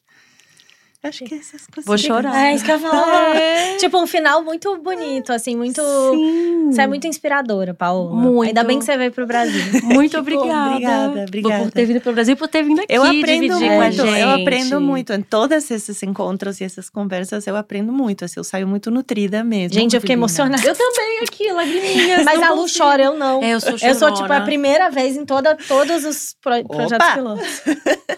Acho 1.04 1.24
que 1.24 1.34
essas 1.34 1.66
coisas. 1.66 1.84
Vou 1.84 1.98
chorar. 1.98 2.46
É 2.46 2.54
isso 2.54 2.64
que 2.64 2.70
eu 2.70 2.78
falar. 2.78 3.34
tipo, 3.78 3.98
um 4.00 4.06
final 4.06 4.42
muito 4.44 4.78
bonito, 4.78 5.32
assim, 5.32 5.56
muito. 5.56 5.82
Sim. 5.82 6.70
Você 6.70 6.82
é 6.82 6.86
muito 6.86 7.08
inspiradora, 7.08 7.74
Paola. 7.74 8.14
Muito. 8.14 8.48
Ainda 8.48 8.62
bem 8.62 8.78
que 8.78 8.84
você 8.84 8.96
veio 8.96 9.10
pro 9.10 9.26
Brasil. 9.26 9.60
Muito 9.82 10.12
bom, 10.12 10.20
obrigada. 10.20 10.70
obrigada, 10.70 11.24
obrigada. 11.24 11.64
Por 11.64 11.70
ter 11.72 11.84
vindo 11.86 12.00
pro 12.00 12.12
Brasil 12.12 12.32
e 12.34 12.36
por 12.36 12.46
ter 12.48 12.62
vindo 12.62 12.78
aqui 12.80 12.86
Eu 12.94 13.02
aprendo 13.02 13.24
dividir 13.24 13.68
com 13.68 13.74
a 13.80 13.84
muito, 13.84 14.06
gente. 14.06 14.20
eu 14.20 14.30
aprendo 14.30 14.80
muito. 14.80 15.12
Em 15.12 15.22
todos 15.22 15.70
esses 15.70 16.02
encontros 16.04 16.60
e 16.60 16.64
essas 16.64 16.88
conversas, 16.88 17.46
eu 17.48 17.56
aprendo 17.56 17.92
muito. 17.92 18.24
Assim, 18.24 18.38
eu 18.38 18.44
saio 18.44 18.66
muito 18.68 18.90
nutrida 18.90 19.42
mesmo. 19.42 19.74
Gente, 19.74 19.94
eu 19.96 20.00
fiquei 20.00 20.14
Divina. 20.14 20.20
emocionada. 20.26 20.66
Eu 20.66 20.74
também 20.74 21.18
aqui, 21.24 21.50
lagriminhas. 21.52 22.24
Mas 22.24 22.40
a 22.42 22.50
Lu 22.50 22.62
consigo. 22.62 22.84
chora, 22.84 23.02
eu 23.02 23.16
não. 23.18 23.42
É, 23.42 23.54
eu 23.54 23.60
sou 23.60 23.70
Eu 23.72 23.94
sou, 23.96 24.08
tipo, 24.12 24.24
a 24.24 24.28
chorona. 24.28 24.44
primeira 24.44 24.88
vez 24.88 25.16
em 25.16 25.24
toda, 25.26 25.56
todos 25.56 26.04
os 26.04 26.36
pro- 26.40 26.64
projetos 26.64 27.06
Opa! 27.08 27.14
pilotos. 27.14 27.62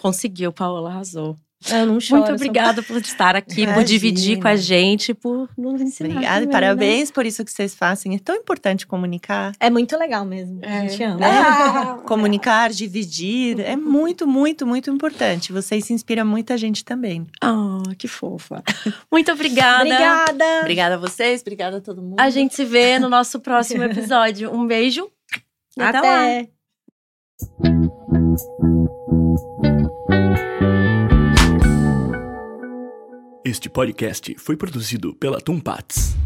Conseguiu, 0.01 0.53
Paola, 0.53 0.91
arrasou. 0.91 1.35
Eu 1.71 1.87
não 1.87 2.01
choro. 2.01 2.23
Muito 2.23 2.35
obrigada 2.35 2.83
por 2.83 2.97
estar 2.99 3.35
aqui, 3.35 3.55
por 3.55 3.63
Imagina. 3.63 3.85
dividir 3.85 4.41
com 4.41 4.49
a 4.49 4.57
gente, 4.57 5.15
por 5.15 5.49
nos 5.57 5.81
ensinar. 5.81 6.11
Obrigada, 6.11 6.41
também, 6.41 6.53
parabéns 6.53 7.11
por 7.11 7.25
isso 7.25 7.45
que 7.45 7.51
vocês 7.51 7.75
fazem. 7.75 8.15
É 8.15 8.19
tão 8.19 8.35
importante 8.37 8.87
comunicar. 8.87 9.53
É 9.59 9.71
muito 9.71 9.97
legal 9.97 10.25
mesmo. 10.25 10.59
É. 10.63 10.79
A 10.79 10.81
gente 10.87 11.03
ama. 11.03 11.19
Né? 11.19 12.03
Comunicar, 12.05 12.71
dividir, 12.71 13.61
é 13.61 13.77
muito, 13.77 14.27
muito, 14.27 14.67
muito 14.67 14.91
importante. 14.91 15.53
Vocês 15.53 15.91
inspiram 15.91 16.27
muita 16.27 16.59
gente 16.59 16.85
também. 16.85 17.27
Ah, 17.41 17.83
que 17.99 18.09
fofa. 18.09 18.63
Muito 19.11 19.33
obrigada. 19.33 19.85
Obrigada. 19.85 20.61
Obrigada 20.61 20.95
a 20.97 20.99
vocês, 20.99 21.41
obrigada 21.41 21.79
a 21.79 21.81
todo 21.81 22.03
mundo. 22.03 22.21
A 22.21 22.31
gente 22.31 22.55
se 22.55 22.65
vê 22.65 22.99
no 22.99 23.09
nosso 23.09 23.41
próximo 23.41 23.83
episódio. 23.85 24.53
Um 24.55 24.67
beijo. 24.67 25.09
E 25.77 25.83
até, 25.83 26.01
lá. 26.01 26.45
Este 33.47 33.69
podcast 33.69 34.35
foi 34.39 34.57
produzido 34.57 35.15
pela 35.15 35.39
Tumpats. 35.39 36.17